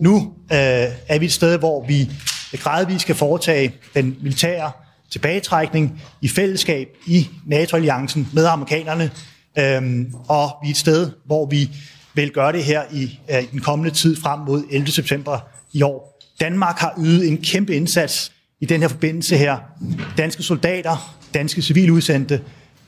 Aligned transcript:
Nu 0.00 0.32
øh, 0.52 0.58
er 1.08 1.18
vi 1.18 1.24
et 1.24 1.32
sted, 1.32 1.58
hvor 1.58 1.86
vi 1.86 2.10
gradvist 2.52 3.00
skal 3.00 3.14
foretage 3.14 3.74
den 3.94 4.16
militære 4.22 4.72
tilbagetrækning 5.10 6.02
i 6.20 6.28
fællesskab 6.28 6.88
i 7.06 7.28
NATO-alliancen 7.46 8.28
med 8.32 8.46
amerikanerne, 8.46 9.10
øhm, 9.58 10.14
og 10.28 10.50
vi 10.62 10.68
er 10.68 10.70
et 10.70 10.76
sted, 10.76 11.10
hvor 11.24 11.46
vi 11.46 11.70
vil 12.14 12.30
gøre 12.30 12.52
det 12.52 12.64
her 12.64 12.82
i, 12.92 13.20
øh, 13.30 13.42
i 13.42 13.46
den 13.46 13.60
kommende 13.60 13.94
tid 13.94 14.16
frem 14.16 14.40
mod 14.40 14.64
11. 14.70 14.90
september 14.90 15.38
i 15.72 15.82
år. 15.82 16.20
Danmark 16.40 16.78
har 16.78 16.94
ydet 16.98 17.28
en 17.28 17.38
kæmpe 17.38 17.74
indsats 17.74 18.32
i 18.60 18.66
den 18.66 18.80
her 18.80 18.88
forbindelse 18.88 19.36
her. 19.36 19.58
Danske 20.16 20.42
soldater, 20.42 21.16
danske 21.34 21.62
civiludsendte 21.62 22.40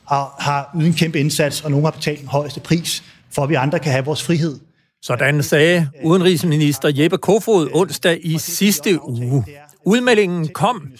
har, 0.07 0.35
har 0.39 0.71
ydet 0.75 0.87
en 0.87 0.93
kæmpe 0.93 1.19
indsats, 1.19 1.61
og 1.61 1.71
nogle 1.71 1.85
har 1.85 1.91
betalt 1.91 2.19
den 2.19 2.27
højeste 2.27 2.59
pris, 2.59 3.03
for 3.31 3.43
at 3.43 3.49
vi 3.49 3.55
andre 3.55 3.79
kan 3.79 3.91
have 3.91 4.05
vores 4.05 4.23
frihed. 4.23 4.59
Sådan 5.05 5.43
sagde 5.43 5.89
udenrigsminister 6.03 6.91
Jeppe 6.95 7.17
Kofod 7.17 7.69
onsdag 7.73 8.19
i 8.25 8.37
sidste 8.37 8.99
uge. 9.03 9.45
Udmeldingen 9.85 10.47
kom 10.47 10.91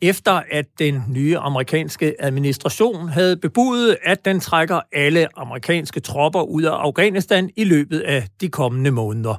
efter 0.00 0.42
at 0.50 0.64
den 0.78 1.04
nye 1.08 1.38
amerikanske 1.38 2.14
administration 2.18 3.08
havde 3.08 3.36
bebudet, 3.36 3.96
at 4.04 4.24
den 4.24 4.40
trækker 4.40 4.80
alle 4.92 5.38
amerikanske 5.38 6.00
tropper 6.00 6.42
ud 6.42 6.62
af 6.62 6.72
Afghanistan 6.72 7.50
i 7.56 7.64
løbet 7.64 8.00
af 8.00 8.26
de 8.40 8.48
kommende 8.48 8.90
måneder. 8.90 9.34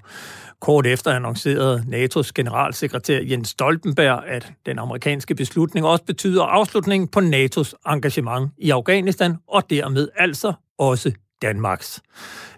Kort 0.62 0.88
efter 0.88 1.12
annoncerede 1.12 1.86
NATO's 1.88 2.32
generalsekretær 2.36 3.20
Jens 3.22 3.50
Stoltenberg, 3.50 4.24
at 4.28 4.52
den 4.66 4.80
amerikanske 4.80 5.36
beslutning 5.36 5.86
også 5.86 6.04
betyder 6.04 6.44
afslutningen 6.44 7.08
på 7.08 7.20
NATO's 7.20 7.74
engagement 7.94 8.52
i 8.58 8.70
Afghanistan, 8.70 9.36
og 9.48 9.70
dermed 9.70 10.08
altså 10.18 10.54
også 10.80 11.12
Danmarks. 11.44 12.02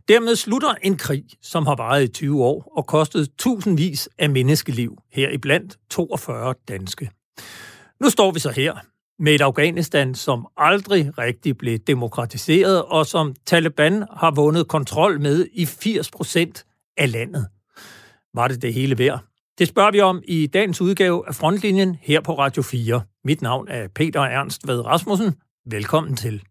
Dermed 0.07 0.35
slutter 0.35 0.73
en 0.81 0.97
krig, 0.97 1.23
som 1.41 1.65
har 1.65 1.75
varet 1.75 2.03
i 2.03 2.07
20 2.07 2.43
år 2.43 2.73
og 2.77 2.87
kostet 2.87 3.29
tusindvis 3.37 4.09
af 4.17 4.29
menneskeliv, 4.29 4.97
heriblandt 5.11 5.77
42 5.89 6.53
danske. 6.67 7.09
Nu 7.99 8.09
står 8.09 8.31
vi 8.31 8.39
så 8.39 8.49
her 8.49 8.75
med 9.19 9.35
et 9.35 9.41
Afghanistan, 9.41 10.15
som 10.15 10.47
aldrig 10.57 11.17
rigtig 11.17 11.57
blev 11.57 11.77
demokratiseret, 11.77 12.83
og 12.83 13.05
som 13.05 13.35
Taliban 13.45 14.03
har 14.13 14.31
vundet 14.31 14.67
kontrol 14.67 15.21
med 15.21 15.45
i 15.53 15.65
80 15.65 16.11
procent 16.11 16.65
af 16.97 17.11
landet. 17.11 17.47
Var 18.33 18.47
det 18.47 18.61
det 18.61 18.73
hele 18.73 18.97
værd? 18.97 19.19
Det 19.59 19.67
spørger 19.67 19.91
vi 19.91 20.01
om 20.01 20.21
i 20.27 20.47
dagens 20.47 20.81
udgave 20.81 21.27
af 21.27 21.35
Frontlinjen 21.35 21.97
her 22.01 22.21
på 22.21 22.37
Radio 22.37 22.61
4. 22.61 23.01
Mit 23.23 23.41
navn 23.41 23.67
er 23.67 23.87
Peter 23.87 24.21
Ernst 24.21 24.67
Ved 24.67 24.85
Rasmussen. 24.85 25.35
Velkommen 25.65 26.15
til. 26.15 26.43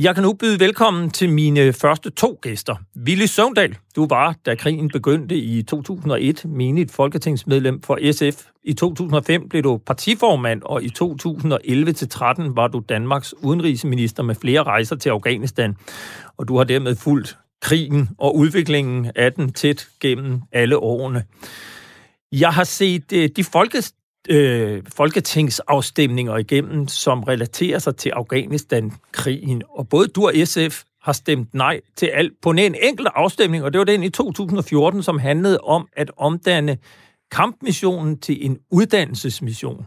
Jeg 0.00 0.14
kan 0.14 0.22
nu 0.22 0.32
byde 0.32 0.60
velkommen 0.60 1.10
til 1.10 1.30
mine 1.30 1.72
første 1.72 2.10
to 2.10 2.38
gæster. 2.42 2.76
Ville 2.94 3.28
Søvndal, 3.28 3.76
du 3.96 4.06
var, 4.06 4.34
da 4.46 4.54
krigen 4.54 4.88
begyndte 4.88 5.36
i 5.36 5.62
2001, 5.62 6.44
menigt 6.44 6.92
folketingsmedlem 6.92 7.82
for 7.82 7.98
SF. 8.12 8.46
I 8.64 8.72
2005 8.72 9.48
blev 9.48 9.62
du 9.62 9.76
partiformand, 9.76 10.62
og 10.64 10.82
i 10.82 10.88
2011-13 11.02 12.54
var 12.54 12.68
du 12.72 12.82
Danmarks 12.88 13.34
udenrigsminister 13.34 14.22
med 14.22 14.34
flere 14.34 14.62
rejser 14.62 14.96
til 14.96 15.10
Afghanistan. 15.10 15.76
Og 16.36 16.48
du 16.48 16.56
har 16.56 16.64
dermed 16.64 16.96
fulgt 16.96 17.38
krigen 17.62 18.08
og 18.18 18.36
udviklingen 18.36 19.10
af 19.16 19.32
den 19.32 19.52
tæt 19.52 19.88
gennem 20.00 20.40
alle 20.52 20.76
årene. 20.76 21.24
Jeg 22.32 22.50
har 22.50 22.64
set 22.64 23.12
øh, 23.12 23.28
de 23.36 23.44
folkes 23.44 23.94
øh, 24.28 24.82
folketingsafstemninger 24.94 26.36
igennem, 26.36 26.88
som 26.88 27.22
relaterer 27.22 27.78
sig 27.78 27.96
til 27.96 28.10
Afghanistan-krigen. 28.10 29.62
Og 29.70 29.88
både 29.88 30.08
du 30.08 30.26
og 30.26 30.32
SF 30.44 30.82
har 31.02 31.12
stemt 31.12 31.54
nej 31.54 31.80
til 31.96 32.06
alt 32.06 32.32
på 32.42 32.50
en 32.50 32.58
enkelt 32.58 33.08
afstemning, 33.14 33.64
og 33.64 33.72
det 33.72 33.78
var 33.78 33.84
den 33.84 34.02
i 34.02 34.10
2014, 34.10 35.02
som 35.02 35.18
handlede 35.18 35.60
om 35.60 35.88
at 35.96 36.10
omdanne 36.16 36.78
kampmissionen 37.30 38.18
til 38.18 38.46
en 38.46 38.58
uddannelsesmission. 38.70 39.86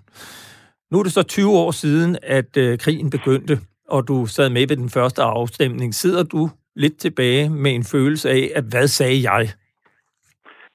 Nu 0.91 1.00
er 1.00 1.03
det 1.03 1.13
så 1.13 1.24
20 1.24 1.51
år 1.51 1.72
siden, 1.72 2.18
at 2.24 2.57
øh, 2.57 2.78
krigen 2.78 3.09
begyndte, 3.09 3.59
og 3.90 4.07
du 4.07 4.25
sad 4.25 4.50
med 4.50 4.68
ved 4.68 4.78
den 4.78 4.90
første 4.90 5.22
afstemning. 5.22 5.96
Sidder 5.96 6.24
du 6.24 6.50
lidt 6.75 6.97
tilbage 6.97 7.50
med 7.50 7.75
en 7.75 7.84
følelse 7.84 8.30
af, 8.30 8.51
at 8.56 8.63
hvad 8.63 8.88
sagde 8.88 9.31
jeg? 9.31 9.50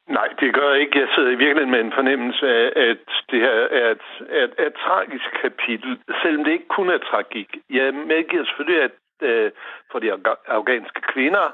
Nej, 0.09 0.28
det 0.41 0.55
gør 0.55 0.71
jeg 0.71 0.81
ikke. 0.81 1.00
Jeg 1.00 1.09
sidder 1.15 1.31
i 1.31 1.43
virkeligheden 1.44 1.71
med 1.71 1.81
en 1.81 1.93
fornemmelse 1.93 2.47
af, 2.49 2.72
at 2.77 3.06
det 3.31 3.41
her 3.41 3.50
er 3.50 3.91
et, 3.91 4.06
et, 4.43 4.67
et 4.67 4.75
tragisk 4.75 5.28
kapitel, 5.43 5.99
selvom 6.22 6.44
det 6.44 6.53
ikke 6.53 6.69
kun 6.69 6.89
er 6.91 6.99
tragik. 6.99 7.56
Jeg 7.71 7.94
medgiver 7.94 8.44
selvfølgelig, 8.44 8.83
at 8.83 8.93
øh, 9.22 9.50
for 9.93 9.99
de 9.99 10.12
afghanske 10.49 11.00
kvinder, 11.00 11.47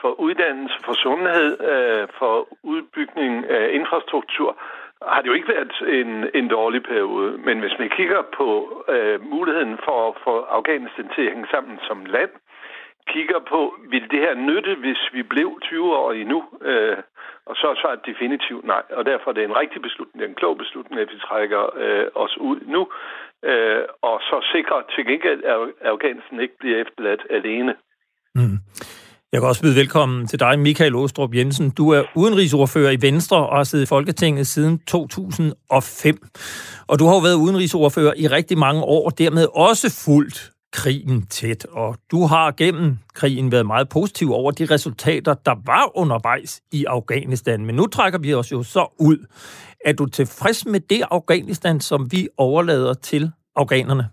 for 0.00 0.20
uddannelse, 0.20 0.76
for 0.84 0.92
sundhed, 0.92 1.60
øh, 1.72 2.08
for 2.18 2.48
udbygning 2.62 3.50
af 3.50 3.70
infrastruktur, 3.72 4.56
har 5.02 5.20
det 5.20 5.28
jo 5.28 5.34
ikke 5.34 5.48
været 5.48 5.72
en, 6.00 6.30
en 6.34 6.48
dårlig 6.48 6.82
periode. 6.82 7.38
Men 7.38 7.60
hvis 7.60 7.78
man 7.78 7.88
kigger 7.88 8.22
på 8.22 8.48
øh, 8.88 9.24
muligheden 9.24 9.78
for 9.84 10.08
at 10.08 10.14
få 10.24 10.40
Afghanistan 10.40 11.08
til 11.14 11.22
at 11.22 11.32
hænge 11.32 11.48
sammen 11.50 11.78
som 11.88 12.04
land, 12.04 12.30
kigger 13.08 13.38
på, 13.38 13.74
vil 13.88 14.10
det 14.10 14.20
her 14.20 14.34
nytte, 14.34 14.74
hvis 14.74 15.02
vi 15.12 15.22
blev 15.22 15.58
20 15.62 15.96
år 15.96 16.12
endnu? 16.12 16.44
Øh, 16.62 16.96
og 17.50 17.54
så 17.60 17.66
er 17.72 17.76
svaret 17.82 18.00
definitivt 18.10 18.64
nej. 18.74 18.84
Og 18.98 19.04
derfor 19.10 19.26
er 19.30 19.34
det 19.36 19.44
en 19.44 19.60
rigtig 19.62 19.80
beslutning, 19.86 20.16
det 20.18 20.26
er 20.26 20.32
en 20.34 20.42
klog 20.42 20.54
beslutning, 20.64 20.96
at 21.00 21.10
vi 21.12 21.18
trækker 21.28 21.62
øh, 21.82 22.06
os 22.24 22.34
ud 22.48 22.58
nu. 22.74 22.82
Øh, 23.50 23.82
og 24.08 24.16
så 24.28 24.36
sikrer 24.54 24.80
til 24.94 25.02
gengæld, 25.10 25.40
at 25.52 25.56
Afghanistan 25.94 26.40
ikke 26.44 26.58
bliver 26.60 26.78
efterladt 26.84 27.22
alene. 27.38 27.72
Mm. 28.38 28.58
Jeg 29.32 29.40
kan 29.40 29.48
også 29.48 29.62
byde 29.62 29.80
velkommen 29.82 30.26
til 30.26 30.40
dig, 30.40 30.58
Michael 30.58 30.94
Åstrup 30.94 31.34
Jensen. 31.34 31.70
Du 31.70 31.90
er 31.90 32.02
udenrigsordfører 32.14 32.90
i 32.90 33.02
Venstre 33.02 33.36
og 33.48 33.56
har 33.56 33.64
siddet 33.64 33.84
i 33.84 33.88
Folketinget 33.88 34.46
siden 34.46 34.78
2005. 34.78 36.14
Og 36.88 36.98
du 36.98 37.04
har 37.06 37.14
jo 37.14 37.22
været 37.28 37.42
udenrigsordfører 37.44 38.14
i 38.16 38.26
rigtig 38.26 38.58
mange 38.58 38.82
år, 38.82 39.06
og 39.06 39.18
dermed 39.18 39.46
også 39.54 40.04
fuldt 40.04 40.55
krigen 40.72 41.26
tæt, 41.26 41.66
og 41.70 41.96
du 42.10 42.26
har 42.26 42.50
gennem 42.50 42.98
krigen 43.14 43.52
været 43.52 43.66
meget 43.66 43.88
positiv 43.88 44.32
over 44.32 44.50
de 44.50 44.64
resultater, 44.64 45.34
der 45.34 45.54
var 45.66 45.96
undervejs 45.96 46.60
i 46.72 46.84
Afghanistan. 46.84 47.66
Men 47.66 47.74
nu 47.74 47.86
trækker 47.86 48.18
vi 48.18 48.34
os 48.34 48.52
jo 48.52 48.62
så 48.62 48.94
ud. 48.98 49.26
Er 49.84 49.92
du 49.92 50.06
tilfreds 50.06 50.66
med 50.66 50.80
det 50.80 51.02
Afghanistan, 51.10 51.80
som 51.80 52.12
vi 52.12 52.28
overlader 52.36 52.94
til 52.94 53.32
afghanerne? 53.56 54.08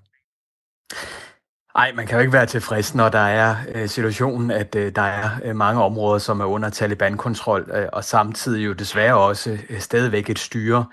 Nej, 1.76 1.92
man 1.96 2.08
kan 2.08 2.16
jo 2.16 2.20
ikke 2.20 2.34
være 2.34 2.46
tilfreds, 2.46 2.96
når 2.96 3.10
der 3.10 3.20
er 3.20 3.56
øh, 3.76 3.90
situationen, 3.90 4.52
at 4.52 4.76
øh, 4.76 4.96
der 4.96 5.02
er 5.02 5.30
øh, 5.44 5.56
mange 5.56 5.84
områder, 5.84 6.20
som 6.20 6.40
er 6.40 6.46
under 6.46 6.70
Taliban-kontrol, 6.70 7.72
øh, 7.74 7.88
og 7.94 8.04
samtidig 8.04 8.66
jo 8.66 8.74
desværre 8.74 9.18
også 9.18 9.58
øh, 9.70 9.80
stadigvæk 9.80 10.30
et 10.30 10.40
styre, 10.40 10.86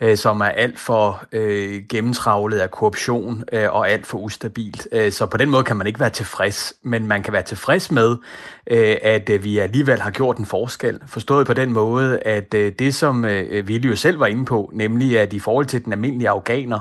øh, 0.00 0.16
som 0.16 0.40
er 0.40 0.44
alt 0.44 0.78
for 0.78 1.24
øh, 1.32 1.82
gennemtravlet 1.88 2.58
af 2.58 2.70
korruption 2.70 3.44
øh, 3.52 3.72
og 3.72 3.90
alt 3.90 4.06
for 4.06 4.18
ustabilt. 4.18 4.88
Øh, 4.92 5.12
så 5.12 5.26
på 5.26 5.36
den 5.36 5.50
måde 5.50 5.64
kan 5.64 5.76
man 5.76 5.86
ikke 5.86 6.00
være 6.00 6.10
tilfreds, 6.10 6.74
men 6.82 7.06
man 7.06 7.22
kan 7.22 7.32
være 7.32 7.42
tilfreds 7.42 7.90
med, 7.90 8.16
øh, 8.66 8.96
at 9.02 9.30
øh, 9.30 9.44
vi 9.44 9.58
alligevel 9.58 10.00
har 10.00 10.10
gjort 10.10 10.36
en 10.36 10.46
forskel. 10.46 11.00
Forstået 11.06 11.46
på 11.46 11.54
den 11.54 11.72
måde, 11.72 12.18
at 12.18 12.54
øh, 12.54 12.72
det 12.78 12.94
som 12.94 13.24
øh, 13.24 13.68
Ville 13.68 13.88
jo 13.88 13.96
selv 13.96 14.20
var 14.20 14.26
inde 14.26 14.44
på, 14.44 14.70
nemlig 14.74 15.18
at 15.18 15.32
i 15.32 15.38
forhold 15.38 15.66
til 15.66 15.84
den 15.84 15.92
almindelige 15.92 16.28
afghaner, 16.28 16.80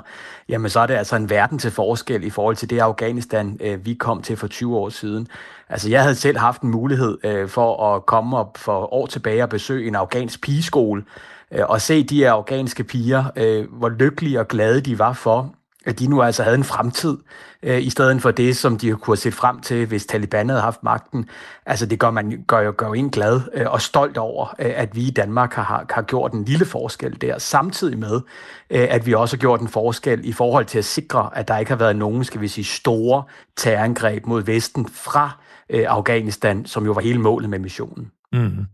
jamen 0.50 0.70
så 0.70 0.80
er 0.80 0.88
det 0.88 0.94
altså 0.94 1.16
en 1.16 1.30
verden 1.30 1.60
til 1.60 1.72
forskel 1.72 2.24
i 2.24 2.30
forhold 2.30 2.56
til 2.56 2.70
det 2.70 2.80
Afghanistan, 2.80 3.58
øh, 3.62 3.86
vi 3.86 3.94
kom 3.94 4.22
til 4.22 4.38
for 4.38 4.48
20 4.48 4.78
år 4.78 4.90
siden. 4.90 5.28
Altså 5.70 5.90
jeg 5.90 6.02
havde 6.02 6.16
selv 6.16 6.38
haft 6.38 6.62
en 6.62 6.70
mulighed 6.70 7.18
øh, 7.24 7.50
for 7.50 7.96
at 7.96 8.06
komme 8.06 8.38
op 8.38 8.58
for 8.58 8.94
år 8.94 9.06
tilbage 9.06 9.44
og 9.44 9.50
besøge 9.50 9.88
en 9.88 9.96
afghansk 9.96 10.42
pigeskole, 10.42 11.04
Øh, 11.54 11.64
og 11.70 11.82
se 11.82 12.04
de 12.04 12.18
her 12.18 12.32
afghanske 12.32 12.84
piger, 12.84 13.24
øh, 13.36 13.74
hvor 13.74 13.90
lykkelige 13.90 14.40
og 14.40 14.48
glade 14.48 14.82
de 14.82 15.00
var 15.00 15.14
for, 15.14 15.56
at 15.86 16.00
de 16.00 16.08
nu 16.08 16.22
altså 16.22 16.44
havde 16.44 16.58
en 16.58 16.64
fremtid, 16.64 17.18
øh, 17.64 17.82
i 17.82 17.90
stedet 17.90 18.22
for 18.22 18.32
det, 18.32 18.58
som 18.58 18.78
de 18.78 18.92
kunne 18.92 19.12
have 19.12 19.18
set 19.18 19.34
frem 19.34 19.60
til, 19.60 19.86
hvis 19.86 20.06
Taliban 20.06 20.50
havde 20.50 20.62
haft 20.62 20.84
magten. 20.84 21.30
Altså 21.66 21.86
det 21.86 22.00
gør, 22.00 22.12
man, 22.12 22.44
gør, 22.48 22.60
jo, 22.60 22.74
gør 22.78 22.88
jo 22.88 22.94
en 22.94 23.10
glad 23.10 23.42
øh, 23.54 23.72
og 23.72 23.82
stolt 23.82 24.18
over, 24.18 24.56
øh, 24.60 24.72
at 24.76 24.96
vi 24.96 25.02
i 25.02 25.12
Danmark 25.12 25.54
har, 25.54 25.86
har 25.90 26.02
gjort 26.02 26.34
en 26.34 26.46
lille 26.46 26.66
forskel 26.66 27.22
der, 27.22 27.38
samtidig 27.38 28.00
med, 28.00 28.22
øh, 28.70 28.88
at 28.90 29.06
vi 29.06 29.14
også 29.14 29.36
har 29.36 29.40
gjort 29.40 29.62
en 29.62 29.68
forskel 29.68 30.22
i 30.24 30.32
forhold 30.32 30.66
til 30.66 30.78
at 30.78 30.86
sikre, 30.86 31.30
at 31.34 31.48
der 31.48 31.58
ikke 31.58 31.72
har 31.72 31.78
været 31.78 31.96
nogen, 31.96 32.24
skal 32.24 32.42
vi 32.42 32.48
sige, 32.48 32.66
store 32.66 33.24
terrorangreb 33.58 34.26
mod 34.26 34.44
Vesten 34.44 34.88
fra 34.88 35.40
øh, 35.70 35.86
Afghanistan, 35.88 36.66
som 36.66 36.86
jo 36.86 36.92
var 36.92 37.02
hele 37.02 37.20
målet 37.20 37.50
med 37.50 37.60
missionen. 37.60 38.12
Mm. 38.34 38.66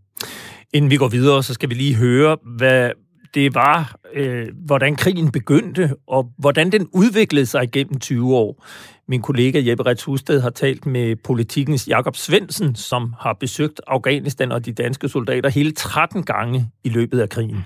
Inden 0.73 0.91
vi 0.91 0.97
går 0.97 1.07
videre, 1.07 1.44
så 1.44 1.53
skal 1.53 1.69
vi 1.69 1.73
lige 1.73 1.95
høre, 1.95 2.38
hvad 2.57 2.91
det 3.33 3.56
var, 3.56 3.95
øh, 4.13 4.47
hvordan 4.65 4.95
krigen 4.95 5.31
begyndte, 5.31 5.95
og 6.07 6.33
hvordan 6.38 6.71
den 6.71 6.88
udviklede 6.94 7.45
sig 7.45 7.71
gennem 7.71 8.00
20 8.00 8.35
år. 8.35 8.65
Min 9.07 9.21
kollega 9.21 9.62
Jeppe 9.65 9.85
Rets 9.85 10.03
Husted 10.03 10.41
har 10.41 10.50
talt 10.50 10.85
med 10.85 11.15
politikens 11.15 11.88
Jakob 11.88 12.15
Svensen, 12.15 12.75
som 12.75 13.13
har 13.19 13.33
besøgt 13.33 13.81
Afghanistan 13.88 14.51
og 14.51 14.65
de 14.65 14.73
danske 14.73 15.09
soldater 15.09 15.50
hele 15.50 15.71
13 15.71 16.23
gange 16.23 16.68
i 16.83 16.89
løbet 16.89 17.19
af 17.19 17.29
krigen. 17.29 17.65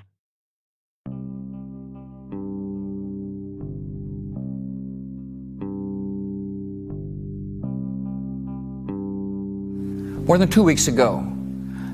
More 10.27 10.37
than 10.37 10.49
two 10.49 10.65
weeks 10.65 10.87
ago, 10.87 11.35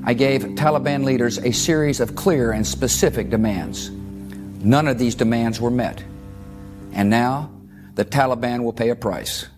i 0.06 0.14
gave 0.14 0.54
Taliban 0.56 1.04
leaders 1.04 1.38
a 1.38 1.52
series 1.52 2.00
of 2.00 2.08
clear 2.16 2.52
and 2.52 2.66
specific 2.66 3.30
demands. 3.30 3.90
None 4.64 4.90
of 4.90 4.98
these 4.98 5.18
demands 5.18 5.60
were 5.60 5.70
met. 5.70 6.04
And 6.94 7.10
now, 7.10 7.48
the 7.96 8.04
Taliban 8.04 8.64
will 8.64 8.72
pay 8.72 8.90
a 8.90 8.94
price. 8.94 9.50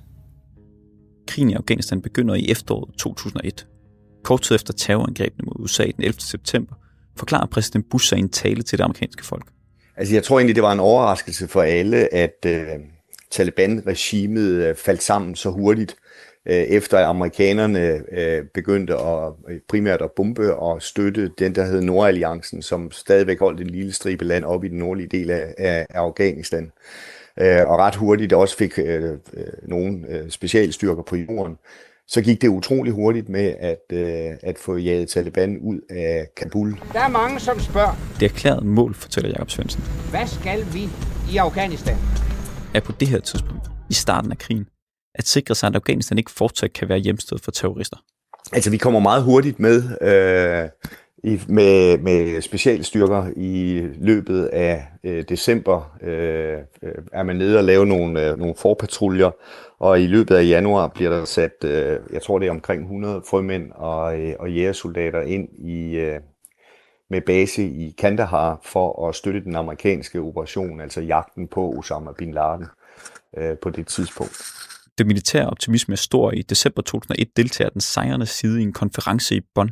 Krigen 1.26 1.50
i 1.50 1.54
Afghanistan 1.54 2.00
begynder 2.00 2.34
i 2.34 2.50
efteråret 2.50 2.94
2001. 2.98 3.66
Kort 4.22 4.42
tid 4.42 4.54
efter 4.54 4.72
terrorangrebene 4.72 5.46
mod 5.46 5.64
USA 5.64 5.84
den 5.84 6.04
11. 6.04 6.20
september, 6.20 6.74
forklarer 7.16 7.46
præsident 7.46 7.90
Bush 7.90 8.08
sig 8.08 8.18
en 8.18 8.28
tale 8.28 8.62
til 8.62 8.78
det 8.78 8.84
amerikanske 8.84 9.24
folk. 9.24 9.46
Altså, 9.96 10.14
jeg 10.14 10.24
tror 10.24 10.38
egentlig, 10.38 10.54
det 10.54 10.62
var 10.62 10.72
en 10.72 10.80
overraskelse 10.80 11.48
for 11.48 11.62
alle, 11.62 12.14
at 12.14 12.46
øh, 12.46 12.66
Taliban-regimet 13.30 14.50
øh, 14.50 14.76
faldt 14.76 15.02
sammen 15.02 15.34
så 15.34 15.50
hurtigt, 15.50 15.96
øh, 16.46 16.54
efter 16.54 16.98
at 16.98 17.04
amerikanerne 17.04 18.02
øh, 18.12 18.44
begyndte 18.54 18.94
at 18.94 19.32
øh, 19.48 19.60
primært 19.68 20.02
at 20.02 20.10
bombe 20.16 20.54
og 20.54 20.82
støtte 20.82 21.30
den, 21.38 21.54
der 21.54 21.64
hed 21.64 21.80
Nordalliancen, 21.80 22.62
som 22.62 22.90
stadigvæk 22.90 23.40
holdt 23.40 23.60
en 23.60 23.70
lille 23.70 23.92
stribe 23.92 24.24
land 24.24 24.44
op 24.44 24.64
i 24.64 24.68
den 24.68 24.78
nordlige 24.78 25.08
del 25.08 25.30
af, 25.30 25.54
af, 25.58 25.86
af 25.90 25.98
Afghanistan. 25.98 26.72
Øh, 27.40 27.66
og 27.66 27.78
ret 27.78 27.94
hurtigt 27.94 28.32
også 28.32 28.56
fik 28.56 28.78
øh, 28.78 29.10
øh, 29.12 29.46
nogle 29.62 30.04
øh, 30.08 30.30
specialstyrker 30.30 31.02
på 31.02 31.16
jorden 31.16 31.56
så 32.06 32.22
gik 32.22 32.42
det 32.42 32.48
utrolig 32.48 32.92
hurtigt 32.92 33.28
med 33.28 33.54
at, 33.60 33.82
øh, 33.92 34.36
at 34.42 34.58
få 34.58 34.76
jaget 34.76 35.08
Taliban 35.08 35.58
ud 35.58 35.80
af 35.90 36.26
Kabul. 36.36 36.80
Der 36.92 37.00
er 37.00 37.08
mange, 37.08 37.40
som 37.40 37.60
spørger. 37.60 37.94
Det 38.20 38.30
erklærede 38.30 38.66
mål, 38.66 38.94
fortæller 38.94 39.30
Jakob 39.30 39.50
Svendsen. 39.50 39.82
Hvad 40.10 40.26
skal 40.26 40.64
vi 40.72 40.88
i 41.32 41.36
Afghanistan? 41.36 41.96
Er 42.74 42.80
på 42.80 42.92
det 43.00 43.08
her 43.08 43.20
tidspunkt, 43.20 43.66
i 43.90 43.94
starten 43.94 44.30
af 44.30 44.38
krigen, 44.38 44.66
at 45.14 45.26
sikre 45.26 45.54
sig, 45.54 45.66
at 45.66 45.74
Afghanistan 45.74 46.18
ikke 46.18 46.30
fortsat 46.30 46.72
kan 46.72 46.88
være 46.88 46.98
hjemsted 46.98 47.38
for 47.44 47.50
terrorister? 47.50 47.96
Altså, 48.52 48.70
vi 48.70 48.76
kommer 48.76 49.00
meget 49.00 49.22
hurtigt 49.22 49.60
med 49.60 49.82
øh, 50.00 50.68
i, 51.32 51.40
med, 51.48 51.98
med 51.98 52.40
specialstyrker 52.40 53.26
i 53.36 53.82
løbet 54.00 54.46
af 54.46 54.86
øh, 55.04 55.24
december. 55.28 55.96
Øh, 56.02 56.58
øh 56.82 56.94
er 57.12 57.22
man 57.22 57.36
nede 57.36 57.58
og 57.58 57.64
lave 57.64 57.86
nogle, 57.86 58.30
øh, 58.30 58.38
nogle 58.38 58.54
forpatruljer, 58.58 59.30
og 59.78 60.00
i 60.00 60.06
løbet 60.06 60.34
af 60.34 60.48
januar 60.48 60.88
bliver 60.88 61.10
der 61.10 61.24
sat, 61.24 61.64
øh, 61.64 61.98
jeg 62.12 62.22
tror 62.22 62.38
det 62.38 62.46
er 62.46 62.50
omkring 62.50 62.82
100 62.82 63.22
frømænd 63.30 63.72
og, 63.72 64.20
øh, 64.20 64.34
og 64.38 64.52
jægersoldater 64.52 65.20
ind 65.20 65.48
i, 65.58 65.94
øh, 65.94 66.20
med 67.10 67.20
base 67.20 67.62
i 67.62 67.94
Kandahar 67.98 68.60
for 68.62 69.08
at 69.08 69.14
støtte 69.14 69.40
den 69.40 69.56
amerikanske 69.56 70.20
operation, 70.20 70.80
altså 70.80 71.00
jagten 71.00 71.48
på 71.48 71.74
Osama 71.78 72.12
Bin 72.18 72.32
Laden 72.32 72.66
øh, 73.36 73.58
på 73.62 73.70
det 73.70 73.86
tidspunkt. 73.86 74.63
Det 74.98 75.06
militære 75.06 75.50
optimisme 75.50 75.92
er 75.92 75.96
stor. 75.96 76.32
I 76.32 76.42
december 76.42 76.82
2001 76.82 77.36
deltager 77.36 77.70
den 77.70 77.80
sejrende 77.80 78.26
side 78.26 78.60
i 78.60 78.62
en 78.62 78.72
konference 78.72 79.36
i 79.36 79.40
Bonn. 79.54 79.70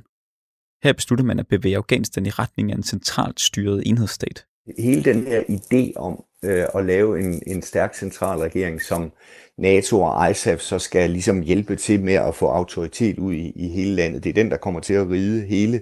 Her 0.82 0.92
beslutter 0.92 1.24
man 1.24 1.38
at 1.38 1.46
bevæge 1.46 1.76
Afghanistan 1.76 2.26
i 2.26 2.30
retning 2.30 2.72
af 2.72 2.76
en 2.76 2.82
centralt 2.82 3.40
styret 3.40 3.82
enhedsstat. 3.86 4.44
Hele 4.78 5.04
den 5.04 5.26
her 5.26 5.40
idé 5.40 5.92
om 5.96 6.24
øh, 6.44 6.64
at 6.74 6.84
lave 6.84 7.20
en, 7.20 7.42
en 7.46 7.62
stærk 7.62 7.94
central 7.94 8.38
regering, 8.38 8.82
som 8.82 9.12
NATO 9.58 10.00
og 10.00 10.30
ISAF 10.30 10.60
så 10.60 10.78
skal 10.78 11.10
ligesom 11.10 11.40
hjælpe 11.40 11.76
til 11.76 12.00
med 12.00 12.14
at 12.14 12.34
få 12.34 12.46
autoritet 12.46 13.18
ud 13.18 13.34
i, 13.34 13.52
i 13.56 13.68
hele 13.68 13.94
landet. 13.94 14.24
Det 14.24 14.30
er 14.30 14.34
den, 14.34 14.50
der 14.50 14.56
kommer 14.56 14.80
til 14.80 14.94
at 14.94 15.10
ride 15.10 15.46
hele 15.46 15.80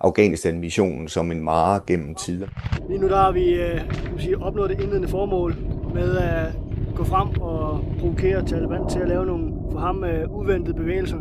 Afghanistan-missionen 0.00 1.08
som 1.08 1.32
en 1.32 1.40
mare 1.40 1.80
gennem 1.86 2.14
tider. 2.14 2.48
Lige 2.88 3.00
nu 3.00 3.08
der 3.08 3.16
har 3.16 3.32
vi 3.32 3.54
øh, 3.54 3.80
sige, 4.18 4.38
opnået 4.38 4.70
det 4.70 4.80
indledende 4.80 5.08
formål 5.08 5.56
med 5.94 6.16
at 6.16 6.52
gå 6.94 7.04
frem 7.04 7.28
og 7.40 7.84
provokere 8.00 8.46
Taliban 8.46 8.88
til 8.90 8.98
at 8.98 9.08
lave 9.08 9.26
nogle 9.26 9.52
for 9.72 9.78
ham 9.78 10.04
øh, 10.04 10.30
uventede 10.30 10.76
bevægelser. 10.76 11.16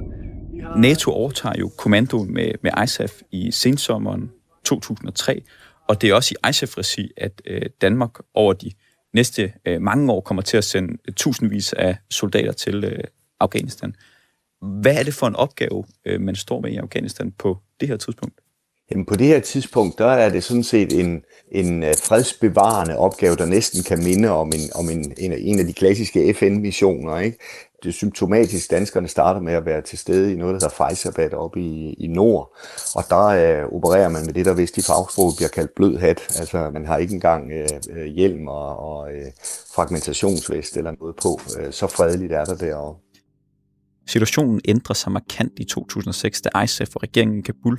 Har... 0.64 0.78
NATO 0.78 1.12
overtager 1.12 1.56
jo 1.60 1.72
kommandoen 1.78 2.34
med, 2.34 2.52
med 2.64 2.72
ISAF 2.84 3.22
i 3.32 3.52
sensommeren 3.52 4.32
2003, 4.64 5.42
og 5.90 6.02
det 6.02 6.10
er 6.10 6.16
også 6.16 6.36
i 6.36 6.50
ISAF-regi, 6.50 7.12
at 7.18 7.42
øh, 7.46 7.62
Danmark 7.82 8.12
over 8.34 8.54
de 8.54 8.72
næste 9.14 9.54
øh, 9.66 9.82
mange 9.82 10.12
år 10.12 10.22
kommer 10.22 10.42
til 10.42 10.58
at 10.58 10.64
sende 10.64 10.98
øh, 11.08 11.14
tusindvis 11.14 11.74
af 11.74 11.98
soldater 12.10 12.52
til 12.52 12.84
øh, 12.84 13.04
Afghanistan. 13.40 13.96
Hvad 14.62 14.96
er 14.96 15.04
det 15.04 15.14
for 15.14 15.28
en 15.28 15.36
opgave, 15.36 15.84
øh, 16.06 16.22
man 16.22 16.36
står 16.36 16.62
med 16.62 16.72
i 16.72 16.76
Afghanistan 16.78 17.32
på 17.32 17.58
det 17.80 17.88
her 17.88 17.98
tidspunkt? 17.98 18.42
Jamen 18.92 19.06
på 19.06 19.16
det 19.16 19.28
her 19.28 19.40
tidspunkt, 19.40 19.98
der 19.98 20.06
er 20.06 20.30
det 20.30 20.44
sådan 20.44 20.64
set 20.64 21.00
en, 21.00 21.22
en 21.52 21.84
øh, 21.84 21.94
fredsbevarende 21.98 22.98
opgave, 22.98 23.36
der 23.36 23.46
næsten 23.46 23.84
kan 23.84 24.04
minde 24.04 24.30
om 24.30 24.48
en, 24.48 24.70
om 24.76 24.90
en, 24.90 25.14
en, 25.18 25.34
en 25.34 25.60
af 25.60 25.66
de 25.66 25.74
klassiske 25.74 26.34
FN-missioner. 26.34 27.20
Ikke? 27.20 27.38
det 27.84 27.90
er 27.90 27.94
symptomatisk, 27.94 28.72
danskerne 28.72 29.08
starter 29.08 29.42
med 29.42 29.54
at 29.54 29.66
være 29.66 29.82
til 29.82 29.98
stede 29.98 30.34
i 30.34 30.36
noget, 30.36 30.54
der 30.54 30.60
hedder 30.60 30.76
Fejsabat 30.76 31.34
oppe 31.34 31.62
i, 31.62 31.94
i 31.94 32.08
nord. 32.08 32.58
Og 32.96 33.04
der 33.10 33.26
øh, 33.26 33.74
opererer 33.74 34.10
man 34.10 34.26
med 34.26 34.34
det, 34.34 34.46
der 34.46 34.54
vist 34.54 34.78
i 34.78 34.82
fagsproget 34.82 35.34
bliver 35.38 35.50
kaldt 35.50 35.76
blød 35.76 35.98
hat. 35.98 36.22
Altså 36.40 36.70
man 36.74 36.86
har 36.86 36.98
ikke 36.98 37.14
engang 37.14 37.52
øh, 37.52 37.68
øh 37.90 38.06
hjelm 38.06 38.48
og, 38.48 38.78
og 38.80 39.14
øh, 39.14 39.26
fragmentationsvest 39.76 40.78
eller 40.78 40.92
noget 41.00 41.16
på. 41.16 41.40
Øh, 41.60 41.72
så 41.74 41.88
fredeligt 41.88 42.34
er 42.34 42.46
der 42.46 42.56
derovre. 42.56 42.96
Situationen 44.08 44.62
ændrer 44.66 44.94
sig 44.94 45.12
markant 45.12 45.60
i 45.60 45.64
2006, 45.64 46.42
da 46.42 46.62
ISAF 46.62 46.96
og 46.96 47.04
regeringen 47.04 47.40
i 47.40 47.42
Kabul 47.42 47.78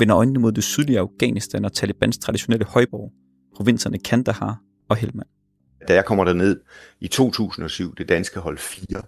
vender 0.00 0.16
øjnene 0.16 0.38
mod 0.38 0.52
det 0.52 0.64
sydlige 0.64 0.98
Afghanistan 0.98 1.64
og 1.64 1.72
Talibans 1.72 2.18
traditionelle 2.18 2.66
højborg, 2.66 3.12
provinserne 3.56 3.98
Kandahar 3.98 4.60
og 4.88 4.96
Helmand. 4.96 5.28
Da 5.88 5.94
jeg 5.94 6.04
kommer 6.04 6.24
derned 6.24 6.60
i 7.00 7.08
2007, 7.08 7.94
det 7.94 8.08
danske 8.08 8.40
hold 8.40 8.58
4, 8.58 9.02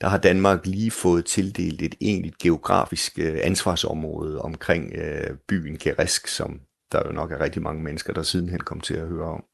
der 0.00 0.08
har 0.08 0.18
Danmark 0.18 0.66
lige 0.66 0.90
fået 0.90 1.24
tildelt 1.24 1.82
et 1.82 1.94
egentligt 2.00 2.38
geografisk 2.38 3.18
øh, 3.18 3.38
ansvarsområde 3.42 4.40
omkring 4.40 4.92
øh, 4.94 5.36
byen 5.48 5.78
Gerisk, 5.78 6.28
som 6.28 6.60
der 6.92 7.02
jo 7.06 7.12
nok 7.12 7.32
er 7.32 7.40
rigtig 7.40 7.62
mange 7.62 7.82
mennesker, 7.82 8.12
der 8.12 8.22
sidenhen 8.22 8.60
kom 8.60 8.80
til 8.80 8.94
at 8.94 9.08
høre 9.08 9.26
om. 9.26 9.44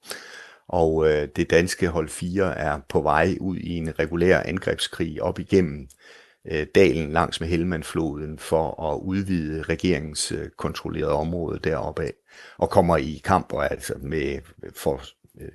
Og 0.69 1.09
øh, 1.09 1.29
det 1.37 1.51
danske 1.51 1.89
hold 1.89 2.09
4 2.09 2.59
er 2.59 2.81
på 2.89 3.01
vej 3.01 3.37
ud 3.41 3.57
i 3.57 3.77
en 3.77 3.99
regulær 3.99 4.41
angrebskrig 4.41 5.23
op 5.23 5.39
igennem 5.39 5.89
øh, 6.51 6.67
dalen 6.75 7.13
langs 7.13 7.41
med 7.41 7.49
Helmandfloden 7.49 8.39
for 8.39 8.93
at 8.93 9.01
udvide 9.01 9.63
regeringens 9.63 10.33
øh, 10.33 10.49
kontrollerede 10.59 11.13
område 11.13 11.59
deroppe 11.65 12.03
af, 12.03 12.13
og 12.59 12.71
kommer 12.71 12.97
i 12.97 13.21
kamp 13.25 13.53
og 13.53 13.71
altså 13.71 13.95
med 14.01 14.39
for 14.77 15.03
øh, 15.41 15.49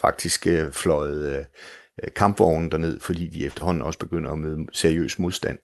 faktisk 0.00 0.46
øh, 0.46 0.72
fløjet 0.72 1.38
øh, 1.38 2.70
derned, 2.70 3.00
fordi 3.00 3.26
de 3.26 3.46
efterhånden 3.46 3.82
også 3.82 3.98
begynder 3.98 4.30
at 4.30 4.38
møde 4.38 4.66
seriøs 4.72 5.18
modstand. 5.18 5.58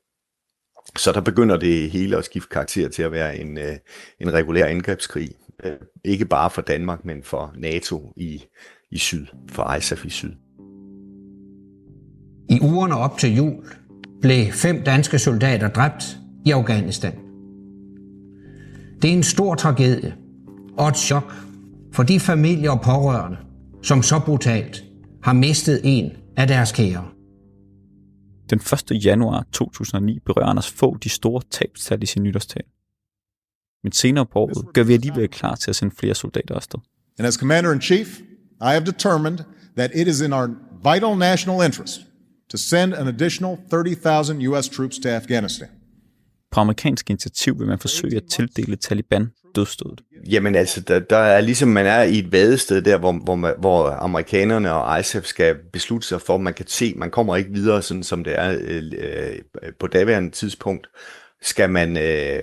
Så 0.96 1.12
der 1.12 1.20
begynder 1.20 1.56
det 1.56 1.90
hele 1.90 2.16
at 2.16 2.24
skifte 2.24 2.48
karakter 2.48 2.88
til 2.88 3.02
at 3.02 3.12
være 3.12 3.36
en, 3.36 3.58
øh, 3.58 3.76
en 4.20 4.32
regulær 4.32 4.66
angrebskrig. 4.66 5.30
Øh, 5.64 5.76
ikke 6.04 6.24
bare 6.24 6.50
for 6.50 6.62
Danmark, 6.62 7.04
men 7.04 7.22
for 7.22 7.52
NATO 7.56 8.12
i, 8.16 8.44
i 8.90 8.98
syd, 8.98 9.26
for 9.48 9.74
ISAF 9.74 10.04
i 10.04 10.10
syd. 10.10 10.32
I 12.48 12.58
ugerne 12.62 12.96
op 12.96 13.18
til 13.18 13.36
jul 13.36 13.64
blev 14.20 14.52
fem 14.52 14.82
danske 14.84 15.18
soldater 15.18 15.68
dræbt 15.68 16.18
i 16.46 16.50
Afghanistan. 16.50 17.14
Det 19.02 19.10
er 19.10 19.14
en 19.14 19.22
stor 19.22 19.54
tragedie 19.54 20.14
og 20.78 20.88
et 20.88 20.96
chok 20.96 21.32
for 21.92 22.02
de 22.02 22.20
familier 22.20 22.70
og 22.70 22.80
pårørende, 22.80 23.38
som 23.82 24.02
så 24.02 24.20
brutalt 24.26 24.84
har 25.22 25.32
mistet 25.32 25.80
en 25.84 26.12
af 26.36 26.46
deres 26.46 26.72
kære. 26.72 27.04
Den 28.50 28.58
1. 28.92 29.04
januar 29.04 29.46
2009 29.52 30.18
berører 30.26 30.46
Anders 30.46 30.70
få 30.70 30.96
de 30.96 31.08
store 31.08 31.42
tabstal 31.50 32.02
i 32.02 32.06
sin 32.06 32.22
nytårstal. 32.22 32.64
Men 33.82 33.92
senere 33.92 34.26
på 34.26 34.38
året 34.38 34.72
gør 34.74 34.82
vi 34.82 34.94
alligevel 34.94 35.28
klar 35.28 35.54
til 35.54 35.70
at 35.70 35.76
sende 35.76 35.94
flere 35.98 36.14
soldater 36.14 36.54
afsted. 36.54 36.80
And 37.18 37.26
as 37.26 37.34
Commander-in-Chief, 37.34 38.20
I 38.60 38.72
have 38.72 38.84
determined 38.84 39.38
that 39.76 39.90
it 39.94 40.08
is 40.08 40.20
in 40.20 40.32
our 40.32 40.48
vital 40.84 41.18
national 41.18 41.66
interest 41.66 42.09
to 42.50 42.56
send 42.56 42.94
an 42.94 43.08
additional 43.08 43.58
30,000 43.70 44.46
US 44.48 44.68
troops 44.68 44.98
to 44.98 45.08
Afghanistan. 45.08 45.68
På 46.50 46.60
amerikansk 46.60 47.10
initiativ 47.10 47.58
vil 47.58 47.66
man 47.68 47.78
forsøge 47.78 48.16
at 48.16 48.22
tildele 48.30 48.76
Taliban 48.76 49.30
dødstødet. 49.54 50.00
Jamen 50.30 50.54
altså, 50.54 50.80
der, 50.80 50.98
der 50.98 51.16
er 51.16 51.40
ligesom 51.40 51.68
man 51.68 51.86
er 51.86 52.02
i 52.02 52.18
et 52.18 52.32
vadested 52.32 52.82
der, 52.82 52.98
hvor, 52.98 53.12
hvor, 53.12 53.34
man, 53.34 53.54
hvor 53.58 53.90
amerikanerne 53.90 54.72
og 54.72 55.00
ISAF 55.00 55.24
skal 55.24 55.56
beslutte 55.72 56.08
sig 56.08 56.20
for, 56.20 56.34
at 56.34 56.40
man 56.40 56.54
kan 56.54 56.66
se, 56.66 56.94
man 56.96 57.10
kommer 57.10 57.36
ikke 57.36 57.50
videre, 57.52 57.82
sådan 57.82 58.02
som 58.02 58.24
det 58.24 58.38
er 58.38 58.58
øh, 58.92 59.38
på 59.80 59.86
daværende 59.86 60.30
tidspunkt. 60.30 60.86
Skal 61.42 61.70
man 61.70 61.96
øh, 61.96 62.42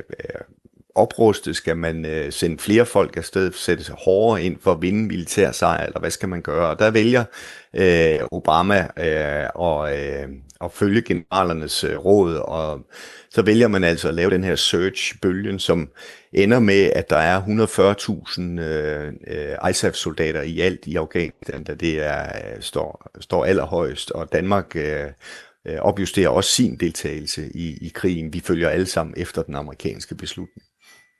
opruste? 0.98 1.54
Skal 1.54 1.78
man 1.78 2.06
øh, 2.06 2.32
sende 2.32 2.58
flere 2.58 2.86
folk 2.86 3.18
afsted, 3.18 3.52
sætte 3.52 3.84
sig 3.84 3.96
hårdere 4.06 4.44
ind 4.44 4.58
for 4.62 4.72
at 4.72 4.82
vinde 4.82 5.08
militær 5.08 5.52
sejr, 5.52 5.86
eller 5.86 6.00
hvad 6.00 6.12
skal 6.12 6.30
man 6.30 6.42
gøre? 6.42 6.70
Og 6.70 6.80
der 6.80 6.92
vælger 6.92 7.24
øh, 7.74 8.20
Obama 8.32 8.88
øh, 8.98 9.50
og, 9.56 9.98
øh, 9.98 10.28
at 10.62 10.72
følge 10.72 11.02
generalernes 11.02 11.84
øh, 11.84 11.98
råd, 11.98 12.36
og 12.36 12.80
så 13.30 13.42
vælger 13.42 13.68
man 13.68 13.84
altså 13.84 14.08
at 14.08 14.14
lave 14.14 14.32
den 14.32 14.44
her 14.44 14.56
search-bølgen, 14.56 15.60
som 15.60 15.90
ender 16.34 16.60
med, 16.60 16.92
at 16.96 17.10
der 17.10 17.18
er 17.18 17.42
140.000 17.42 18.62
øh, 18.62 19.14
øh, 19.28 19.70
ISAF-soldater 19.70 20.42
i 20.42 20.60
alt 20.60 20.88
i 20.88 20.96
Afghanistan, 20.96 21.64
da 21.64 21.74
det 21.74 22.06
er, 22.06 22.24
øh, 22.24 22.62
står, 22.62 23.12
står 23.20 23.46
allerhøjst, 23.46 24.12
og 24.12 24.32
Danmark 24.32 24.76
øh, 24.76 25.06
øh, 25.66 25.80
opjusterer 25.80 26.30
også 26.30 26.52
sin 26.52 26.76
deltagelse 26.76 27.52
i, 27.56 27.78
i 27.82 27.92
krigen. 27.96 28.34
Vi 28.34 28.40
følger 28.40 28.70
alle 28.70 28.86
sammen 28.86 29.14
efter 29.18 29.42
den 29.42 29.56
amerikanske 29.56 30.16
beslutning. 30.16 30.67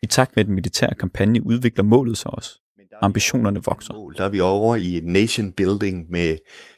I 0.04 0.06
takt 0.06 0.36
med, 0.36 0.46
den 0.46 0.54
militære 0.54 0.96
kampagne 1.00 1.46
udvikler 1.46 1.84
målet 1.84 2.18
sig 2.18 2.34
også. 2.34 2.60
Ambitionerne 3.02 3.64
vokser. 3.66 4.14
Der 4.18 4.24
er 4.24 4.30
vi 4.30 4.40
over 4.40 4.76
i 4.76 5.02
nation 5.04 5.52
building 5.52 6.10
med 6.10 6.38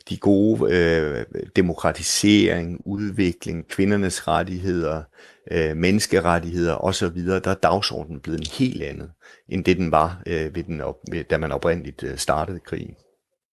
de 0.09 0.17
gode 0.17 0.75
øh, 0.75 1.25
demokratisering, 1.55 2.81
udvikling, 2.85 3.67
kvindernes 3.67 4.27
rettigheder, 4.27 5.03
øh, 5.51 5.77
menneskerettigheder 5.77 6.75
osv. 6.75 7.25
Der 7.25 7.51
er 7.51 7.53
dagsordenen 7.53 8.19
blevet 8.19 8.39
en 8.39 8.47
helt 8.59 8.83
andet, 8.83 9.09
end 9.49 9.65
det 9.65 9.77
den 9.77 9.91
var, 9.91 10.21
øh, 10.27 10.55
ved 10.55 10.63
den 10.63 10.81
op, 10.81 10.95
ved, 11.11 11.23
da 11.23 11.38
man 11.38 11.51
oprindeligt 11.51 12.03
øh, 12.03 12.17
startede 12.17 12.59
krigen. 12.59 12.95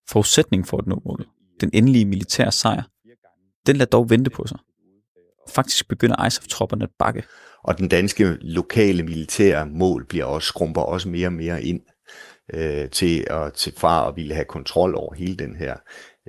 Forudsætning 0.08 0.66
for 0.66 0.78
at 0.78 0.87
nå 0.87 1.02
målet, 1.04 1.26
den 1.61 1.70
endelige 1.73 2.04
militære 2.04 2.52
sejr, 2.52 2.82
den 3.66 3.76
lader 3.76 3.90
dog 3.90 4.11
vente 4.11 4.30
på 4.30 4.46
sig. 4.46 4.58
Faktisk 5.48 5.88
begynder 5.88 6.26
ISAF-tropperne 6.26 6.84
at 6.84 6.90
bakke. 6.98 7.24
Og 7.62 7.78
den 7.78 7.88
danske 7.88 8.24
lokale 8.40 9.02
militære 9.02 9.66
mål 9.66 10.04
bliver 10.04 10.24
også 10.24 10.48
skrumper 10.48 10.82
også 10.82 11.08
mere 11.08 11.28
og 11.28 11.32
mere 11.32 11.62
ind 11.62 11.80
øh, 12.54 12.90
til 12.90 13.26
at 13.30 13.52
til 13.52 13.72
far 13.76 14.00
og 14.00 14.16
ville 14.16 14.34
have 14.34 14.44
kontrol 14.44 14.94
over 14.94 15.14
hele 15.14 15.36
den 15.36 15.56
her 15.56 15.76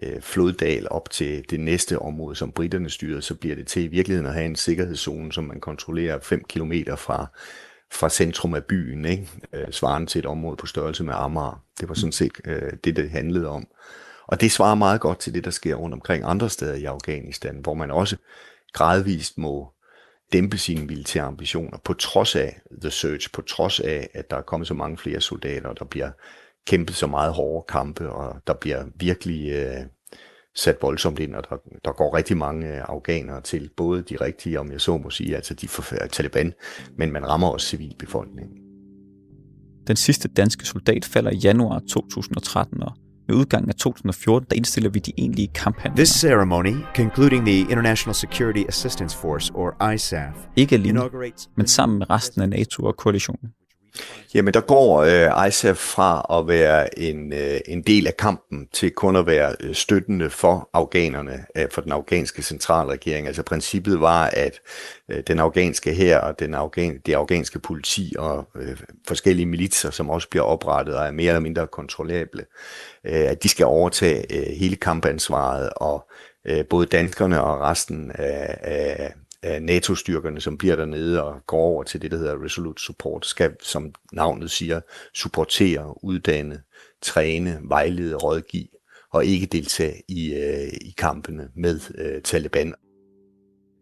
øh, 0.03 0.21
floddal 0.21 0.87
op 0.91 1.09
til 1.09 1.45
det 1.49 1.59
næste 1.59 1.99
område, 1.99 2.35
som 2.35 2.51
britterne 2.51 2.89
styrede, 2.89 3.21
så 3.21 3.35
bliver 3.35 3.55
det 3.55 3.67
til 3.67 3.83
i 3.83 3.87
virkeligheden 3.87 4.27
at 4.27 4.33
have 4.33 4.45
en 4.45 4.55
sikkerhedszone, 4.55 5.31
som 5.31 5.43
man 5.43 5.59
kontrollerer 5.59 6.19
5 6.19 6.43
km 6.49 6.73
fra, 6.97 7.27
fra 7.93 8.09
centrum 8.09 8.53
af 8.53 8.63
byen, 8.63 9.05
ikke? 9.05 9.29
Øh, 9.53 9.71
svarende 9.71 10.07
til 10.07 10.19
et 10.19 10.25
område 10.25 10.57
på 10.57 10.65
størrelse 10.65 11.03
med 11.03 11.13
Amager. 11.17 11.63
Det 11.79 11.89
var 11.89 11.95
sådan 11.95 12.11
set 12.11 12.31
øh, 12.45 12.73
det, 12.83 12.95
det 12.95 13.09
handlede 13.09 13.47
om. 13.47 13.67
Og 14.27 14.41
det 14.41 14.51
svarer 14.51 14.75
meget 14.75 15.01
godt 15.01 15.19
til 15.19 15.33
det, 15.33 15.45
der 15.45 15.51
sker 15.51 15.75
rundt 15.75 15.93
omkring 15.93 16.23
andre 16.25 16.49
steder 16.49 16.73
i 16.73 16.85
Afghanistan, 16.85 17.59
hvor 17.63 17.73
man 17.73 17.91
også 17.91 18.17
gradvist 18.77 19.37
må 19.37 19.73
dæmpe 20.33 20.57
sine 20.57 20.85
militære 20.85 21.23
ambitioner, 21.23 21.77
på 21.83 21.93
trods 21.93 22.35
af 22.35 22.61
The 22.81 22.91
Search, 22.91 23.31
på 23.31 23.41
trods 23.41 23.79
af, 23.79 24.09
at 24.13 24.29
der 24.31 24.37
er 24.37 24.41
kommet 24.41 24.67
så 24.67 24.73
mange 24.73 24.97
flere 24.97 25.21
soldater, 25.21 25.69
og 25.69 25.79
der 25.79 25.85
bliver 25.85 26.11
kæmpet 26.67 26.95
så 26.95 27.07
meget 27.07 27.33
hårde 27.33 27.65
kampe, 27.69 28.09
og 28.09 28.41
der 28.47 28.53
bliver 28.53 28.85
virkelig 28.95 29.51
øh, 29.51 29.85
sat 30.55 30.77
voldsomt 30.81 31.19
ind, 31.19 31.35
og 31.35 31.43
der, 31.49 31.57
der 31.85 31.91
går 31.91 32.17
rigtig 32.17 32.37
mange 32.37 32.75
øh, 32.75 32.81
afghanere 32.87 33.41
til, 33.41 33.69
både 33.77 34.01
de 34.01 34.15
rigtige, 34.15 34.59
om 34.59 34.71
jeg 34.71 34.81
så 34.81 34.97
må 34.97 35.09
sige, 35.09 35.35
altså 35.35 35.53
de 35.53 35.67
forfærdelige 35.67 36.05
øh, 36.05 36.09
Taliban, 36.09 36.53
men 36.97 37.11
man 37.11 37.27
rammer 37.27 37.47
også 37.47 37.67
civilbefolkningen. 37.67 38.57
Den 39.87 39.95
sidste 39.95 40.27
danske 40.27 40.65
soldat 40.65 41.05
falder 41.05 41.31
i 41.31 41.37
januar 41.37 41.81
2013, 41.89 42.83
og 42.83 42.91
med 43.27 43.35
udgangen 43.35 43.69
af 43.69 43.75
2014, 43.75 44.47
der 44.49 44.55
indstiller 44.55 44.89
vi 44.89 44.99
de 44.99 45.11
egentlige 45.17 45.47
kamphandlinger. 45.47 45.95
This 46.05 46.09
ceremony, 46.09 46.75
concluding 46.95 47.45
the 47.45 47.59
International 47.59 48.15
Security 48.15 48.63
Assistance 48.67 49.17
Force, 49.17 49.51
or 49.55 49.91
ISAF, 49.93 50.33
ikke 50.55 50.75
alene, 50.75 51.01
men 51.55 51.67
sammen 51.67 51.99
med 51.99 52.09
resten 52.09 52.41
af 52.41 52.49
NATO 52.49 52.83
og 52.83 52.97
koalitionen. 52.97 53.49
Jamen, 54.33 54.53
der 54.53 54.61
går 54.61 55.01
øh, 55.01 55.47
ISAF 55.47 55.77
fra 55.77 56.37
at 56.39 56.47
være 56.47 56.99
en, 56.99 57.33
øh, 57.33 57.59
en 57.67 57.81
del 57.81 58.07
af 58.07 58.17
kampen 58.17 58.67
til 58.73 58.91
kun 58.91 59.15
at 59.15 59.25
være 59.27 59.55
øh, 59.59 59.75
støttende 59.75 60.29
for 60.29 60.69
afghanerne, 60.73 61.45
øh, 61.57 61.67
for 61.71 61.81
den 61.81 61.91
afghanske 61.91 62.41
centralregering. 62.41 63.27
Altså 63.27 63.43
princippet 63.43 64.01
var, 64.01 64.29
at 64.33 64.59
øh, 65.11 65.23
den 65.27 65.39
afghanske 65.39 65.93
her 65.93 66.19
og 66.19 66.39
den 66.39 66.53
afghan, 66.53 66.99
det 67.05 67.13
afghanske 67.13 67.59
politi 67.59 68.15
og 68.17 68.47
øh, 68.55 68.77
forskellige 69.07 69.45
militser, 69.45 69.91
som 69.91 70.09
også 70.09 70.29
bliver 70.29 70.43
oprettet 70.43 70.95
og 70.95 71.05
er 71.05 71.11
mere 71.11 71.27
eller 71.27 71.39
mindre 71.39 71.67
kontrollable, 71.67 72.45
øh, 73.05 73.29
at 73.29 73.43
de 73.43 73.49
skal 73.49 73.65
overtage 73.65 74.25
øh, 74.37 74.57
hele 74.59 74.75
kampansvaret, 74.75 75.69
og 75.75 76.07
øh, 76.47 76.65
både 76.65 76.85
danskerne 76.85 77.43
og 77.43 77.61
resten 77.61 78.11
af, 78.15 78.57
af 78.61 79.13
NATO-styrkerne, 79.61 80.41
som 80.41 80.57
bliver 80.57 80.75
dernede 80.75 81.23
og 81.23 81.41
går 81.47 81.57
over 81.57 81.83
til 81.83 82.01
det, 82.01 82.11
der 82.11 82.17
hedder 82.17 82.43
Resolute 82.43 82.83
Support, 82.83 83.25
skal, 83.25 83.55
som 83.61 83.93
navnet 84.13 84.51
siger, 84.51 84.81
supportere, 85.13 86.03
uddanne, 86.03 86.61
træne, 87.01 87.59
vejlede, 87.63 88.15
rådgive 88.15 88.67
og 89.13 89.25
ikke 89.25 89.45
deltage 89.45 90.01
i, 90.07 90.33
øh, 90.33 90.67
i 90.81 90.93
kampene 90.97 91.49
med 91.55 91.79
øh, 91.97 92.21
Taliban. 92.21 92.73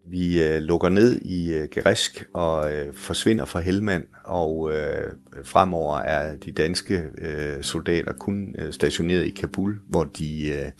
Vi 0.07 0.43
øh, 0.43 0.61
lukker 0.61 0.89
ned 0.89 1.21
i 1.21 1.53
øh, 1.53 1.67
Gerisk 1.71 2.25
og 2.33 2.73
øh, 2.73 2.93
forsvinder 2.93 3.45
fra 3.45 3.59
Helmand, 3.59 4.03
og 4.25 4.71
øh, 4.73 5.11
fremover 5.43 5.97
er 5.97 6.35
de 6.35 6.51
danske 6.51 7.03
øh, 7.17 7.63
soldater 7.63 8.13
kun 8.13 8.55
øh, 8.57 8.73
stationeret 8.73 9.25
i 9.25 9.29
Kabul, 9.29 9.79
hvor 9.89 10.03
de 10.03 10.47
øh, 10.47 10.71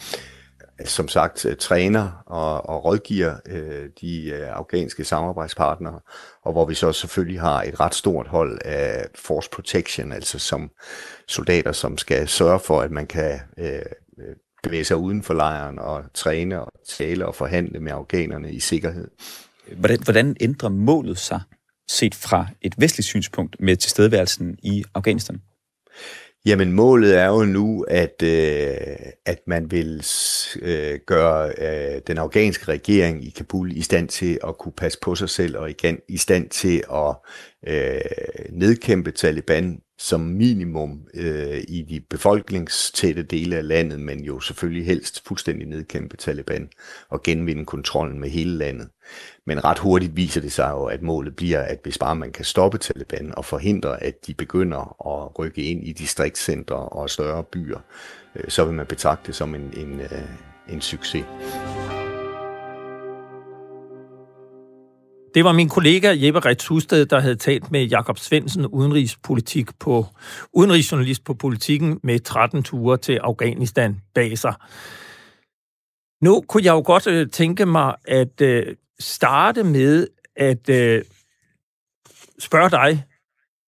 som 0.86 1.08
sagt 1.08 1.46
øh, 1.46 1.56
træner 1.58 2.24
og, 2.26 2.70
og 2.70 2.86
rådgiver 2.86 3.36
øh, 3.46 3.90
de 4.02 4.30
øh, 4.30 4.58
afghanske 4.58 5.04
samarbejdspartnere, 5.04 6.00
og 6.44 6.52
hvor 6.52 6.66
vi 6.66 6.74
så 6.74 6.92
selvfølgelig 6.92 7.42
har 7.42 7.64
et 7.64 7.80
ret 7.80 7.96
stort 7.96 8.28
hold 8.28 8.60
af 8.66 9.08
force 9.16 9.50
protection, 9.50 10.12
altså 10.12 10.40
som 10.40 10.72
soldater, 11.28 11.72
som 11.72 11.98
skal 11.98 12.28
sørge 12.28 12.60
for, 12.60 12.82
at 12.82 12.92
man 12.92 13.08
kan 13.08 13.40
øh, 13.58 13.82
øh 14.20 14.36
bevæge 14.64 14.84
sig 14.84 14.98
uden 14.98 15.24
for 15.24 15.34
lejren 15.34 15.80
og 15.80 16.04
træne 16.14 16.62
og 16.62 16.72
tale 16.88 17.26
og 17.26 17.36
forhandle 17.36 17.80
med 17.80 17.92
afghanerne 17.92 18.52
i 18.52 18.60
sikkerhed. 18.60 19.08
Hvordan, 19.78 20.00
hvordan 20.04 20.36
ændrer 20.40 20.70
målet 20.70 21.18
sig 21.18 21.42
set 21.90 22.16
fra 22.16 22.48
et 22.62 22.74
vestligt 22.78 23.08
synspunkt 23.08 23.56
med 23.60 23.78
tilstedeværelsen 23.78 24.58
i 24.64 24.84
Afghanistan? 24.94 25.42
Jamen 26.46 26.72
målet 26.72 27.18
er 27.18 27.28
jo 27.28 27.46
nu, 27.46 27.86
at, 27.88 28.24
øh, 28.24 28.76
at 29.26 29.40
man 29.48 29.72
vil 29.72 30.06
øh, 30.62 31.00
gøre 31.06 31.52
øh, 31.58 32.02
den 32.08 32.18
afghanske 32.18 32.72
regering 32.72 33.26
i 33.26 33.30
Kabul 33.30 33.78
i 33.78 33.82
stand 33.82 34.08
til 34.08 34.40
at 34.48 34.58
kunne 34.58 34.72
passe 34.72 35.00
på 35.02 35.16
sig 35.16 35.30
selv 35.30 35.58
og 35.58 35.70
igen 35.70 36.00
i 36.10 36.18
stand 36.18 36.50
til 36.50 36.84
at 36.94 37.16
øh, 37.68 38.00
nedkæmpe 38.52 39.12
Taliban 39.12 39.82
som 39.98 40.20
minimum 40.20 41.08
øh, 41.14 41.64
i 41.68 41.86
de 41.90 42.00
befolkningstætte 42.10 43.24
dele 43.24 43.56
af 43.56 43.68
landet, 43.68 44.00
men 44.00 44.24
jo 44.24 44.40
selvfølgelig 44.40 44.86
helst 44.86 45.28
fuldstændig 45.28 45.68
nedkæmpe 45.68 46.18
Taliban 46.18 46.70
og 47.10 47.24
genvinde 47.24 47.66
kontrollen 47.66 48.20
med 48.20 48.30
hele 48.30 48.58
landet. 48.58 48.90
Men 49.46 49.64
ret 49.64 49.80
hurtigt 49.80 50.16
viser 50.16 50.42
det 50.42 50.52
sig 50.52 50.70
jo, 50.72 50.86
at 50.86 51.02
målet 51.02 51.36
bliver, 51.36 51.62
at 51.62 51.80
hvis 51.84 51.98
bare 51.98 52.16
man 52.16 52.32
kan 52.32 52.46
stoppe 52.46 52.78
Taliban 52.78 53.34
og 53.38 53.46
forhindre, 53.46 54.04
at 54.04 54.28
de 54.28 54.34
begynder 54.34 55.08
at 55.08 55.40
rykke 55.40 55.64
ind 55.64 55.88
i 55.88 55.92
distriktscentre 55.92 56.76
og 56.76 57.10
større 57.10 57.44
byer, 57.44 57.80
øh, 58.36 58.44
så 58.50 58.66
vil 58.66 58.74
man 58.74 58.86
betragte 58.86 59.28
det 59.28 59.36
som 59.36 59.56
en, 59.56 59.74
en, 59.78 60.00
øh, 60.00 60.30
en 60.70 60.82
succes. 60.82 61.26
Det 65.36 65.46
var 65.46 65.52
min 65.52 65.70
kollega 65.70 66.16
Jeppe 66.18 66.40
Rets 66.40 66.68
Husted, 66.68 67.06
der 67.06 67.20
havde 67.20 67.36
talt 67.36 67.72
med 67.72 67.86
Jakob 67.86 68.18
Svendsen, 68.20 68.66
udenrigspolitik 68.66 69.80
på, 69.80 70.06
udenrigsjournalist 70.54 71.24
på 71.24 71.34
politikken, 71.34 72.00
med 72.04 72.20
13 72.20 72.64
ture 72.64 72.98
til 72.98 73.14
Afghanistan 73.14 74.02
bag 74.14 74.38
sig. 74.38 74.54
Nu 76.22 76.44
kunne 76.48 76.64
jeg 76.64 76.72
jo 76.72 76.84
godt 76.86 77.08
øh, 77.08 77.30
tænke 77.30 77.66
mig 77.66 77.96
at 78.08 78.42
øh, 78.42 78.76
starte 79.00 79.64
med 79.64 80.08
at 80.36 80.70
øh, 80.70 81.04
spørge 82.40 82.70
dig, 82.70 83.04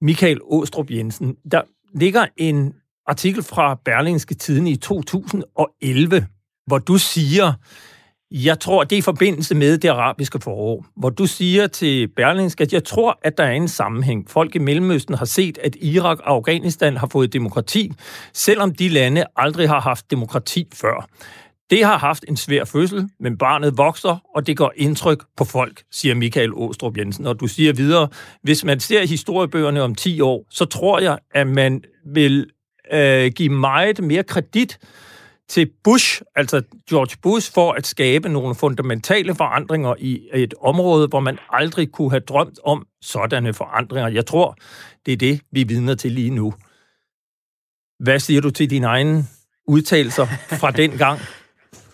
Michael 0.01 0.39
Åstrup 0.43 0.91
Jensen. 0.91 1.35
Der 1.51 1.61
ligger 1.93 2.27
en 2.37 2.75
artikel 3.07 3.43
fra 3.43 3.79
Berlingske 3.85 4.35
Tiden 4.35 4.67
i 4.67 4.75
2011, 4.75 6.27
hvor 6.67 6.77
du 6.77 6.97
siger, 6.97 7.53
jeg 8.31 8.59
tror, 8.59 8.83
det 8.83 8.95
er 8.95 8.97
i 8.97 9.01
forbindelse 9.01 9.55
med 9.55 9.77
det 9.77 9.89
arabiske 9.89 10.39
forår, 10.39 10.85
hvor 10.95 11.09
du 11.09 11.25
siger 11.25 11.67
til 11.67 12.07
Berlingske, 12.07 12.61
at 12.61 12.73
jeg 12.73 12.83
tror, 12.83 13.19
at 13.23 13.37
der 13.37 13.43
er 13.43 13.51
en 13.51 13.67
sammenhæng. 13.67 14.29
Folk 14.29 14.55
i 14.55 14.59
Mellemøsten 14.59 15.15
har 15.15 15.25
set, 15.25 15.57
at 15.57 15.75
Irak 15.81 16.19
og 16.19 16.31
Afghanistan 16.31 16.97
har 16.97 17.07
fået 17.11 17.33
demokrati, 17.33 17.91
selvom 18.33 18.75
de 18.75 18.89
lande 18.89 19.25
aldrig 19.35 19.69
har 19.69 19.79
haft 19.79 20.11
demokrati 20.11 20.67
før. 20.73 21.07
Det 21.69 21.85
har 21.85 21.97
haft 21.97 22.25
en 22.27 22.37
svær 22.37 22.65
fødsel, 22.65 23.09
men 23.19 23.37
barnet 23.37 23.77
vokser, 23.77 24.17
og 24.35 24.47
det 24.47 24.57
går 24.57 24.73
indtryk 24.75 25.23
på 25.37 25.45
folk, 25.45 25.83
siger 25.91 26.15
Michael 26.15 26.53
Åstrup 26.53 26.97
Jensen. 26.97 27.27
Og 27.27 27.39
du 27.39 27.47
siger 27.47 27.73
videre, 27.73 28.07
hvis 28.43 28.63
man 28.63 28.79
ser 28.79 29.05
historiebøgerne 29.05 29.81
om 29.81 29.95
10 29.95 30.21
år, 30.21 30.45
så 30.49 30.65
tror 30.65 30.99
jeg, 30.99 31.17
at 31.31 31.47
man 31.47 31.83
vil 32.05 32.49
øh, 32.93 33.31
give 33.31 33.49
meget 33.49 34.03
mere 34.03 34.23
kredit 34.23 34.79
til 35.49 35.71
Bush, 35.83 36.21
altså 36.35 36.61
George 36.89 37.17
Bush, 37.21 37.53
for 37.53 37.71
at 37.71 37.87
skabe 37.87 38.29
nogle 38.29 38.55
fundamentale 38.55 39.35
forandringer 39.35 39.95
i 39.99 40.29
et 40.33 40.53
område, 40.61 41.07
hvor 41.07 41.19
man 41.19 41.39
aldrig 41.49 41.91
kunne 41.91 42.09
have 42.09 42.19
drømt 42.19 42.59
om 42.63 42.87
sådanne 43.01 43.53
forandringer. 43.53 44.09
Jeg 44.09 44.25
tror, 44.25 44.55
det 45.05 45.11
er 45.13 45.17
det, 45.17 45.41
vi 45.51 45.63
vidner 45.63 45.95
til 45.95 46.11
lige 46.11 46.29
nu. 46.29 46.53
Hvad 47.99 48.19
siger 48.19 48.41
du 48.41 48.49
til 48.49 48.69
dine 48.69 48.87
egne 48.87 49.23
udtalelser 49.67 50.25
fra 50.59 50.71
den 50.81 50.91
gang? 50.91 51.19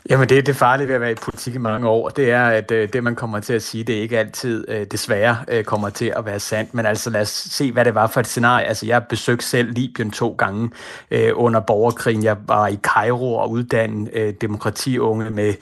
Jamen 0.10 0.30
det 0.30 0.38
er 0.38 0.42
det 0.42 0.56
farlige 0.56 0.88
ved 0.88 0.96
at 0.96 1.02
være 1.02 1.12
i 1.12 1.16
politik 1.16 1.56
i 1.56 1.58
mange 1.58 1.88
år, 1.88 2.10
det 2.10 2.32
er, 2.32 2.46
at 2.46 2.72
øh, 2.72 2.94
det 2.94 3.04
man 3.04 3.16
kommer 3.16 3.40
til 3.40 3.54
at 3.54 3.64
sige, 3.64 3.84
det 3.84 3.98
er 3.98 4.02
ikke 4.02 4.20
altid 4.20 4.66
øh, 4.68 4.86
desværre 4.92 5.38
øh, 5.48 5.64
kommer 5.64 5.90
til 5.90 6.14
at 6.18 6.26
være 6.26 6.40
sandt, 6.40 6.74
men 6.74 6.86
altså 6.86 7.10
lad 7.10 7.22
os 7.22 7.30
se, 7.30 7.72
hvad 7.72 7.86
det 7.86 7.96
var 7.96 8.08
for 8.08 8.20
et 8.20 8.28
scenarie. 8.28 8.66
Altså 8.66 8.86
jeg 8.86 9.04
besøgte 9.10 9.46
selv 9.46 9.72
Libyen 9.72 10.12
to 10.12 10.36
gange 10.38 10.72
øh, 11.12 11.32
under 11.36 11.60
borgerkrigen. 11.60 12.24
Jeg 12.24 12.38
var 12.48 12.68
i 12.68 12.76
Cairo 12.76 13.36
og 13.36 13.52
uddannede 13.52 14.12
øh, 14.14 14.34
demokratiunge 14.42 15.30
med 15.30 15.54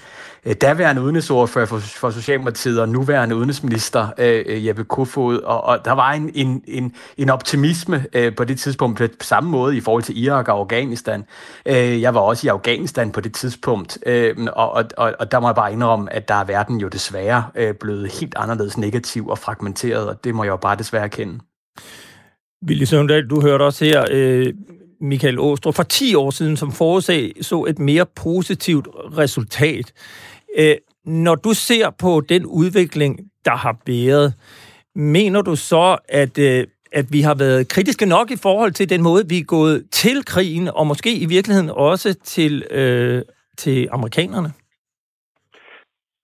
Øh, 0.46 0.56
daværende 0.62 1.02
udenrigsordfører 1.02 1.66
for, 1.66 1.80
for 1.80 2.10
Socialdemokratiet 2.10 2.82
og 2.82 2.90
nuværende 2.90 3.36
udenrigsminister 3.36 4.08
øh, 4.18 4.44
øh, 4.48 4.68
Jeppe 4.68 4.84
Kofod, 4.84 5.38
og, 5.38 5.64
og 5.64 5.86
der 5.86 5.92
var 5.92 6.12
en, 6.12 6.32
en, 6.36 6.64
en, 6.68 6.94
en 7.18 7.30
optimisme 7.30 8.06
øh, 8.14 8.36
på 8.36 8.44
det 8.44 8.60
tidspunkt 8.60 9.00
på 9.00 9.08
samme 9.22 9.50
måde 9.50 9.78
i 9.78 9.82
forhold 9.82 10.04
til 10.04 10.24
Irak 10.24 10.48
og 10.48 10.60
Afghanistan. 10.60 11.26
Øh, 11.66 12.02
jeg 12.02 12.16
var 12.16 12.20
også 12.20 12.48
i 12.48 12.50
Afghanistan 12.50 13.12
på 13.12 13.22
det 13.22 13.34
tidspunkt, 13.34 14.00
øh, 14.06 14.36
og, 14.54 14.86
og, 14.98 15.14
og 15.20 15.32
der 15.32 15.40
må 15.40 15.48
jeg 15.48 15.56
bare 15.56 15.74
indrømme, 15.74 16.14
at 16.14 16.28
der 16.28 16.36
er 16.36 16.44
verden 16.44 16.78
jo 16.78 16.88
desværre 16.88 17.46
øh, 17.56 17.74
blevet 17.74 18.12
helt 18.20 18.36
anderledes 18.38 18.78
negativ 18.78 19.28
og 19.28 19.38
fragmenteret, 19.38 20.08
og 20.08 20.24
det 20.24 20.36
må 20.36 20.44
jeg 20.44 20.52
jo 20.52 20.58
bare 20.58 20.76
desværre 20.76 21.04
erkende. 21.04 21.40
Ville 22.68 22.86
Søndal, 22.86 23.28
du 23.28 23.42
hørte 23.42 23.64
også 23.64 23.86
her 23.86 24.06
øh, 24.12 24.54
Michael 25.02 25.40
Åstrup 25.40 25.76
for 25.76 25.84
10 25.84 26.16
år 26.16 26.30
siden, 26.30 26.58
som 26.58 26.72
forudsag 26.72 27.32
så 27.42 27.66
et 27.70 27.80
mere 27.80 28.06
positivt 28.24 28.88
resultat. 29.18 29.94
Øh, 30.58 30.76
når 31.06 31.36
du 31.36 31.54
ser 31.54 31.90
på 31.90 32.22
den 32.30 32.46
udvikling, 32.46 33.20
der 33.46 33.56
har 33.56 33.76
været, 33.88 34.34
mener 34.96 35.42
du 35.42 35.56
så, 35.56 35.98
at, 36.10 36.38
øh, 36.40 36.68
at 36.92 37.06
vi 37.12 37.22
har 37.22 37.36
været 37.36 37.70
kritiske 37.70 38.06
nok 38.06 38.32
i 38.32 38.40
forhold 38.44 38.72
til 38.72 38.90
den 38.90 39.02
måde, 39.02 39.24
vi 39.30 39.38
er 39.38 39.44
gået 39.44 39.88
til 39.92 40.26
krigen, 40.26 40.68
og 40.68 40.88
måske 40.88 41.12
i 41.16 41.26
virkeligheden 41.26 41.70
også 41.70 42.14
til, 42.14 42.64
øh, 42.72 43.22
til 43.58 43.88
amerikanerne? 43.92 44.50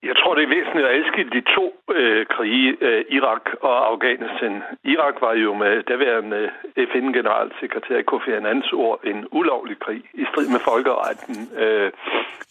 Jeg 0.02 0.14
tror, 0.16 0.34
det 0.34 0.44
er 0.44 0.54
væsentligt 0.56 0.86
at 0.86 0.94
adskille 0.98 1.30
de 1.30 1.42
to 1.56 1.77
øh, 1.90 2.26
krige, 2.26 2.76
øh, 2.80 3.04
Irak 3.08 3.50
og 3.60 3.86
Afghanistan. 3.90 4.62
Irak 4.84 5.20
var 5.20 5.34
jo 5.34 5.54
med 5.54 5.82
daværende 5.82 6.50
FN-generalsekretær 6.90 8.02
Kofi 8.02 8.30
Annans 8.30 8.72
ord 8.72 9.00
en 9.04 9.28
ulovlig 9.32 9.78
krig 9.78 10.02
i 10.14 10.24
strid 10.30 10.48
med 10.48 10.60
folkeretten. 10.60 11.36
Øh, 11.62 11.90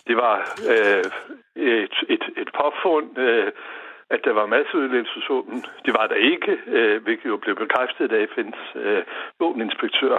det 0.08 0.18
var 0.18 0.38
øh, 0.74 1.06
et, 1.56 1.98
et, 2.10 2.24
et 2.38 2.50
påfund, 2.62 3.18
øh, 3.18 3.52
at 4.10 4.20
der 4.26 4.34
var 4.34 4.46
masseudlæggelsesvåben. 4.46 5.66
Det 5.86 5.94
var 6.00 6.08
der 6.08 6.16
ikke, 6.16 6.58
øh, 6.68 7.04
hvilket 7.04 7.30
jo 7.30 7.38
blev 7.38 7.56
bekræftet 7.56 8.12
af 8.12 8.26
FN's 8.26 8.80
øh, 8.80 9.04
våbeninspektør. 9.40 10.18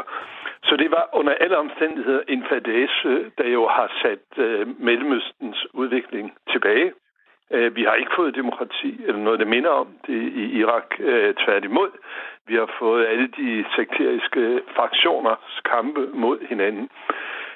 Så 0.63 0.77
det 0.77 0.91
var 0.91 1.09
under 1.13 1.35
alle 1.35 1.57
omstændigheder 1.57 2.21
en 2.29 2.45
fadese, 2.49 3.31
der 3.39 3.49
jo 3.49 3.69
har 3.69 3.89
sat 4.03 4.45
øh, 4.45 4.67
Mellemøstens 4.81 5.67
udvikling 5.73 6.35
tilbage. 6.53 6.93
Øh, 7.51 7.77
vi 7.77 7.83
har 7.85 7.95
ikke 7.95 8.17
fået 8.17 8.35
demokrati, 8.35 9.05
eller 9.07 9.21
noget, 9.21 9.41
der 9.41 9.55
minder 9.55 9.71
om 9.71 9.89
det 10.07 10.23
i 10.43 10.45
Irak. 10.61 10.89
Øh, 10.99 11.35
tværtimod, 11.35 11.91
vi 12.47 12.55
har 12.55 12.71
fået 12.79 13.07
alle 13.07 13.29
de 13.41 13.65
sekteriske 13.77 14.61
fraktioners 14.77 15.61
kampe 15.73 16.07
mod 16.15 16.39
hinanden. 16.49 16.89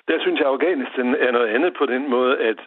Der 0.09 0.21
synes 0.21 0.39
jeg, 0.41 0.47
at 0.47 0.53
Afghanistan 0.53 1.15
er 1.15 1.31
noget 1.31 1.49
andet 1.49 1.75
på 1.79 1.87
den 1.87 2.11
måde, 2.11 2.39
at 2.39 2.59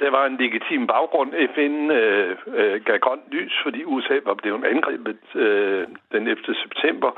der 0.00 0.10
var 0.10 0.26
en 0.26 0.36
legitim 0.36 0.86
baggrund. 0.86 1.30
FN 1.54 1.90
øh, 1.90 2.36
øh, 2.46 2.84
gav 2.84 2.98
grønt 2.98 3.30
lys, 3.30 3.52
fordi 3.62 3.84
USA 3.84 4.16
var 4.24 4.34
blevet 4.34 4.64
angrebet 4.64 5.22
øh, 5.34 5.86
den 6.12 6.28
11. 6.28 6.54
september. 6.64 7.10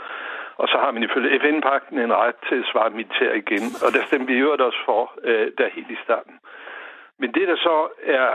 Og 0.56 0.68
så 0.68 0.76
har 0.82 0.90
man 0.90 1.02
ifølge 1.02 1.40
FN-pakten 1.40 1.98
en 1.98 2.12
ret 2.12 2.38
til 2.48 2.54
at 2.54 2.68
svare 2.72 2.90
militær 2.90 3.32
igen. 3.32 3.64
Og 3.84 3.88
der 3.94 4.02
stemte 4.06 4.26
vi 4.26 4.38
øvrigt 4.38 4.62
også 4.62 4.78
for, 4.84 5.02
øh, 5.24 5.52
der 5.58 5.74
helt 5.76 5.90
i 5.90 5.98
starten. 6.04 6.34
Men 7.20 7.32
det, 7.36 7.48
der 7.48 7.56
så 7.56 7.88
er 8.02 8.26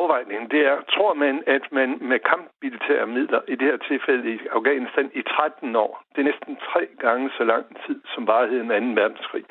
afvejningen, 0.00 0.50
det 0.50 0.60
er, 0.66 0.76
tror 0.94 1.14
man, 1.14 1.42
at 1.46 1.64
man 1.72 1.98
med 2.00 2.18
kampmilitære 2.18 3.06
midler, 3.06 3.40
i 3.48 3.54
det 3.54 3.66
her 3.70 3.76
tilfælde 3.76 4.34
i 4.34 4.38
Afghanistan, 4.52 5.10
i 5.14 5.22
13 5.22 5.76
år, 5.76 6.02
det 6.12 6.18
er 6.20 6.30
næsten 6.30 6.56
tre 6.56 6.86
gange 6.98 7.30
så 7.38 7.44
lang 7.44 7.66
tid 7.86 8.00
som 8.14 8.26
varigheden 8.26 8.70
af 8.70 8.80
2. 8.80 8.86
verdenskrig, 9.02 9.44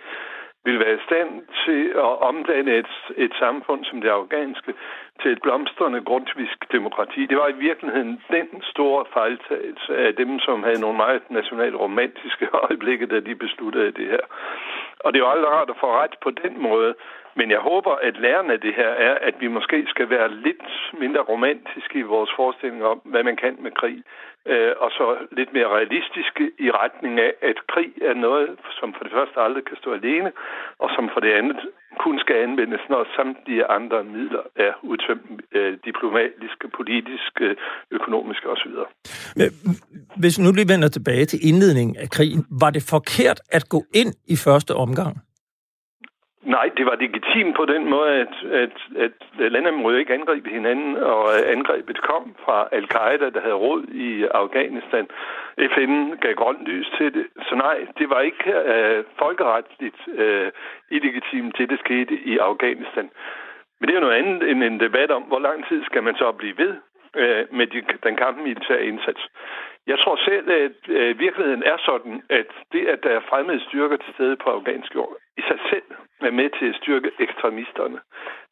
vil 0.65 0.79
være 0.79 0.96
i 0.96 1.05
stand 1.08 1.31
til 1.65 1.84
at 2.05 2.12
omdanne 2.29 2.74
et, 2.81 2.93
et 3.17 3.34
samfund 3.39 3.86
som 3.86 4.01
det 4.01 4.10
afghanske 4.10 4.74
til 5.22 5.32
et 5.32 5.42
blomstrende 5.42 6.02
grundtvisk 6.02 6.72
demokrati. 6.72 7.26
Det 7.26 7.38
var 7.38 7.48
i 7.48 7.62
virkeligheden 7.68 8.22
den 8.32 8.62
store 8.62 9.05
fejltagelse 9.14 9.98
af 9.98 10.16
dem, 10.16 10.40
som 10.40 10.64
havde 10.64 10.82
nogle 10.82 10.98
meget 10.98 11.22
nationalt 11.29 11.75
romantiske 11.75 12.48
øjeblikke, 12.64 13.05
da 13.05 13.20
de 13.20 13.36
besluttede 13.36 13.92
det 13.92 14.08
her. 14.14 14.25
Og 15.00 15.14
det 15.14 15.20
er 15.20 15.25
jo 15.25 15.32
aldrig 15.32 15.51
rart 15.51 15.70
at 15.70 15.79
få 15.79 15.88
ret 16.01 16.16
på 16.24 16.29
den 16.32 16.62
måde, 16.62 16.96
men 17.36 17.51
jeg 17.51 17.60
håber, 17.60 17.94
at 18.08 18.18
lærerne 18.18 18.53
af 18.53 18.60
det 18.60 18.74
her 18.74 18.92
er, 19.08 19.16
at 19.27 19.36
vi 19.40 19.48
måske 19.48 19.86
skal 19.88 20.10
være 20.10 20.34
lidt 20.34 20.92
mindre 21.00 21.22
romantiske 21.22 22.00
i 22.00 22.12
vores 22.16 22.32
forestilling 22.36 22.84
om, 22.86 23.01
hvad 23.03 23.24
man 23.24 23.36
kan 23.36 23.55
med 23.60 23.72
krig, 23.72 24.03
øh, 24.46 24.74
og 24.77 24.92
så 24.92 25.18
lidt 25.32 25.53
mere 25.53 25.68
realistiske 25.68 26.51
i 26.60 26.72
retning 26.72 27.20
af, 27.20 27.34
at 27.42 27.68
krig 27.68 27.92
er 28.01 28.14
noget, 28.14 28.60
som 28.79 28.94
for 28.94 29.03
det 29.03 29.14
første 29.14 29.40
aldrig 29.40 29.66
kan 29.66 29.77
stå 29.77 29.94
alene, 29.94 30.32
og 30.79 30.90
som 30.96 31.10
for 31.14 31.20
det 31.20 31.32
andet 31.32 31.60
kun 32.04 32.20
skal 32.20 32.36
anvendes, 32.48 32.82
når 32.90 33.02
samtlige 33.16 33.66
andre 33.78 34.04
midler 34.04 34.44
er 34.56 34.74
udtømt 34.84 35.42
øh, 35.52 35.78
diplomatiske, 35.86 36.66
politiske, 36.80 37.46
økonomiske 37.92 38.50
osv. 38.54 38.75
Men 39.36 39.50
hvis 40.22 40.40
nu 40.40 40.52
lige 40.52 40.72
vender 40.74 40.88
tilbage 40.88 41.25
til 41.25 41.40
indledningen 41.50 41.96
af 42.04 42.10
krigen, 42.10 42.46
var 42.62 42.70
det 42.70 42.84
forkert 42.90 43.40
at 43.52 43.70
gå 43.70 43.84
ind 43.94 44.14
i 44.28 44.36
første 44.36 44.75
omgang? 44.75 45.14
Nej, 46.55 46.70
det 46.77 46.85
var 46.85 46.96
legitimt 46.96 47.55
på 47.55 47.66
den 47.66 47.90
måde, 47.90 48.12
at, 48.24 48.35
at, 48.64 48.75
at 49.05 49.51
landene 49.51 49.77
måtte 49.77 50.00
ikke 50.00 50.14
angribe 50.14 50.50
hinanden, 50.50 50.96
og 50.98 51.24
øh, 51.35 51.51
angrebet 51.55 52.01
kom 52.01 52.35
fra 52.46 52.68
Al-Qaida, 52.72 53.29
der 53.29 53.42
havde 53.42 53.64
råd 53.68 53.83
i 54.07 54.24
Afghanistan. 54.24 55.07
FN 55.74 55.94
gav 56.22 56.33
grønt 56.33 56.66
lys 56.66 56.90
til 56.98 57.14
det. 57.14 57.25
Så 57.48 57.55
nej, 57.55 57.77
det 57.98 58.09
var 58.09 58.22
ikke 58.22 58.51
øh, 58.74 59.03
folkeretligt 59.20 60.01
øh, 60.07 60.51
illegitimt, 60.92 61.57
det 61.57 61.70
der 61.70 61.77
skete 61.77 62.14
i 62.31 62.38
Afghanistan. 62.38 63.09
Men 63.79 63.88
det 63.88 63.96
er 63.96 64.00
jo 64.00 64.07
noget 64.07 64.22
andet 64.22 64.50
end 64.50 64.64
en 64.64 64.79
debat 64.79 65.12
om, 65.12 65.22
hvor 65.22 65.40
lang 65.40 65.68
tid 65.68 65.83
skal 65.85 66.03
man 66.03 66.16
så 66.16 66.31
blive 66.31 66.57
ved 66.57 66.74
øh, 67.16 67.46
med 67.51 67.68
de, 67.68 67.81
den 68.03 68.16
kampmilitære 68.16 68.85
indsats. 68.85 69.22
Jeg 69.87 70.00
tror 70.00 70.15
selv, 70.29 70.51
at 70.51 70.79
øh, 70.87 71.20
virkeligheden 71.20 71.63
er 71.63 71.77
sådan, 71.85 72.22
at 72.29 72.50
det, 72.72 72.83
at 72.87 73.00
der 73.03 73.09
er 73.09 73.27
fremmede 73.29 73.61
styrker 73.68 73.98
til 73.98 74.13
stede 74.13 74.35
på 74.35 74.50
afghansk 74.50 74.96
jord, 74.96 75.15
i 75.37 75.42
sig 75.42 75.59
selv 75.70 75.89
er 76.22 76.31
med 76.31 76.50
til 76.59 76.65
at 76.70 76.75
styrke 76.75 77.11
ekstremisterne. 77.20 78.00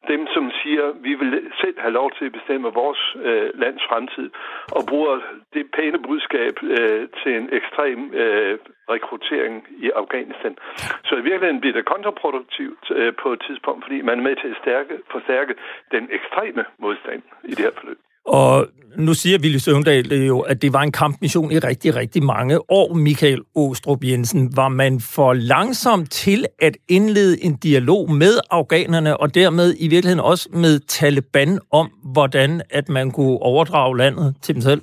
Dem, 0.08 0.26
som 0.34 0.50
siger, 0.62 0.92
vi 0.92 1.14
vil 1.14 1.52
selv 1.60 1.78
have 1.80 1.92
lov 1.92 2.10
til 2.18 2.24
at 2.24 2.32
bestemme 2.32 2.68
vores 2.82 3.16
øh, 3.16 3.50
lands 3.54 3.82
fremtid, 3.88 4.30
og 4.76 4.82
bruger 4.88 5.20
det 5.54 5.70
pæne 5.76 5.98
budskab 6.08 6.54
øh, 6.62 7.08
til 7.22 7.32
en 7.36 7.48
ekstrem 7.52 8.14
øh, 8.14 8.58
rekruttering 8.94 9.66
i 9.86 9.90
Afghanistan. 9.90 10.56
Så 11.04 11.14
i 11.16 11.26
virkeligheden 11.28 11.60
bliver 11.60 11.76
det 11.76 11.84
kontraproduktivt 11.84 12.90
øh, 12.90 13.12
på 13.22 13.32
et 13.32 13.40
tidspunkt, 13.46 13.84
fordi 13.84 14.00
man 14.02 14.18
er 14.18 14.22
med 14.22 14.36
til 14.36 14.48
at 14.48 14.60
stærke, 14.62 14.94
forstærke 15.10 15.54
den 15.90 16.08
ekstreme 16.10 16.64
modstand 16.78 17.22
i 17.44 17.50
det 17.50 17.64
her 17.64 17.78
forløb. 17.80 17.98
Og 18.28 18.66
nu 18.96 19.14
siger 19.14 19.38
Ville 19.38 19.60
Søvndal 19.60 20.12
jo, 20.12 20.40
at 20.40 20.62
det 20.62 20.72
var 20.72 20.82
en 20.82 20.92
kampmission 20.92 21.52
i 21.52 21.58
rigtig, 21.58 21.94
rigtig 21.94 22.22
mange 22.22 22.70
år, 22.70 22.94
Michael 22.94 23.40
Åstrup 23.54 24.04
Jensen. 24.04 24.56
Var 24.56 24.68
man 24.68 25.00
for 25.00 25.32
langsom 25.32 26.06
til 26.06 26.46
at 26.58 26.76
indlede 26.88 27.44
en 27.44 27.56
dialog 27.56 28.10
med 28.12 28.38
afghanerne, 28.50 29.16
og 29.16 29.34
dermed 29.34 29.74
i 29.78 29.88
virkeligheden 29.88 30.24
også 30.24 30.48
med 30.52 30.80
Taliban 30.80 31.58
om, 31.72 31.90
hvordan 32.04 32.62
at 32.70 32.88
man 32.88 33.10
kunne 33.10 33.38
overdrage 33.38 33.98
landet 33.98 34.34
til 34.42 34.54
dem 34.54 34.62
selv? 34.62 34.82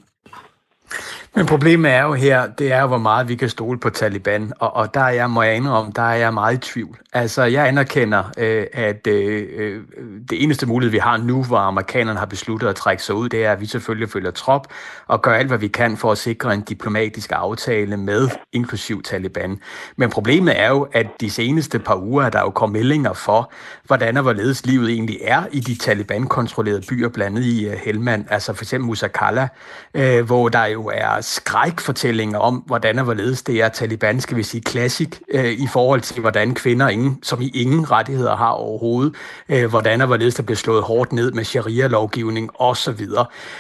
Men 1.38 1.46
problemet 1.46 1.92
er 1.92 2.04
jo 2.04 2.14
her, 2.14 2.48
det 2.48 2.72
er 2.72 2.82
jo, 2.82 2.88
hvor 2.88 2.98
meget 2.98 3.28
vi 3.28 3.36
kan 3.36 3.50
stole 3.50 3.80
på 3.80 3.90
Taliban, 3.90 4.54
og, 4.60 4.76
og 4.76 4.94
der 4.94 5.00
er 5.00 5.10
jeg, 5.10 5.30
må 5.30 5.42
jeg 5.42 5.56
indrømme, 5.56 5.92
der 5.96 6.02
er 6.02 6.16
jeg 6.16 6.34
meget 6.34 6.54
i 6.54 6.58
tvivl. 6.58 6.98
Altså, 7.14 7.44
jeg 7.44 7.68
anerkender, 7.68 8.24
øh, 8.38 8.66
at 8.74 9.08
øh, 9.08 9.48
øh, 9.56 9.82
det 10.30 10.44
eneste 10.44 10.66
mulighed, 10.66 10.92
vi 10.92 10.98
har 10.98 11.18
nu, 11.18 11.44
hvor 11.44 11.58
amerikanerne 11.58 12.20
har 12.20 12.26
besluttet 12.26 12.68
at 12.68 12.76
trække 12.76 13.04
sig 13.04 13.16
ud, 13.16 13.30
det 13.30 13.46
er, 13.46 13.52
at 13.52 13.62
vi 13.62 13.66
selvfølgelig 13.66 14.10
følger 14.10 14.32
trop 14.32 14.68
og 15.08 15.22
gør 15.22 15.34
alt, 15.34 15.48
hvad 15.48 15.58
vi 15.58 15.68
kan 15.68 15.98
for 15.98 16.12
at 16.12 16.18
sikre 16.18 16.54
en 16.54 16.62
diplomatisk 16.62 17.32
aftale 17.32 17.98
med 17.98 18.30
inklusiv 18.54 19.04
Taliban. 19.04 19.60
Men 19.96 20.10
problemet 20.10 20.60
er 20.60 20.70
jo, 20.70 20.88
at 20.94 21.08
de 21.22 21.30
seneste 21.30 21.80
par 21.80 21.96
uger 21.96 22.24
er 22.24 22.30
der 22.30 22.40
jo 22.40 22.50
kommet 22.50 22.80
meldinger 22.80 23.14
for, 23.14 23.52
hvordan 23.84 24.18
og 24.18 24.24
hvorledes 24.24 24.66
livet 24.66 24.90
egentlig 24.90 25.20
er 25.24 25.44
i 25.52 25.60
de 25.60 25.76
Taliban-kontrollerede 25.76 26.82
byer, 26.90 27.10
blandt 27.10 27.38
andet 27.38 27.48
i 27.48 27.68
uh, 27.68 27.74
Helmand, 27.74 28.26
altså 28.30 28.54
for 28.54 28.64
eksempel 28.64 28.88
Musakala, 28.88 29.48
øh, 29.94 30.26
hvor 30.26 30.50
der 30.50 30.66
jo 30.66 30.92
er 30.94 31.22
skrækfortællinger 31.26 32.40
om, 32.40 32.56
hvordan 32.56 33.00
og 33.00 33.04
hvorledes 33.06 33.44
det 33.44 33.62
er 33.62 33.70
Taliban, 33.70 34.22
skal 34.22 34.38
vi 34.38 34.44
sige, 34.44 34.62
klassik 34.62 35.22
øh, 35.32 35.52
i 35.52 35.68
forhold 35.74 36.02
til, 36.02 36.22
hvordan 36.22 36.54
kvinder, 36.54 36.90
ingen, 36.90 37.20
som 37.24 37.42
i 37.42 37.52
ingen 37.54 37.92
rettigheder 37.92 38.36
har 38.36 38.50
overhovedet, 38.50 39.16
øh, 39.50 39.70
hvordan 39.70 40.02
og 40.02 40.08
hvorledes 40.08 40.36
der 40.36 40.44
bliver 40.44 40.58
slået 40.58 40.84
hårdt 40.84 41.14
ned 41.14 41.32
med 41.32 41.44
sharia-lovgivning 41.44 42.50
osv. 42.60 43.08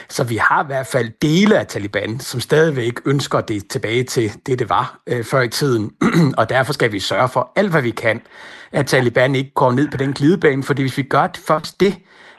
Så 0.09 0.23
vi 0.23 0.37
har 0.37 0.63
i 0.63 0.65
hvert 0.65 0.87
fald 0.87 1.11
dele 1.21 1.59
af 1.59 1.67
Taliban, 1.67 2.19
som 2.19 2.39
stadigvæk 2.39 2.93
ønsker 3.05 3.41
det 3.41 3.67
tilbage 3.67 4.03
til 4.03 4.31
det, 4.45 4.59
det 4.59 4.69
var 4.69 4.99
øh, 5.07 5.23
før 5.23 5.41
i 5.41 5.49
tiden, 5.49 5.91
og 6.37 6.49
derfor 6.49 6.73
skal 6.73 6.91
vi 6.91 6.99
sørge 6.99 7.29
for 7.29 7.51
alt, 7.55 7.71
hvad 7.71 7.81
vi 7.81 7.91
kan, 7.91 8.21
at 8.71 8.87
Taliban 8.87 9.35
ikke 9.35 9.51
går 9.53 9.71
ned 9.71 9.91
på 9.91 9.97
den 9.97 10.13
glidebane, 10.13 10.63
fordi 10.63 10.81
hvis 10.81 10.97
vi 10.97 11.03
gør 11.03 11.27
det 11.27 11.41
først 11.47 11.79
det, 11.79 11.95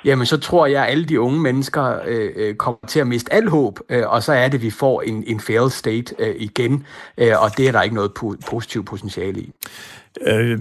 jamen 0.07 0.27
så 0.27 0.37
tror 0.37 0.66
jeg, 0.66 0.85
at 0.85 0.90
alle 0.90 1.05
de 1.05 1.21
unge 1.21 1.40
mennesker 1.40 1.99
øh, 2.07 2.31
øh 2.37 2.55
kommer 2.55 2.87
til 2.88 3.01
at 3.01 3.07
miste 3.07 3.33
al 3.33 3.49
håb, 3.49 3.81
øh, 3.88 4.03
og 4.07 4.23
så 4.23 4.33
er 4.33 4.49
det, 4.49 4.59
at 4.59 4.62
vi 4.62 4.71
får 4.71 5.03
en, 5.03 5.25
en 5.27 5.40
failed 5.40 5.71
state 5.71 6.14
øh, 6.19 6.35
igen, 6.38 6.87
øh, 7.19 7.42
og 7.42 7.57
det 7.57 7.69
er 7.69 7.73
der 7.73 7.83
ikke 7.83 7.95
noget 7.95 8.11
po- 8.19 8.51
positivt 8.51 8.87
potentiale 8.87 9.40
i. 9.40 9.53
Øh, 10.27 10.59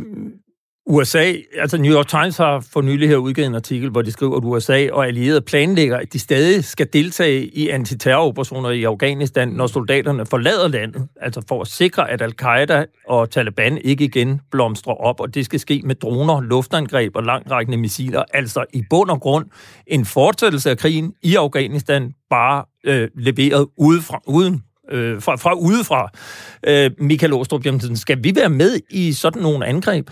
USA, 0.88 1.34
altså 1.58 1.78
New 1.78 1.93
York 1.93 2.08
Times 2.08 2.38
har 2.38 2.60
for 2.74 2.82
nylig 2.82 3.10
her 3.10 3.17
udgivet 3.17 3.48
en 3.48 3.56
artikel, 3.56 3.89
hvor 3.89 4.02
de 4.02 4.12
skriver, 4.12 4.38
at 4.38 4.43
USA 4.43 4.88
og 4.91 5.08
allierede 5.08 5.41
planlægger, 5.41 5.98
at 5.98 6.13
de 6.13 6.19
stadig 6.19 6.63
skal 6.63 6.88
deltage 6.93 7.45
i 7.45 7.69
antiterroroperationer 7.69 8.69
i 8.69 8.84
Afghanistan, 8.84 9.48
når 9.48 9.67
soldaterne 9.67 10.26
forlader 10.26 10.67
landet, 10.67 11.08
altså 11.21 11.41
for 11.48 11.62
at 11.62 11.67
sikre, 11.67 12.12
at 12.12 12.21
al-Qaida 12.21 12.86
og 13.08 13.30
Taliban 13.30 13.78
ikke 13.78 14.04
igen 14.04 14.41
blomstrer 14.52 14.93
op, 14.93 15.19
og 15.19 15.36
det 15.36 15.45
skal 15.45 15.60
ske 15.60 15.82
med 15.86 15.95
droner, 15.95 16.41
luftangreb 16.41 17.15
og 17.15 17.24
langrækkende 17.24 17.78
missiler, 17.78 18.24
altså 18.34 18.65
i 18.74 18.84
bund 18.89 19.10
og 19.10 19.21
grund 19.21 19.45
en 19.88 20.06
fortsættelse 20.06 20.69
af 20.69 20.78
krigen 20.78 21.13
i 21.24 21.36
Afghanistan, 21.36 22.13
bare 22.30 22.65
øh, 22.84 23.10
leveret 23.15 23.67
udefra, 23.78 24.21
uden 24.28 24.63
øh, 24.91 25.21
fra, 25.21 25.36
fra 25.36 25.54
udefra. 25.54 26.10
Øh, 26.67 26.91
Michael 27.00 27.34
Åstrup 27.34 27.65
Jensen, 27.65 27.98
skal 27.98 28.24
vi 28.24 28.34
være 28.36 28.50
med 28.50 28.80
i 28.91 29.13
sådan 29.13 29.41
nogle 29.41 29.65
angreb? 29.65 30.10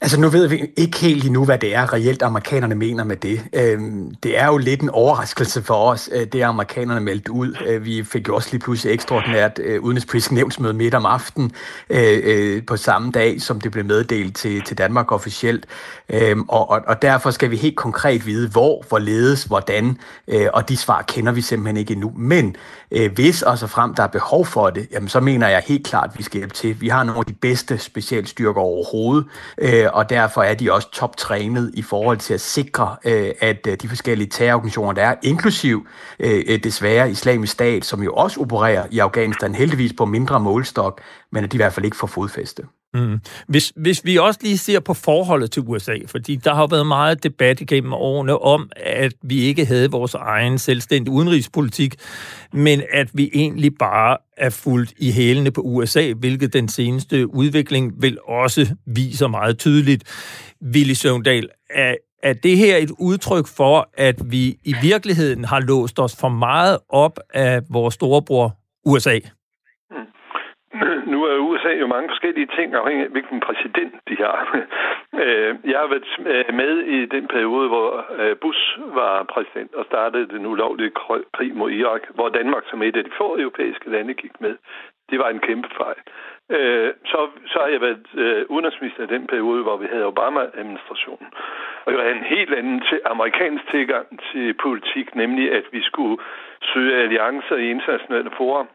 Altså 0.00 0.20
nu 0.20 0.28
ved 0.28 0.48
vi 0.48 0.66
ikke 0.76 0.98
helt 0.98 1.24
endnu, 1.24 1.44
hvad 1.44 1.58
det 1.58 1.74
er 1.74 1.92
reelt 1.92 2.22
amerikanerne 2.22 2.74
mener 2.74 3.04
med 3.04 3.16
det. 3.16 3.40
Øhm, 3.52 4.14
det 4.22 4.38
er 4.38 4.46
jo 4.46 4.56
lidt 4.56 4.80
en 4.80 4.90
overraskelse 4.90 5.62
for 5.62 5.74
os, 5.74 6.10
øh, 6.12 6.26
det 6.26 6.42
amerikanerne 6.42 7.00
meldte 7.00 7.32
ud. 7.32 7.56
Øh, 7.66 7.84
vi 7.84 8.04
fik 8.04 8.28
jo 8.28 8.34
også 8.34 8.48
lige 8.52 8.60
pludselig 8.60 8.94
ekstraordinært 8.94 9.60
øh, 9.64 9.82
udenrigspolitisk 9.82 10.32
nævnsmøde 10.32 10.74
midt 10.74 10.94
om 10.94 11.06
aftenen 11.06 11.52
øh, 11.90 12.18
øh, 12.24 12.66
på 12.66 12.76
samme 12.76 13.10
dag, 13.10 13.40
som 13.40 13.60
det 13.60 13.72
blev 13.72 13.84
meddelt 13.84 14.36
til, 14.36 14.62
til 14.62 14.78
Danmark 14.78 15.12
officielt. 15.12 15.66
Øhm, 16.08 16.44
og, 16.48 16.70
og, 16.70 16.82
og 16.86 17.02
derfor 17.02 17.30
skal 17.30 17.50
vi 17.50 17.56
helt 17.56 17.76
konkret 17.76 18.26
vide, 18.26 18.48
hvor, 18.48 18.84
hvorledes, 18.88 19.44
hvordan, 19.44 19.98
og 20.52 20.68
de 20.68 20.76
svar 20.76 21.02
kender 21.02 21.32
vi 21.32 21.40
simpelthen 21.40 21.76
ikke 21.76 21.92
endnu. 21.92 22.12
Men 22.16 22.56
hvis 23.14 23.42
og 23.42 23.58
så 23.58 23.66
frem 23.66 23.94
der 23.94 24.02
er 24.02 24.06
behov 24.06 24.46
for 24.46 24.70
det, 24.70 24.88
jamen, 24.92 25.08
så 25.08 25.20
mener 25.20 25.48
jeg 25.48 25.62
helt 25.66 25.86
klart, 25.86 26.10
at 26.12 26.18
vi 26.18 26.22
skal 26.22 26.38
hjælpe 26.38 26.54
til. 26.54 26.80
Vi 26.80 26.88
har 26.88 27.04
nogle 27.04 27.18
af 27.18 27.24
de 27.24 27.32
bedste 27.32 27.78
specialstyrker 27.78 28.60
overhovedet, 28.60 29.26
øh, 29.58 29.85
Øh, 29.86 29.90
og 29.94 30.10
derfor 30.10 30.42
er 30.42 30.54
de 30.54 30.72
også 30.72 30.90
toptrænet 30.90 31.70
i 31.74 31.82
forhold 31.82 32.18
til 32.18 32.34
at 32.34 32.40
sikre, 32.40 32.96
øh, 33.04 33.32
at 33.40 33.66
øh, 33.66 33.76
de 33.82 33.88
forskellige 33.88 34.28
terrororganisationer, 34.28 34.92
der 34.92 35.02
er, 35.02 35.14
inklusiv 35.22 35.86
øh, 36.18 36.44
øh, 36.48 36.64
desværre 36.64 37.10
islamisk 37.10 37.52
stat, 37.52 37.84
som 37.84 38.02
jo 38.02 38.14
også 38.14 38.40
opererer 38.40 38.86
i 38.90 38.98
Afghanistan, 38.98 39.54
heldigvis 39.54 39.92
på 39.98 40.04
mindre 40.04 40.40
målstok, 40.40 41.00
men 41.32 41.44
at 41.44 41.52
de 41.52 41.56
i 41.56 41.58
hvert 41.58 41.72
fald 41.72 41.84
ikke 41.84 41.96
får 41.96 42.06
fodfæste. 42.06 42.62
Mm. 42.94 43.18
Hvis, 43.48 43.72
hvis 43.76 44.04
vi 44.04 44.16
også 44.16 44.40
lige 44.42 44.58
ser 44.58 44.80
på 44.80 44.94
forholdet 44.94 45.50
til 45.50 45.62
USA, 45.66 45.96
fordi 46.06 46.36
der 46.36 46.54
har 46.54 46.66
været 46.66 46.86
meget 46.86 47.22
debat 47.22 47.60
igennem 47.60 47.92
årene 47.92 48.38
om, 48.38 48.70
at 48.76 49.12
vi 49.22 49.40
ikke 49.40 49.64
havde 49.64 49.90
vores 49.90 50.14
egen 50.14 50.58
selvstændige 50.58 51.14
udenrigspolitik, 51.14 51.94
men 52.52 52.82
at 52.92 53.10
vi 53.14 53.30
egentlig 53.34 53.72
bare 53.78 54.16
er 54.36 54.50
fuldt 54.50 54.92
i 54.98 55.12
hælene 55.12 55.50
på 55.50 55.60
USA, 55.60 56.12
hvilket 56.12 56.52
den 56.52 56.68
seneste 56.68 57.34
udvikling 57.34 58.02
vil 58.02 58.18
også 58.28 58.76
viser 58.86 59.28
meget 59.28 59.58
tydeligt. 59.58 60.04
Willy 60.74 60.92
Søvndal, 60.92 61.48
er, 61.70 61.94
er 62.22 62.32
det 62.32 62.56
her 62.56 62.76
et 62.76 62.90
udtryk 62.98 63.46
for, 63.56 63.88
at 63.94 64.16
vi 64.30 64.56
i 64.64 64.74
virkeligheden 64.82 65.44
har 65.44 65.60
låst 65.60 65.98
os 65.98 66.16
for 66.20 66.28
meget 66.28 66.78
op 66.88 67.18
af 67.34 67.62
vores 67.70 67.94
storebror 67.94 68.56
USA? 68.84 69.18
Nu 71.12 71.18
er 71.24 71.38
USA 71.66 71.80
jo 71.80 71.86
mange 71.86 72.08
forskellige 72.08 72.48
ting, 72.56 72.74
afhængig 72.74 73.04
af 73.04 73.10
hvilken 73.10 73.40
præsident 73.40 73.94
de 74.08 74.16
har. 74.16 74.36
Øh, 75.24 75.54
jeg 75.64 75.78
har 75.78 75.86
været 75.86 76.08
øh, 76.32 76.54
med 76.54 76.72
i 76.78 77.06
den 77.06 77.26
periode, 77.28 77.68
hvor 77.68 78.06
øh, 78.18 78.36
Bush 78.36 78.78
var 78.78 79.22
præsident 79.22 79.74
og 79.74 79.84
startede 79.84 80.28
den 80.28 80.46
ulovlige 80.46 80.92
krig 81.36 81.56
mod 81.56 81.70
Irak, 81.70 82.02
hvor 82.14 82.28
Danmark 82.28 82.64
som 82.70 82.82
et 82.82 82.96
af 82.96 83.04
de 83.04 83.10
få 83.18 83.38
europæiske 83.38 83.90
lande 83.90 84.14
gik 84.14 84.40
med. 84.40 84.54
Det 85.10 85.18
var 85.18 85.28
en 85.28 85.38
kæmpe 85.38 85.68
fejl. 85.76 86.00
Så, 87.10 87.18
så 87.46 87.58
har 87.62 87.66
jeg 87.66 87.80
været 87.80 88.06
udenrigsminister 88.48 89.02
i 89.02 89.14
den 89.14 89.26
periode, 89.26 89.62
hvor 89.62 89.76
vi 89.76 89.86
havde 89.92 90.06
Obama-administrationen. 90.06 91.28
Og 91.84 91.92
det 91.92 91.98
var 91.98 92.08
en 92.08 92.34
helt 92.36 92.54
anden 92.54 92.80
til 92.88 93.00
amerikansk 93.04 93.70
tilgang 93.70 94.06
til 94.32 94.54
politik, 94.54 95.14
nemlig 95.14 95.52
at 95.52 95.64
vi 95.72 95.82
skulle 95.82 96.18
søge 96.72 97.02
alliancer 97.02 97.56
i 97.56 97.70
internationale 97.70 98.30
forum 98.36 98.68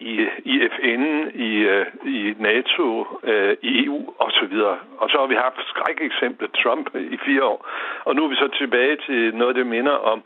i, 0.00 0.28
i 0.44 0.68
FN, 0.72 1.02
i, 1.34 1.52
øh, 1.56 1.86
i 2.04 2.34
NATO, 2.38 3.06
øh, 3.22 3.56
i 3.62 3.84
EU 3.84 4.14
osv. 4.18 4.56
Og 5.00 5.10
så 5.10 5.16
har 5.20 5.26
vi 5.26 5.34
haft 5.34 5.60
skrækeksemplet 5.68 6.50
Trump 6.62 6.86
i 6.94 7.18
fire 7.26 7.44
år. 7.44 7.68
Og 8.04 8.14
nu 8.14 8.24
er 8.24 8.28
vi 8.28 8.36
så 8.36 8.48
tilbage 8.58 8.96
til 9.06 9.34
noget, 9.34 9.56
der 9.56 9.64
minder 9.64 9.92
om, 9.92 10.22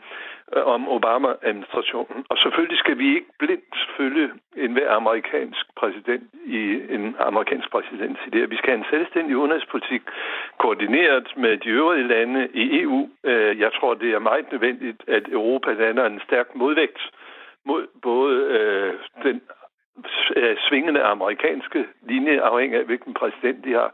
øh, 0.55 0.65
om 0.65 0.89
Obama-administrationen. 0.89 2.25
Og 2.29 2.37
selvfølgelig 2.37 2.79
skal 2.79 2.97
vi 2.97 3.07
ikke 3.15 3.31
blindt 3.39 3.75
følge 3.97 4.29
enhver 4.55 4.91
amerikansk 4.91 5.65
præsident 5.75 6.29
i 6.45 6.61
en 6.89 7.15
amerikansk 7.19 7.71
præsidents 7.71 8.19
idé. 8.19 8.39
Vi 8.45 8.57
skal 8.57 8.69
have 8.69 8.79
en 8.79 8.91
selvstændig 8.91 9.37
udenrigspolitik 9.37 10.01
koordineret 10.57 11.27
med 11.37 11.57
de 11.57 11.69
øvrige 11.69 12.07
lande 12.07 12.47
i 12.53 12.81
EU. 12.81 13.09
Jeg 13.63 13.71
tror, 13.73 13.93
det 13.93 14.13
er 14.13 14.19
meget 14.19 14.51
nødvendigt, 14.51 15.01
at 15.07 15.23
Europa 15.31 15.73
lander 15.73 16.05
en 16.05 16.21
stærk 16.27 16.55
modvægt 16.55 17.01
mod 17.65 17.87
både 18.01 18.35
øh, 18.57 18.93
den 19.23 19.41
Øh, 20.35 20.57
svingende 20.57 21.01
amerikanske 21.01 21.85
linje, 22.01 22.41
afhængig 22.41 22.79
af 22.79 22.85
hvilken 22.85 23.13
præsident 23.13 23.65
de 23.65 23.73
har, 23.73 23.91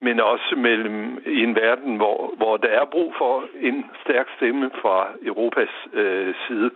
men 0.00 0.20
også 0.20 0.54
mellem 0.56 1.22
i 1.26 1.42
en 1.42 1.54
verden, 1.54 1.96
hvor, 1.96 2.34
hvor 2.36 2.56
der 2.56 2.68
er 2.68 2.84
brug 2.84 3.14
for 3.18 3.44
en 3.60 3.86
stærk 4.04 4.28
stemme 4.36 4.70
fra 4.82 5.08
Europas 5.22 5.74
øh, 5.92 6.34
side. 6.46 6.70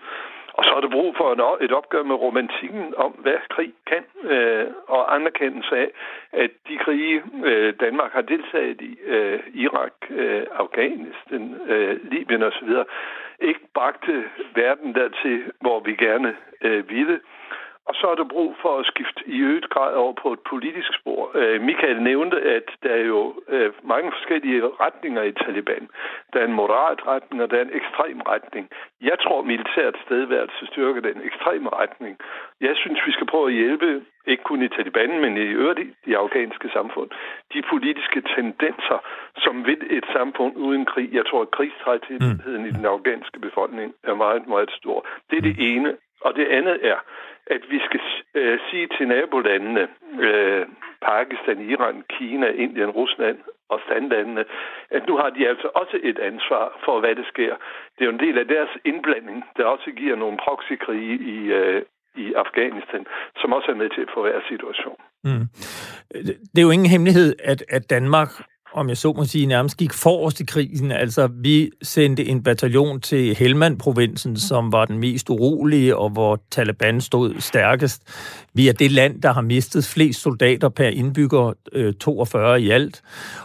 Og 0.54 0.64
så 0.64 0.70
er 0.76 0.80
der 0.80 0.88
brug 0.88 1.16
for 1.16 1.58
et 1.60 1.72
opgør 1.72 2.02
med 2.02 2.14
romantikken 2.14 2.94
om, 2.96 3.12
hvad 3.12 3.38
krig 3.50 3.72
kan, 3.86 4.04
øh, 4.22 4.66
og 4.88 5.14
anerkendelse 5.14 5.76
af, 5.76 5.90
at 6.32 6.50
de 6.68 6.76
krige, 6.76 7.22
øh, 7.44 7.74
Danmark 7.80 8.12
har 8.12 8.20
deltaget 8.20 8.80
i, 8.80 8.98
øh, 9.04 9.40
Irak, 9.54 9.92
øh, 10.10 10.42
Afghanistan, 10.52 11.60
øh, 11.66 12.00
Libyen 12.10 12.42
osv., 12.42 12.68
ikke 13.40 13.60
bragte 13.74 14.24
verden 14.54 14.94
dertil, 14.94 15.52
hvor 15.60 15.80
vi 15.80 15.94
gerne 15.94 16.36
øh, 16.62 16.90
ville. 16.90 17.20
Og 17.88 17.94
så 17.94 18.06
er 18.12 18.14
der 18.14 18.32
brug 18.34 18.50
for 18.62 18.78
at 18.78 18.86
skifte 18.86 19.20
i 19.26 19.40
øget 19.40 19.68
grad 19.74 19.94
over 19.94 20.14
på 20.22 20.32
et 20.32 20.42
politisk 20.50 20.90
spor. 21.00 21.30
Øh, 21.34 21.60
Michael 21.62 22.02
nævnte, 22.02 22.38
at 22.56 22.68
der 22.82 22.92
er 23.00 23.04
jo 23.14 23.34
øh, 23.48 23.72
mange 23.82 24.12
forskellige 24.16 24.62
retninger 24.84 25.22
i 25.22 25.32
Taliban. 25.32 25.88
Der 26.32 26.38
er 26.40 26.44
en 26.44 26.60
moderat 26.60 27.00
retning, 27.06 27.42
og 27.42 27.50
der 27.50 27.56
er 27.56 27.62
en 27.62 27.76
ekstrem 27.80 28.20
retning. 28.20 28.68
Jeg 29.00 29.16
tror, 29.24 29.42
militært 29.42 29.96
stedværelse 30.04 30.66
styrker 30.66 31.00
den 31.00 31.20
ekstreme 31.28 31.68
retning. 31.82 32.18
Jeg 32.60 32.74
synes, 32.76 33.00
vi 33.06 33.12
skal 33.12 33.26
prøve 33.26 33.48
at 33.48 33.58
hjælpe, 33.60 34.02
ikke 34.26 34.42
kun 34.42 34.62
i 34.62 34.68
Taliban, 34.68 35.20
men 35.20 35.36
i 35.36 35.46
øvrigt 35.60 35.80
i 35.80 35.88
de 36.06 36.16
afghanske 36.16 36.68
samfund, 36.72 37.10
de 37.54 37.62
politiske 37.72 38.20
tendenser, 38.36 38.98
som 39.44 39.66
vil 39.66 39.82
et 39.90 40.06
samfund 40.12 40.56
uden 40.56 40.84
krig. 40.84 41.08
Jeg 41.12 41.26
tror, 41.26 41.42
at 41.42 41.50
krigstrætheden 41.50 42.62
mm. 42.62 42.68
i 42.68 42.70
den 42.70 42.86
afghanske 42.86 43.38
befolkning 43.40 43.94
er 44.04 44.14
meget, 44.14 44.46
meget 44.46 44.70
stor. 44.70 45.06
Det 45.30 45.36
er 45.38 45.42
det 45.42 45.56
ene. 45.58 45.96
Og 46.26 46.30
det 46.38 46.46
andet 46.58 46.76
er, 46.92 46.98
at 47.46 47.62
vi 47.70 47.78
skal 47.86 48.00
øh, 48.34 48.58
sige 48.70 48.88
til 48.96 49.08
nabolandene, 49.08 49.88
øh, 50.26 50.66
Pakistan, 51.10 51.70
Iran, 51.70 52.02
Kina, 52.14 52.48
Indien, 52.64 52.90
Rusland 52.90 53.38
og 53.68 53.80
standlandene, 53.86 54.44
at 54.90 55.02
nu 55.08 55.16
har 55.16 55.30
de 55.30 55.48
altså 55.48 55.68
også 55.74 55.96
et 56.02 56.18
ansvar 56.18 56.64
for, 56.84 57.00
hvad 57.00 57.14
der 57.16 57.26
sker. 57.32 57.52
Det 57.94 58.00
er 58.00 58.08
jo 58.10 58.16
en 58.18 58.24
del 58.26 58.38
af 58.38 58.46
deres 58.54 58.72
indblanding, 58.84 59.44
der 59.56 59.64
også 59.64 59.90
giver 60.00 60.16
nogle 60.16 60.38
proxykrige 60.44 61.16
i, 61.34 61.38
øh, 61.58 61.82
i 62.16 62.26
Afghanistan, 62.44 63.06
som 63.40 63.52
også 63.52 63.68
er 63.70 63.74
med 63.82 63.90
til 63.90 64.02
at 64.06 64.14
forværre 64.14 64.42
situationen. 64.48 65.04
Mm. 65.24 65.46
Det 66.52 66.58
er 66.58 66.66
jo 66.68 66.76
ingen 66.76 66.90
hemmelighed, 66.94 67.30
at, 67.52 67.60
at 67.76 67.90
Danmark 67.90 68.30
om 68.74 68.88
jeg 68.88 68.96
så 68.96 69.12
må 69.12 69.24
sige, 69.24 69.46
nærmest 69.46 69.76
gik 69.76 69.92
forrest 69.92 70.40
i 70.40 70.44
krisen. 70.44 70.92
Altså, 70.92 71.28
vi 71.42 71.70
sendte 71.82 72.26
en 72.26 72.42
bataljon 72.42 73.00
til 73.00 73.34
Helmand-provinsen, 73.34 74.36
som 74.36 74.72
var 74.72 74.84
den 74.84 74.98
mest 74.98 75.30
urolige, 75.30 75.96
og 75.96 76.10
hvor 76.10 76.40
Taliban 76.50 77.00
stod 77.00 77.34
stærkest. 77.40 78.02
Vi 78.54 78.68
er 78.68 78.72
det 78.72 78.92
land, 78.92 79.22
der 79.22 79.32
har 79.32 79.40
mistet 79.40 79.84
flest 79.84 80.20
soldater 80.20 80.68
per 80.68 80.88
indbygger, 80.88 81.52
øh, 81.72 81.94
42 81.94 82.62
i 82.62 82.70
alt. 82.70 83.02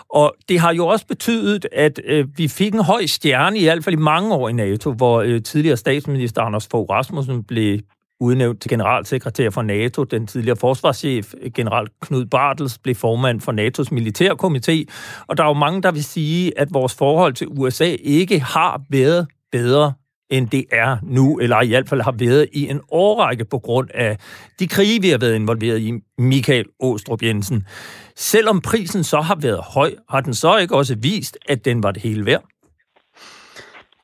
Og 0.09 0.35
det 0.49 0.59
har 0.59 0.73
jo 0.73 0.87
også 0.87 1.07
betydet, 1.07 1.65
at 1.71 1.99
øh, 2.05 2.27
vi 2.37 2.47
fik 2.47 2.73
en 2.73 2.83
høj 2.83 3.05
stjerne, 3.05 3.59
i 3.59 3.63
hvert 3.63 3.83
fald 3.83 3.95
i 3.95 3.99
mange 4.01 4.33
år 4.33 4.49
i 4.49 4.53
NATO, 4.53 4.91
hvor 4.91 5.21
øh, 5.21 5.43
tidligere 5.43 5.77
statsminister 5.77 6.41
Anders 6.41 6.67
Fogh 6.71 6.89
Rasmussen 6.89 7.43
blev 7.43 7.79
udnævnt 8.19 8.62
til 8.62 8.69
generalsekretær 8.69 9.49
for 9.49 9.62
NATO. 9.62 10.03
Den 10.03 10.27
tidligere 10.27 10.58
forsvarschef, 10.58 11.34
general 11.55 11.88
Knud 12.01 12.25
Bartels, 12.25 12.77
blev 12.77 12.95
formand 12.95 13.41
for 13.41 13.51
NATO's 13.51 13.91
militærkomité. 13.91 14.86
Og 15.27 15.38
der 15.38 15.43
er 15.43 15.47
jo 15.47 15.53
mange, 15.53 15.82
der 15.82 15.91
vil 15.91 16.03
sige, 16.03 16.60
at 16.60 16.73
vores 16.73 16.95
forhold 16.95 17.34
til 17.34 17.47
USA 17.49 17.95
ikke 18.03 18.39
har 18.39 18.82
været 18.89 19.27
bedre 19.51 19.93
end 20.29 20.47
det 20.47 20.65
er 20.71 20.97
nu, 21.03 21.39
eller 21.39 21.62
i 21.62 21.67
hvert 21.67 21.89
fald 21.89 22.01
har 22.01 22.12
været 22.12 22.47
i 22.53 22.69
en 22.69 22.82
årrække 22.91 23.45
på 23.45 23.60
grund 23.60 23.89
af 23.93 24.17
de 24.60 24.67
krige, 24.67 25.01
vi 25.01 25.10
har 25.10 25.17
været 25.17 25.36
involveret 25.36 25.79
i, 25.79 25.93
Michael 26.17 26.65
Åstrup 26.79 27.23
Jensen. 27.23 27.67
Selvom 28.15 28.62
prisen 28.62 29.03
så 29.03 29.21
har 29.21 29.36
været 29.36 29.60
høj, 29.63 29.93
har 30.10 30.21
den 30.21 30.34
så 30.34 30.58
ikke 30.58 30.75
også 30.75 30.95
vist, 30.95 31.38
at 31.49 31.65
den 31.65 31.84
var 31.84 31.91
det 31.91 32.01
hele 32.01 32.25
værd? 32.25 32.43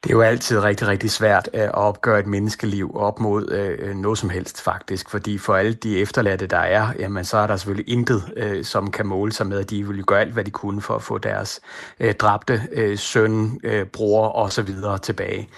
Det 0.05 0.11
er 0.11 0.15
jo 0.15 0.21
altid 0.21 0.59
rigtig, 0.59 0.87
rigtig 0.87 1.11
svært 1.11 1.49
øh, 1.53 1.61
at 1.61 1.75
opgøre 1.75 2.19
et 2.19 2.27
menneskeliv 2.27 2.91
op 2.95 3.19
mod 3.19 3.51
øh, 3.51 3.95
noget 3.95 4.17
som 4.17 4.29
helst 4.29 4.61
faktisk, 4.61 5.09
fordi 5.09 5.37
for 5.37 5.55
alle 5.55 5.73
de 5.73 5.99
efterladte, 5.99 6.47
der 6.47 6.57
er, 6.57 6.87
jamen 6.99 7.25
så 7.25 7.37
er 7.37 7.47
der 7.47 7.55
selvfølgelig 7.57 7.93
intet, 7.93 8.33
øh, 8.37 8.65
som 8.65 8.91
kan 8.91 9.05
måle 9.05 9.31
sig 9.31 9.47
med, 9.47 9.59
at 9.59 9.69
de 9.69 9.87
vil 9.87 10.03
gøre 10.03 10.21
alt, 10.21 10.33
hvad 10.33 10.43
de 10.43 10.51
kunne 10.51 10.81
for 10.81 10.95
at 10.95 11.03
få 11.03 11.17
deres 11.17 11.59
øh, 11.99 12.13
dræbte 12.13 12.61
øh, 12.71 12.97
søn, 12.97 13.59
øh, 13.63 13.85
bror 13.85 14.27
og 14.27 14.51
så 14.51 14.61
videre 14.61 14.97
tilbage. 14.97 15.49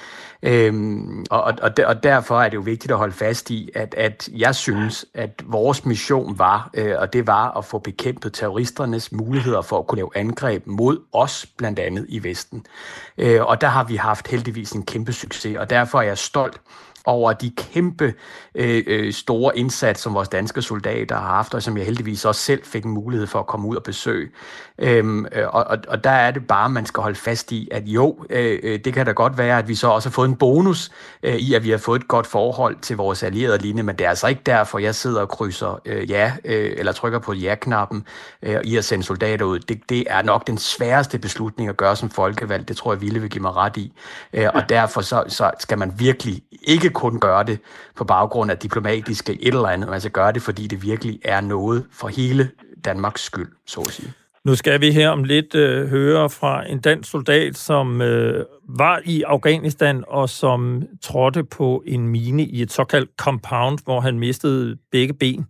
Øhm, 0.44 1.26
og, 1.30 1.44
og, 1.44 1.72
og 1.86 2.04
derfor 2.04 2.42
er 2.42 2.50
det 2.50 2.56
jo 2.56 2.62
vigtigt 2.62 2.92
at 2.92 2.98
holde 2.98 3.14
fast 3.14 3.50
i, 3.50 3.70
at, 3.76 3.96
at 3.98 4.30
jeg 4.36 4.56
synes, 4.56 5.06
at 5.14 5.44
vores 5.46 5.86
mission 5.86 6.40
var, 6.40 6.70
øh, 6.74 6.96
og 6.98 7.14
det 7.14 7.28
var 7.28 7.58
at 7.58 7.66
få 7.66 7.80
bekæmpet 7.80 8.34
terroristernes 8.34 9.12
muligheder 9.12 9.62
for 9.62 9.80
at 9.80 9.88
kunne 9.88 9.98
lave 9.98 10.10
angreb 10.16 10.68
mod 10.68 11.00
os, 11.14 11.46
blandt 11.58 11.80
andet 11.80 12.06
i 12.10 12.24
Vesten. 12.24 12.66
Øh, 13.18 13.46
og 13.46 13.62
der 13.62 13.68
har 13.68 13.84
vi 13.84 13.96
haft 13.96 14.28
heldigvis 14.28 14.72
en 14.72 14.86
kæmpe 14.86 15.14
succes, 15.14 15.58
og 15.58 15.70
derfor 15.70 15.98
er 16.00 16.04
jeg 16.04 16.18
stolt 16.18 16.62
over 17.08 17.34
de 17.34 17.50
kæmpe 17.50 18.14
øh, 18.56 18.84
øh 18.88 19.14
store 19.14 19.58
indsats, 19.58 20.02
som 20.02 20.14
vores 20.14 20.30
danske 20.30 20.62
soldater 20.62 21.16
har 21.16 21.28
haft, 21.28 21.54
og 21.54 21.64
som 21.64 21.78
jeg 21.78 21.86
heldigvis 21.86 22.26
også 22.26 22.42
selv 22.42 22.64
fik 22.64 22.86
en 22.86 22.92
mulighed 22.92 23.28
for 23.28 23.40
at 23.40 23.48
komme 23.48 23.68
ud 23.68 23.76
og 23.76 23.84
besøge. 23.84 24.30
Øhm, 24.80 25.26
øh, 25.32 25.48
og, 25.48 25.64
og, 25.64 25.78
og 25.88 26.04
der 26.04 26.10
er 26.10 26.32
det 26.32 26.48
bare, 26.48 26.70
man 26.70 26.86
skal 26.86 27.02
holde 27.02 27.16
fast 27.16 27.52
i, 27.52 27.68
at 27.72 27.84
jo, 27.86 28.26
øh, 28.30 28.60
øh, 28.64 28.80
det 28.80 28.94
kan 28.94 29.06
da 29.06 29.12
godt 29.12 29.38
være, 29.38 29.58
at 29.58 29.68
vi 29.68 29.76
så 29.76 29.88
også 29.88 30.10
har 30.10 30.14
fået 30.14 30.30
en 30.30 30.36
bonus 30.36 30.92
øh, 31.24 31.36
i, 31.36 31.54
at 31.54 31.64
vi 31.64 31.70
har 31.70 31.78
fået 31.78 32.02
et 32.02 32.08
godt 32.08 32.28
forhold 32.28 32.76
til 32.82 32.98
vores 32.98 33.24
allierede 33.24 33.58
linje, 33.58 33.84
men 33.84 33.96
det 33.96 34.06
er 34.06 34.10
altså 34.10 34.28
ikke 34.28 34.42
derfor, 34.46 34.80
jeg 34.80 34.96
sidder 34.96 35.22
og 35.22 35.30
krydser 35.30 35.82
øh, 35.86 36.10
ja, 36.10 36.32
øh, 36.46 36.74
eller 36.78 36.92
trykker 36.92 37.20
på 37.20 37.34
ja-knappen 37.34 38.06
øh, 38.44 38.62
i 38.64 38.78
at 38.78 38.86
sende 38.86 39.04
soldater 39.04 39.46
ud. 39.46 39.60
Det, 39.60 39.90
det 39.90 40.04
er 40.10 40.22
nok 40.22 40.48
den 40.48 40.58
sværeste 40.58 41.20
beslutning 41.20 41.70
at 41.70 41.78
gøre 41.78 41.96
som 41.96 42.10
folkevalg. 42.10 42.68
Det 42.68 42.78
tror 42.78 42.94
jeg, 42.94 43.02
Ville 43.02 43.20
vil 43.20 43.30
give 43.30 43.42
mig 43.42 43.56
ret 43.56 43.78
i. 43.78 43.94
Øh, 44.34 44.48
og 44.54 44.70
derfor 44.70 45.02
så, 45.02 45.24
så 45.28 45.52
skal 45.60 45.78
man 45.78 45.94
virkelig 45.98 46.42
ikke 46.62 46.90
kun 46.90 47.20
gøre 47.20 47.44
det 47.44 47.60
på 47.96 48.04
baggrund 48.04 48.52
af 48.52 48.58
diplomatiske 48.58 49.34
et 49.42 49.48
eller 49.54 49.68
andet, 49.68 49.90
man 49.90 50.00
skal 50.00 50.12
gøre 50.12 50.32
det, 50.32 50.42
fordi 50.42 50.68
det 50.68 50.84
virkelig 50.84 51.20
er 51.24 51.42
noget 51.42 51.86
for 51.92 52.08
hele 52.08 52.52
Danmarks 52.86 53.22
skyld, 53.22 53.52
så 53.66 53.82
at 53.82 53.92
sige. 53.92 54.14
Nu 54.48 54.56
skal 54.56 54.82
vi 54.82 54.92
her 54.92 55.10
om 55.10 55.24
lidt 55.24 55.56
øh, 55.56 55.88
høre 55.88 56.30
fra 56.30 56.70
en 56.70 56.82
dansk 56.82 57.12
soldat, 57.12 57.56
som 57.58 58.02
øh, 58.02 58.46
var 58.70 59.02
i 59.06 59.24
Afghanistan 59.24 60.04
og 60.08 60.30
som 60.30 60.84
trådte 61.02 61.44
på 61.44 61.84
en 61.86 62.08
mine 62.08 62.44
i 62.44 62.62
et 62.62 62.72
såkaldt 62.72 63.10
compound, 63.18 63.80
hvor 63.84 64.00
han 64.00 64.20
mistede 64.20 64.78
begge 64.92 65.14
ben. 65.14 65.48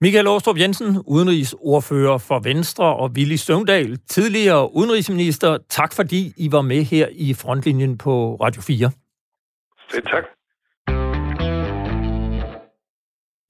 Michael 0.00 0.26
Åstrup 0.26 0.58
Jensen, 0.58 1.02
udenrigsordfører 1.06 2.18
for 2.18 2.38
Venstre, 2.38 2.96
og 2.96 3.10
Willy 3.10 3.36
Søvndal, 3.36 3.98
tidligere 3.98 4.74
udenrigsminister. 4.74 5.58
Tak 5.68 5.92
fordi 5.92 6.32
I 6.36 6.52
var 6.52 6.62
med 6.62 6.82
her 6.82 7.08
i 7.12 7.34
frontlinjen 7.34 7.98
på 7.98 8.36
Radio 8.40 8.62
4. 8.62 8.90
Selv 9.90 10.06
tak. 10.06 10.24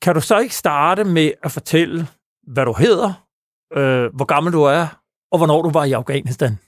Kan 0.03 0.15
du 0.15 0.21
så 0.21 0.39
ikke 0.39 0.55
starte 0.55 1.05
med 1.05 1.33
at 1.43 1.53
fortælle, 1.53 2.07
hvad 2.47 2.65
du 2.65 2.75
hedder, 2.79 3.30
øh, 3.77 4.15
hvor 4.15 4.25
gammel 4.25 4.53
du 4.53 4.63
er, 4.63 5.01
og 5.31 5.39
hvornår 5.39 5.63
du 5.63 5.71
var 5.71 5.85
i 5.85 5.93
Afghanistan? 5.93 6.59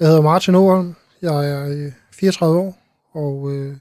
Jeg 0.00 0.08
hedder 0.08 0.22
Martin 0.22 0.54
Aarholm. 0.54 0.94
Jeg 1.22 1.50
er 1.50 1.90
34 2.12 2.58
år, 2.58 2.78
og 3.12 3.52
øh, 3.52 3.76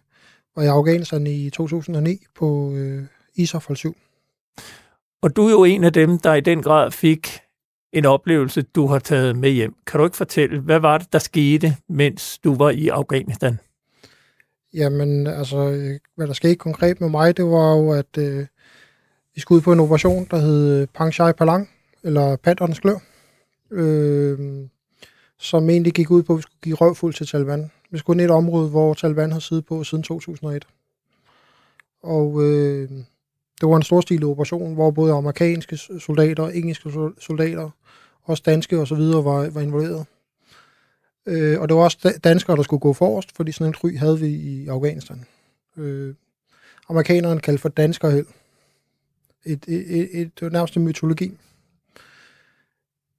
var 0.56 0.64
i 0.64 0.68
Afghanistan 0.68 1.28
i 1.28 1.50
2009 1.50 2.26
på 2.36 2.72
øh, 2.74 3.04
ISAF 3.36 3.70
7. 3.76 3.98
Og 5.22 5.36
du 5.36 5.48
er 5.48 5.52
jo 5.52 5.64
en 5.64 5.84
af 5.84 5.94
dem, 5.94 6.20
der 6.20 6.34
i 6.34 6.42
den 6.42 6.62
grad 6.62 6.92
fik 6.92 7.40
en 7.94 8.06
oplevelse, 8.06 8.62
du 8.62 8.88
har 8.88 9.00
taget 9.00 9.36
med 9.36 9.50
hjem. 9.50 9.76
Kan 9.88 10.00
du 10.00 10.06
ikke 10.06 10.18
fortælle, 10.18 10.60
hvad 10.60 10.80
var 10.80 10.98
det, 10.98 11.14
der 11.14 11.20
skete, 11.20 11.76
mens 11.90 12.40
du 12.40 12.56
var 12.56 12.70
i 12.70 12.88
Afghanistan? 12.88 13.60
Jamen, 14.74 15.28
altså, 15.28 15.58
hvad 16.16 16.28
der 16.28 16.34
skete 16.34 16.56
konkret 16.56 17.02
med 17.02 17.10
mig, 17.10 17.38
det 17.38 17.46
var 17.46 17.76
jo, 17.76 17.92
at 17.92 18.18
øh, 18.18 18.46
vi 19.36 19.42
skulle 19.42 19.58
ud 19.58 19.62
på 19.62 19.74
en 19.74 19.80
operation, 19.80 20.28
der 20.32 20.38
hed 20.38 20.88
Pangshai 20.88 21.34
Palang, 21.34 21.70
eller 22.06 22.36
Panternes 22.36 22.80
Klør, 22.80 22.98
øh, 23.72 24.68
som 25.38 25.70
egentlig 25.70 25.94
gik 25.94 26.12
ud 26.12 26.24
på, 26.24 26.34
at 26.34 26.38
vi 26.38 26.42
skulle 26.42 26.62
give 26.64 26.76
røvfuld 26.76 27.14
til 27.14 27.28
Taliban. 27.28 27.72
Vi 27.92 27.98
skulle 27.98 28.16
ind 28.16 28.22
i 28.22 28.32
et 28.32 28.38
område, 28.38 28.70
hvor 28.70 28.94
Taliban 28.94 29.32
har 29.32 29.40
siddet 29.40 29.66
på 29.66 29.84
siden 29.84 30.04
2001. 30.04 30.68
Og 32.04 32.44
øh, 32.44 32.90
det 33.62 33.70
var 33.70 33.76
en 33.76 33.84
storstilet 33.84 34.24
operation, 34.24 34.74
hvor 34.74 34.92
både 34.92 35.14
amerikanske 35.14 35.78
soldater, 35.78 36.48
engelske 36.48 36.90
soldater, 37.20 37.70
også 38.24 38.44
danske 38.46 38.80
osv. 38.80 38.98
Var, 38.98 39.50
var 39.50 39.62
involveret. 39.62 40.06
Øh, 41.26 41.62
og 41.62 41.70
det 41.70 41.78
var 41.78 41.84
også 41.84 42.20
danskere, 42.24 42.58
der 42.58 42.64
skulle 42.64 42.80
gå 42.80 42.94
forrest, 42.94 43.36
fordi 43.36 43.52
sådan 43.52 43.68
en 43.68 43.76
ry 43.84 43.98
havde 43.98 44.20
vi 44.20 44.28
i 44.28 44.68
Afghanistan. 44.68 45.26
Øh, 45.78 46.16
amerikanerne 46.90 47.40
kaldte 47.40 47.62
for 47.62 47.70
danskerheld. 47.70 48.26
Et, 49.46 49.66
et, 49.68 50.00
et, 50.00 50.22
et, 50.22 50.40
det 50.40 50.46
var 50.46 50.50
nærmest 50.50 50.78
en 50.78 50.84
mytologi. 50.84 51.38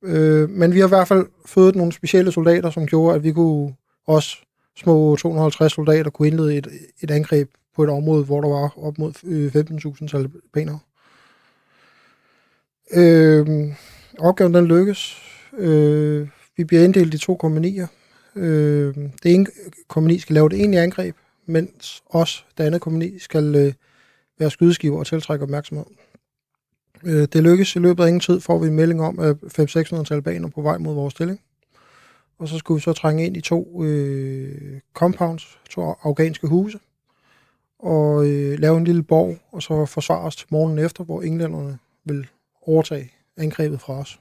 Øh, 0.06 0.50
men 0.50 0.74
vi 0.74 0.78
har 0.78 0.86
i 0.86 0.88
hvert 0.88 1.08
fald 1.08 1.26
fået 1.46 1.76
nogle 1.76 1.92
specielle 1.92 2.32
soldater, 2.32 2.70
som 2.70 2.86
gjorde, 2.86 3.16
at 3.16 3.24
vi 3.24 3.32
kunne 3.32 3.74
også 4.06 4.36
små 4.76 5.16
250 5.16 5.72
soldater 5.72 6.10
kunne 6.10 6.28
indlede 6.28 6.56
et, 6.56 6.68
et 7.00 7.10
angreb 7.10 7.50
på 7.76 7.84
et 7.84 7.90
område, 7.90 8.24
hvor 8.24 8.40
der 8.40 8.48
var 8.48 8.78
op 8.78 8.98
mod 8.98 9.12
øh, 9.24 9.54
15.000 9.54 10.08
talibanere. 10.08 10.78
Øh, 12.94 13.72
opgaven 14.18 14.54
den 14.54 14.66
lykkes. 14.66 15.16
Øh, 15.58 16.28
vi 16.56 16.64
bliver 16.64 16.84
inddelt 16.84 17.14
i 17.14 17.18
to 17.18 17.34
kompanier. 17.36 17.86
Øh, 18.36 18.94
det 19.22 19.34
ene 19.34 19.46
kompani 19.88 20.18
skal 20.18 20.34
lave 20.34 20.48
det 20.48 20.58
egentlige 20.58 20.82
angreb, 20.82 21.16
mens 21.46 22.02
os, 22.10 22.46
det 22.58 22.64
andet 22.64 22.80
kompani, 22.80 23.18
skal 23.18 23.54
øh, 23.54 23.72
være 24.38 24.50
skydeskiver 24.50 24.98
og 24.98 25.06
tiltrække 25.06 25.42
opmærksomhed. 25.42 25.84
Øh, 27.04 27.28
det 27.32 27.42
lykkes 27.42 27.76
i 27.76 27.78
løbet 27.78 28.02
af 28.02 28.08
ingen 28.08 28.20
tid, 28.20 28.40
får 28.40 28.58
vi 28.58 28.66
en 28.66 28.74
melding 28.74 29.02
om, 29.02 29.18
at 29.18 29.36
500-600 29.60 30.04
talibaner 30.04 30.48
på 30.48 30.62
vej 30.62 30.78
mod 30.78 30.94
vores 30.94 31.14
stilling. 31.14 31.40
Og 32.38 32.48
så 32.48 32.58
skulle 32.58 32.76
vi 32.76 32.82
så 32.82 32.92
trænge 32.92 33.26
ind 33.26 33.36
i 33.36 33.40
to 33.40 33.84
øh, 33.84 34.80
compounds, 34.94 35.58
to 35.70 35.94
afghanske 36.02 36.46
huse, 36.46 36.78
og 37.78 38.26
øh, 38.26 38.58
lave 38.58 38.76
en 38.76 38.84
lille 38.84 39.02
borg, 39.02 39.36
og 39.52 39.62
så 39.62 39.86
forsvare 39.86 40.20
os 40.20 40.36
til 40.36 40.46
morgenen 40.50 40.84
efter, 40.84 41.04
hvor 41.04 41.22
englænderne 41.22 41.78
vil 42.04 42.26
overtage 42.66 43.10
angrebet 43.36 43.80
fra 43.80 43.92
os. 43.92 44.20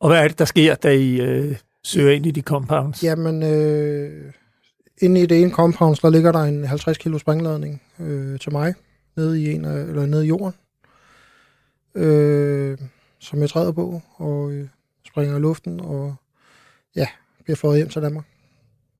Og 0.00 0.08
hvad 0.08 0.24
er 0.24 0.28
det, 0.28 0.38
der 0.38 0.44
sker, 0.44 0.74
da 0.74 0.90
I 0.90 1.20
øh, 1.20 1.56
søger 1.84 2.12
ind 2.12 2.26
i 2.26 2.30
de 2.30 2.40
compounds? 2.40 3.02
Jamen, 3.02 3.42
øh, 3.42 4.32
inde 4.98 5.22
i 5.22 5.26
det 5.26 5.42
ene 5.42 5.50
compound, 5.50 5.96
der 6.02 6.10
ligger 6.10 6.32
der 6.32 6.42
en 6.42 6.64
50 6.64 6.98
kilo 6.98 7.18
sprængladning 7.18 7.82
øh, 8.00 8.38
til 8.38 8.52
mig, 8.52 8.74
nede 9.16 9.42
i, 9.42 9.52
en, 9.52 9.64
eller 9.64 10.06
nede 10.06 10.24
i 10.24 10.28
jorden, 10.28 10.52
øh, 11.96 12.78
som 13.18 13.40
jeg 13.40 13.50
træder 13.50 13.72
på, 13.72 14.02
og 14.16 14.52
øh, 14.52 14.68
springer 15.06 15.36
i 15.36 15.40
luften, 15.40 15.80
og 15.80 16.14
ja, 16.96 17.06
bliver 17.44 17.56
fået 17.56 17.76
hjem 17.76 17.88
til 17.88 18.02
Danmark. 18.02 18.24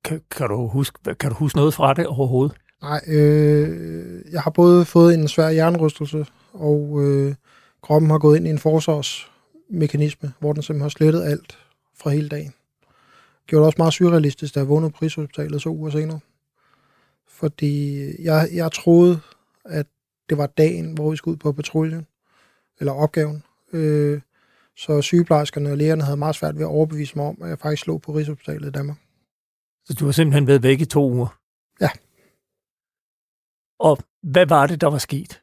Kan, 0.03 0.21
kan, 0.31 0.49
du 0.49 0.67
huske, 0.67 1.15
kan 1.15 1.29
du 1.29 1.35
huske 1.35 1.57
noget 1.57 1.73
fra 1.73 1.93
det 1.93 2.07
overhovedet? 2.07 2.57
Nej, 2.81 3.01
øh, 3.07 4.21
jeg 4.31 4.41
har 4.41 4.51
både 4.51 4.85
fået 4.85 5.13
en 5.13 5.27
svær 5.27 5.47
jernrystelse, 5.47 6.25
og 6.53 7.03
øh, 7.03 7.35
kroppen 7.81 8.11
har 8.11 8.17
gået 8.17 8.37
ind 8.37 8.47
i 8.47 8.49
en 8.49 8.59
forsvarsmekanisme, 8.59 10.33
hvor 10.39 10.53
den 10.53 10.63
simpelthen 10.63 10.81
har 10.81 10.89
slettet 10.89 11.23
alt 11.23 11.57
fra 11.95 12.09
hele 12.09 12.29
dagen. 12.29 12.53
Gjorde 13.47 13.61
det 13.61 13.65
også 13.65 13.77
meget 13.77 13.93
surrealistisk, 13.93 14.55
da 14.55 14.59
jeg 14.59 14.69
vågnede 14.69 14.91
på 14.91 14.97
Rigshospitalet 15.01 15.61
så 15.61 15.69
uger 15.69 15.89
senere. 15.89 16.19
Fordi 17.27 18.05
jeg, 18.23 18.49
jeg 18.53 18.71
troede, 18.71 19.19
at 19.65 19.85
det 20.29 20.37
var 20.37 20.47
dagen, 20.47 20.93
hvor 20.93 21.11
vi 21.11 21.17
skulle 21.17 21.33
ud 21.33 21.37
på 21.37 21.51
patruljen, 21.51 22.07
eller 22.79 22.93
opgaven. 22.93 23.43
Øh, 23.73 24.21
så 24.77 25.01
sygeplejerskerne 25.01 25.71
og 25.71 25.77
lægerne 25.77 26.03
havde 26.03 26.17
meget 26.17 26.35
svært 26.35 26.55
ved 26.55 26.61
at 26.61 26.67
overbevise 26.67 27.13
mig 27.15 27.25
om, 27.25 27.37
at 27.41 27.49
jeg 27.49 27.59
faktisk 27.59 27.87
lå 27.87 27.97
på 27.97 28.11
Rigshospitalet 28.11 28.67
i 28.67 28.71
Danmark. 28.71 28.97
Så 29.85 29.93
du 29.93 30.05
har 30.05 30.11
simpelthen 30.11 30.47
været 30.47 30.63
væk 30.63 30.81
i 30.81 30.85
to 30.85 31.11
uger? 31.11 31.39
Ja. 31.81 31.89
Og 33.79 33.97
hvad 34.23 34.45
var 34.45 34.67
det, 34.67 34.81
der 34.81 34.87
var 34.87 34.97
sket? 34.97 35.41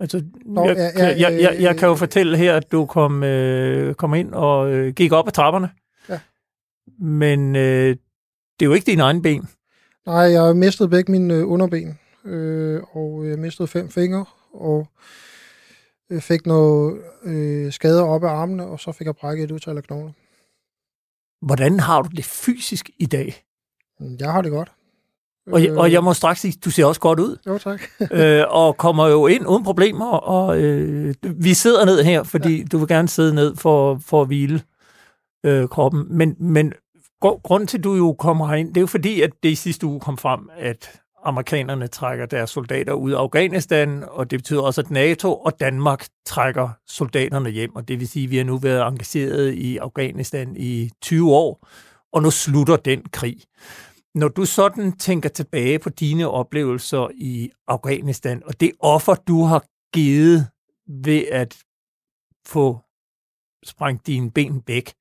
Altså, 0.00 0.24
Nå, 0.44 0.68
jeg, 0.68 0.76
ja, 0.76 1.08
ja, 1.08 1.14
jeg, 1.18 1.40
jeg, 1.40 1.56
jeg 1.60 1.76
kan 1.76 1.88
jo 1.88 1.94
fortælle 1.94 2.36
her, 2.36 2.56
at 2.56 2.72
du 2.72 2.86
kom, 2.86 3.22
øh, 3.22 3.94
kom 3.94 4.14
ind 4.14 4.34
og 4.34 4.72
øh, 4.72 4.94
gik 4.94 5.12
op 5.12 5.26
ad 5.26 5.32
trapperne. 5.32 5.70
Ja. 6.08 6.20
Men 6.98 7.56
øh, 7.56 7.96
det 8.60 8.64
er 8.64 8.66
jo 8.66 8.72
ikke 8.72 8.86
dine 8.86 9.02
egne 9.02 9.22
ben. 9.22 9.48
Nej, 10.06 10.16
jeg 10.16 10.56
mistet 10.56 10.90
begge 10.90 11.12
mine 11.12 11.34
øh, 11.34 11.48
underben. 11.48 11.98
øh, 12.24 12.82
og 12.92 13.28
jeg 13.28 13.38
mistede 13.38 13.68
fem 13.68 13.88
fingre, 13.88 14.24
og 14.52 14.80
øh, 14.80 14.86
fik 16.20 16.46
noget 16.46 17.02
øh, 17.24 17.72
skader 17.72 18.04
op 18.04 18.24
af 18.24 18.28
armene, 18.28 18.66
og 18.66 18.80
så 18.80 18.92
fik 18.92 19.06
jeg 19.06 19.16
brækket 19.16 19.44
et 19.44 19.50
utal 19.50 19.76
af 19.76 19.82
knogler. 19.82 20.12
Hvordan 21.46 21.80
har 21.80 22.02
du 22.02 22.08
det 22.16 22.24
fysisk 22.24 22.90
i 22.98 23.06
dag? 23.06 23.44
Jeg 24.00 24.32
har 24.32 24.42
det 24.42 24.50
godt. 24.50 24.72
Og, 25.46 25.66
øh, 25.66 25.76
og 25.76 25.92
jeg 25.92 26.04
må 26.04 26.12
straks 26.12 26.40
sige, 26.40 26.54
du 26.64 26.70
ser 26.70 26.84
også 26.84 27.00
godt 27.00 27.20
ud. 27.20 27.36
Jo, 27.46 27.58
tak. 27.58 27.82
øh, 28.12 28.44
og 28.48 28.76
kommer 28.76 29.08
jo 29.08 29.26
ind 29.26 29.46
uden 29.46 29.64
problemer, 29.64 30.10
og 30.10 30.62
øh, 30.62 31.14
vi 31.22 31.54
sidder 31.54 31.84
ned 31.84 32.02
her, 32.04 32.22
fordi 32.22 32.58
ja. 32.58 32.64
du 32.64 32.78
vil 32.78 32.88
gerne 32.88 33.08
sidde 33.08 33.34
ned 33.34 33.56
for, 33.56 34.00
for 34.06 34.20
at 34.20 34.26
hvile 34.26 34.62
øh, 35.44 35.68
kroppen. 35.68 36.06
Men, 36.10 36.36
men 36.38 36.72
grunden 37.20 37.66
til, 37.66 37.78
at 37.78 37.84
du 37.84 37.94
jo 37.94 38.12
kommer 38.12 38.46
herind, 38.48 38.68
det 38.68 38.76
er 38.76 38.80
jo 38.80 38.86
fordi, 38.86 39.20
at 39.20 39.30
det 39.42 39.48
i 39.48 39.54
sidste 39.54 39.86
uge 39.86 40.00
kom 40.00 40.18
frem, 40.18 40.50
at 40.56 41.01
amerikanerne 41.24 41.86
trækker 41.86 42.26
deres 42.26 42.50
soldater 42.50 42.92
ud 42.92 43.12
af 43.12 43.18
Afghanistan, 43.18 44.04
og 44.08 44.30
det 44.30 44.38
betyder 44.38 44.60
også, 44.62 44.80
at 44.80 44.90
NATO 44.90 45.36
og 45.36 45.60
Danmark 45.60 46.06
trækker 46.26 46.68
soldaterne 46.86 47.50
hjem, 47.50 47.76
og 47.76 47.88
det 47.88 48.00
vil 48.00 48.08
sige, 48.08 48.24
at 48.24 48.30
vi 48.30 48.36
har 48.36 48.44
nu 48.44 48.56
været 48.56 48.88
engageret 48.88 49.52
i 49.52 49.76
Afghanistan 49.76 50.56
i 50.56 50.90
20 51.02 51.32
år, 51.32 51.68
og 52.12 52.22
nu 52.22 52.30
slutter 52.30 52.76
den 52.76 53.02
krig. 53.12 53.36
Når 54.14 54.28
du 54.28 54.44
sådan 54.44 54.92
tænker 54.92 55.28
tilbage 55.28 55.78
på 55.78 55.88
dine 55.88 56.28
oplevelser 56.28 57.08
i 57.14 57.50
Afghanistan, 57.68 58.42
og 58.46 58.60
det 58.60 58.72
offer, 58.80 59.14
du 59.14 59.42
har 59.42 59.64
givet 59.94 60.48
ved 61.04 61.24
at 61.32 61.58
få 62.46 62.78
sprængt 63.64 64.06
dine 64.06 64.30
ben 64.30 64.62
væk, 64.66 64.92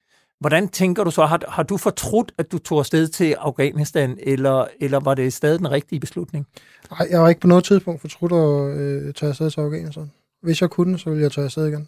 hvordan 0.41 0.67
tænker 0.69 1.03
du 1.03 1.11
så? 1.11 1.25
Har, 1.25 1.41
har 1.47 1.63
du 1.63 1.77
fortrudt, 1.77 2.31
at 2.37 2.51
du 2.51 2.57
tog 2.57 2.79
afsted 2.79 3.07
til 3.07 3.35
Afghanistan, 3.39 4.17
eller, 4.23 4.67
eller 4.79 4.99
var 4.99 5.13
det 5.13 5.33
stadig 5.33 5.59
den 5.59 5.71
rigtige 5.71 5.99
beslutning? 5.99 6.47
Nej, 6.91 7.07
jeg 7.11 7.19
har 7.19 7.29
ikke 7.29 7.41
på 7.41 7.47
noget 7.47 7.63
tidspunkt 7.63 8.01
fortrudt 8.01 8.31
at 8.33 8.77
øh, 8.81 9.13
tage 9.13 9.29
afsted 9.29 9.51
til 9.51 9.61
Afghanistan. 9.61 10.11
Hvis 10.41 10.61
jeg 10.61 10.69
kunne, 10.69 10.99
så 10.99 11.09
ville 11.09 11.23
jeg 11.23 11.31
tage 11.31 11.45
afsted 11.45 11.67
igen. 11.67 11.87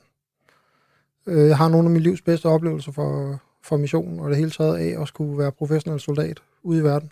Øh, 1.27 1.47
jeg 1.47 1.57
har 1.57 1.69
nogle 1.69 1.87
af 1.87 1.91
mit 1.91 2.01
livs 2.01 2.21
bedste 2.21 2.45
oplevelser 2.45 2.91
for, 2.91 3.39
for 3.63 3.77
missionen, 3.77 4.19
og 4.19 4.29
det 4.29 4.37
hele 4.37 4.51
taget 4.51 4.77
af 4.77 5.01
at 5.01 5.07
skulle 5.07 5.37
være 5.37 5.51
professionel 5.51 5.99
soldat 5.99 6.41
ude 6.63 6.79
i 6.79 6.83
verden. 6.83 7.11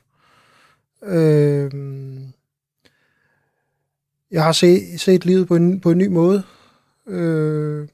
Øh, 1.04 1.72
jeg 4.32 4.44
har 4.44 4.52
set, 4.52 5.02
set 5.02 5.26
livet 5.26 5.48
på 5.48 5.56
en, 5.56 5.80
på 5.80 5.92
en 5.92 5.98
ny 5.98 6.08
måde. 6.08 6.44
Øh, 7.08 7.88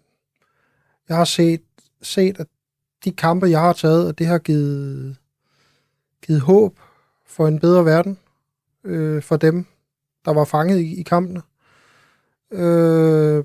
jeg 1.10 1.18
har 1.18 1.26
set, 1.26 1.62
set, 2.02 2.40
at 2.40 2.48
de 3.08 3.12
kampe, 3.12 3.46
jeg 3.46 3.60
har 3.60 3.74
taget, 3.74 4.08
og 4.08 4.20
det 4.20 4.28
har 4.28 4.38
givet, 4.38 5.18
givet 6.26 6.42
håb 6.42 6.80
for 7.26 7.48
en 7.48 7.60
bedre 7.60 7.86
verden 7.86 8.18
øh, 8.84 9.22
for 9.22 9.38
dem, 9.38 9.66
der 10.26 10.34
var 10.34 10.46
fanget 10.46 10.80
i, 10.80 11.00
i 11.00 11.04
kampene. 11.04 11.42
Øh, 12.52 13.44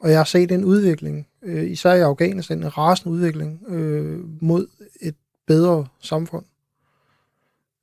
og 0.00 0.10
jeg 0.10 0.18
har 0.18 0.24
set 0.24 0.52
en 0.52 0.64
udvikling, 0.64 1.26
øh, 1.42 1.70
især 1.70 1.94
i 1.94 2.00
Afghanistan, 2.00 2.58
en 2.58 2.78
rasende 2.78 3.14
udvikling 3.14 3.64
øh, 3.68 4.42
mod 4.42 4.66
et 5.00 5.16
bedre 5.46 5.86
samfund. 6.00 6.44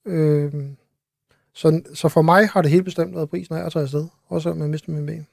Øh, 0.06 0.54
så, 1.54 1.82
så 1.94 2.10
for 2.10 2.22
mig 2.22 2.50
har 2.50 2.62
det 2.62 2.72
helt 2.72 2.86
bestemt 2.86 3.16
været 3.16 3.30
prisen 3.30 3.56
af 3.56 3.66
at 3.66 3.72
tage 3.72 3.84
afsted, 3.84 4.08
også 4.28 4.50
om 4.50 4.62
jeg 4.62 4.70
mister 4.70 4.92
min 4.92 5.06
ben. 5.06 5.28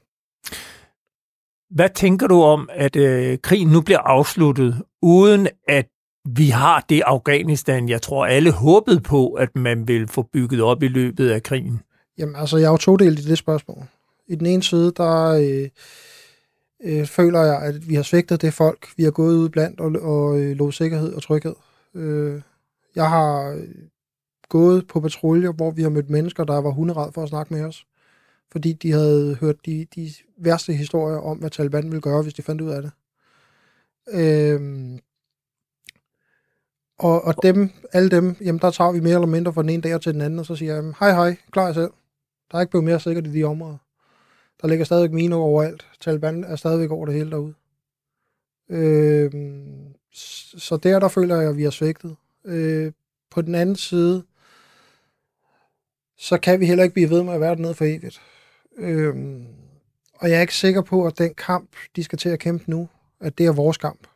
Hvad 1.75 1.89
tænker 1.95 2.27
du 2.27 2.41
om, 2.41 2.69
at 2.73 2.95
øh, 2.95 3.37
krigen 3.43 3.67
nu 3.67 3.81
bliver 3.81 3.99
afsluttet, 3.99 4.81
uden 5.01 5.47
at 5.67 5.87
vi 6.25 6.49
har 6.49 6.85
det 6.89 7.01
Afghanistan, 7.05 7.89
jeg 7.89 8.01
tror 8.01 8.25
alle 8.25 8.51
håbede 8.51 8.99
på, 8.99 9.33
at 9.33 9.55
man 9.55 9.87
vil 9.87 10.07
få 10.07 10.21
bygget 10.21 10.61
op 10.61 10.83
i 10.83 10.87
løbet 10.87 11.29
af 11.29 11.43
krigen? 11.43 11.81
Jamen 12.17 12.35
altså, 12.35 12.57
jeg 12.57 12.65
er 12.65 12.71
jo 12.71 12.77
todelt 12.77 13.19
i 13.19 13.29
det 13.29 13.37
spørgsmål. 13.37 13.83
I 14.27 14.35
den 14.35 14.45
ene 14.45 14.63
side, 14.63 14.93
der 14.97 15.25
øh, 15.27 15.69
øh, 16.83 17.05
føler 17.05 17.41
jeg, 17.41 17.61
at 17.61 17.89
vi 17.89 17.95
har 17.95 18.03
svigtet 18.03 18.41
det 18.41 18.53
folk, 18.53 18.87
vi 18.97 19.03
har 19.03 19.11
gået 19.11 19.35
ud 19.35 19.49
blandt 19.49 19.79
og, 19.79 19.91
og 20.01 20.39
øh, 20.39 20.55
lov 20.55 20.71
sikkerhed 20.71 21.13
og 21.13 21.23
tryghed. 21.23 21.55
Øh, 21.95 22.41
jeg 22.95 23.09
har 23.09 23.51
øh, 23.51 23.67
gået 24.49 24.87
på 24.87 24.99
patruljer, 24.99 25.51
hvor 25.51 25.71
vi 25.71 25.81
har 25.81 25.89
mødt 25.89 26.09
mennesker, 26.09 26.43
der 26.43 26.61
var 26.61 26.71
hunderad 26.71 27.11
for 27.13 27.23
at 27.23 27.29
snakke 27.29 27.53
med 27.53 27.63
os. 27.63 27.85
Fordi 28.55 28.73
de 28.73 28.91
havde 28.91 29.35
hørt 29.35 29.65
de, 29.65 29.87
de 29.95 30.13
værste 30.37 30.73
historier 30.73 31.17
om, 31.17 31.37
hvad 31.37 31.49
Taliban 31.49 31.83
ville 31.83 32.01
gøre, 32.01 32.23
hvis 32.23 32.33
de 32.33 32.41
fandt 32.41 32.61
ud 32.61 32.69
af 32.69 32.81
det. 32.81 32.91
Øhm, 34.09 34.99
og, 36.99 37.21
og 37.21 37.35
dem, 37.43 37.69
alle 37.93 38.09
dem, 38.09 38.35
jamen 38.41 38.61
der 38.61 38.71
tager 38.71 38.91
vi 38.91 38.99
mere 38.99 39.13
eller 39.13 39.27
mindre 39.27 39.53
fra 39.53 39.61
den 39.61 39.69
ene 39.69 39.81
dag 39.81 40.01
til 40.01 40.13
den 40.13 40.21
anden, 40.21 40.39
og 40.39 40.45
så 40.45 40.55
siger 40.55 40.73
jeg, 40.73 40.93
hej 40.99 41.11
hej, 41.11 41.35
klar 41.51 41.65
jer 41.65 41.73
selv. 41.73 41.91
Der 42.51 42.57
er 42.57 42.61
ikke 42.61 42.71
blevet 42.71 42.83
mere 42.83 42.99
sikkert 42.99 43.27
i 43.27 43.31
de 43.31 43.43
områder. 43.43 43.77
Der 44.61 44.67
ligger 44.67 44.85
stadigvæk 44.85 45.11
miner 45.11 45.37
overalt. 45.37 45.87
Taliban 45.99 46.43
er 46.43 46.55
stadigvæk 46.55 46.91
over 46.91 47.05
det 47.05 47.15
hele 47.15 47.31
derude. 47.31 47.53
Øhm, 48.69 49.95
så 50.57 50.77
der, 50.77 50.99
der 50.99 51.07
føler 51.07 51.35
jeg, 51.35 51.49
at 51.49 51.57
vi 51.57 51.63
har 51.63 51.69
svigtet. 51.69 52.15
Øh, 52.45 52.91
på 53.31 53.41
den 53.41 53.55
anden 53.55 53.75
side, 53.75 54.23
så 56.17 56.37
kan 56.37 56.59
vi 56.59 56.65
heller 56.65 56.83
ikke 56.83 56.93
blive 56.93 57.09
ved 57.09 57.23
med 57.23 57.33
at 57.33 57.41
være 57.41 57.55
dernede 57.55 57.73
for 57.73 57.85
evigt. 57.85 58.21
Øhm, 58.77 59.45
og 60.13 60.29
jeg 60.29 60.37
er 60.37 60.41
ikke 60.41 60.55
sikker 60.55 60.81
på, 60.81 61.05
at 61.05 61.17
den 61.17 61.33
kamp, 61.33 61.69
de 61.95 62.03
skal 62.03 62.17
til 62.17 62.29
at 62.29 62.39
kæmpe 62.39 62.71
nu, 62.71 62.89
at 63.19 63.37
det 63.37 63.45
er 63.45 63.51
vores 63.51 63.77
kamp. 63.77 64.07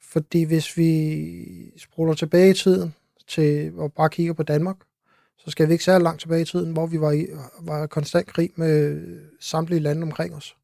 Fordi 0.00 0.42
hvis 0.42 0.76
vi 0.76 1.78
spruller 1.78 2.14
tilbage 2.14 2.50
i 2.50 2.54
tiden 2.54 2.94
til 3.26 3.72
og 3.76 3.92
bare 3.92 4.10
kigger 4.10 4.32
på 4.32 4.42
Danmark, 4.42 4.76
så 5.38 5.50
skal 5.50 5.68
vi 5.68 5.72
ikke 5.72 5.84
særlig 5.84 6.02
langt 6.02 6.20
tilbage 6.20 6.42
i 6.42 6.44
tiden, 6.44 6.72
hvor 6.72 6.86
vi 6.86 7.00
var 7.00 7.12
i 7.12 7.26
var 7.60 7.86
konstant 7.86 8.26
krig 8.26 8.50
med 8.56 9.02
samtlige 9.40 9.80
lande 9.80 10.02
omkring 10.02 10.34
os. 10.34 10.56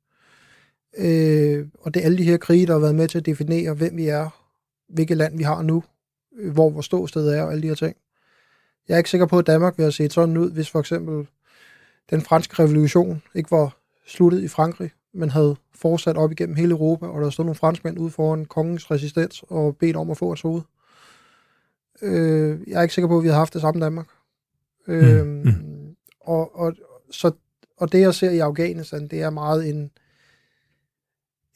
Øh, 0.97 1.67
og 1.81 1.95
det 1.95 2.01
er 2.01 2.05
alle 2.05 2.19
de 2.19 2.25
her 2.25 2.37
krige, 2.37 2.67
der 2.67 2.73
har 2.73 2.81
været 2.81 2.95
med 2.95 3.09
til 3.09 3.19
at 3.19 3.27
definere, 3.27 3.75
hvem 3.75 3.97
vi 3.97 4.07
er, 4.07 4.29
hvilket 4.89 5.17
land 5.17 5.37
vi 5.37 5.43
har 5.43 5.63
nu, 5.63 5.85
hvor 6.53 6.71
vores 6.71 6.87
ståsted 6.87 7.29
er 7.29 7.43
og 7.43 7.51
alle 7.51 7.63
de 7.63 7.69
her 7.69 7.75
ting. 7.75 7.97
Jeg 8.89 8.95
er 8.95 8.99
ikke 8.99 9.11
sikker 9.11 9.27
på, 9.27 9.39
at 9.39 9.47
Danmark 9.47 9.79
vil 9.79 9.85
have 9.85 9.93
set 9.93 10.13
sådan 10.13 10.37
ud, 10.37 10.51
hvis 10.51 10.71
for 10.71 10.81
eksempel 10.81 11.27
den 12.11 12.21
franske 12.21 12.63
revolution 12.63 13.23
ikke 13.35 13.51
var 13.51 13.77
sluttet 14.07 14.43
i 14.43 14.49
Frankrig, 14.49 14.91
men 15.13 15.31
havde 15.31 15.57
fortsat 15.75 16.17
op 16.17 16.33
igennem 16.33 16.57
hele 16.57 16.71
Europa, 16.71 17.07
og 17.07 17.23
der 17.23 17.31
stod 17.31 17.45
nogle 17.45 17.55
franskmænd 17.55 17.99
ude 17.99 18.11
foran 18.11 18.45
kongens 18.45 18.91
resistens 18.91 19.45
og 19.49 19.77
bedt 19.77 19.97
om 19.97 20.11
at 20.11 20.19
få 20.19 20.33
et 20.33 20.43
hoved. 20.43 20.63
Øh, 22.03 22.61
jeg 22.67 22.79
er 22.79 22.83
ikke 22.83 22.95
sikker 22.95 23.09
på, 23.09 23.17
at 23.17 23.23
vi 23.23 23.29
havde 23.29 23.39
haft 23.39 23.53
det 23.53 23.61
samme 23.61 23.85
Danmark. 23.85 24.07
Øh, 24.87 25.27
mm. 25.27 25.97
Og, 26.21 26.59
og, 26.59 26.75
så, 27.11 27.33
og 27.77 27.93
det, 27.93 28.01
jeg 28.01 28.15
ser 28.15 28.31
i 28.31 28.39
Afghanistan, 28.39 29.09
det 29.09 29.23
er 29.23 29.31
meget 29.31 29.69
en, 29.69 29.91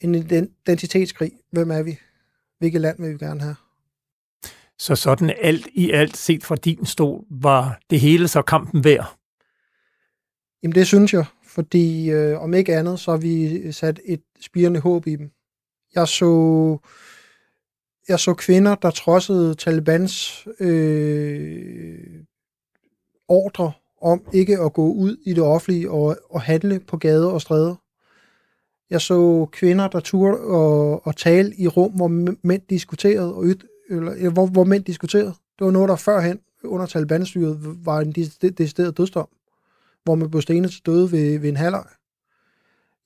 en 0.01 0.15
identitetskrig. 0.15 1.31
Hvem 1.51 1.71
er 1.71 1.83
vi? 1.83 1.99
Hvilket 2.59 2.81
land 2.81 3.01
vil 3.01 3.13
vi 3.13 3.17
gerne 3.17 3.41
have? 3.41 3.55
Så 4.77 4.95
sådan 4.95 5.33
alt 5.41 5.67
i 5.73 5.91
alt 5.91 6.17
set 6.17 6.43
fra 6.43 6.55
din 6.55 6.85
stol, 6.85 7.25
var 7.29 7.79
det 7.89 7.99
hele 7.99 8.27
så 8.27 8.41
kampen 8.41 8.83
værd? 8.83 9.18
Jamen 10.63 10.75
det 10.75 10.87
synes 10.87 11.13
jeg, 11.13 11.25
fordi 11.43 12.11
øh, 12.11 12.41
om 12.41 12.53
ikke 12.53 12.75
andet, 12.75 12.99
så 12.99 13.11
har 13.11 13.17
vi 13.17 13.71
sat 13.71 13.99
et 14.05 14.21
spirende 14.41 14.79
håb 14.79 15.07
i 15.07 15.15
dem. 15.15 15.31
Jeg 15.95 16.07
så, 16.07 16.77
jeg 18.07 18.19
så 18.19 18.33
kvinder, 18.33 18.75
der 18.75 18.91
trodsede 18.91 19.55
Talibans 19.55 20.47
øh, 20.59 22.23
ordre 23.27 23.71
om 24.01 24.21
ikke 24.33 24.59
at 24.59 24.73
gå 24.73 24.91
ud 24.91 25.17
i 25.25 25.33
det 25.33 25.43
offentlige 25.43 25.91
og, 25.91 26.17
og 26.29 26.41
handle 26.41 26.79
på 26.79 26.97
gader 26.97 27.27
og 27.27 27.41
stræder. 27.41 27.75
Jeg 28.89 29.01
så 29.01 29.47
kvinder, 29.51 29.87
der 29.87 29.99
turde 29.99 30.37
og, 30.37 31.07
og 31.07 31.15
tale 31.15 31.55
i 31.55 31.67
rum, 31.67 31.91
hvor 31.91 32.07
mænd 32.47 32.61
diskuterede, 32.69 33.35
og 33.35 33.45
yt, 33.45 33.65
eller, 33.89 34.29
hvor, 34.29 34.45
hvor 34.45 34.63
mænd 34.63 34.83
diskuterede. 34.83 35.33
Det 35.59 35.65
var 35.65 35.71
noget, 35.71 35.89
der 35.89 35.95
førhen 35.95 36.39
under 36.63 36.85
Talibans 36.85 37.29
styret 37.29 37.59
var 37.85 37.99
en 37.99 38.11
decideret 38.11 38.97
dødsdom 38.97 39.27
hvor 40.09 40.15
man 40.15 40.29
blev 40.29 40.41
stenet 40.41 40.71
til 40.71 40.85
døde 40.85 41.11
ved, 41.11 41.39
ved 41.39 41.49
en 41.49 41.57
halvleg. 41.57 41.85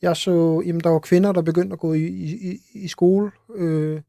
Jeg 0.01 0.17
så, 0.17 0.63
jamen 0.65 0.81
der 0.81 0.89
var 0.89 0.99
kvinder, 0.99 1.31
der 1.31 1.41
begyndte 1.41 1.73
at 1.73 1.79
gå 1.79 1.93
i, 1.93 2.05
i, 2.05 2.59
i 2.73 2.87
skole. 2.87 3.31
Øh, 3.55 4.01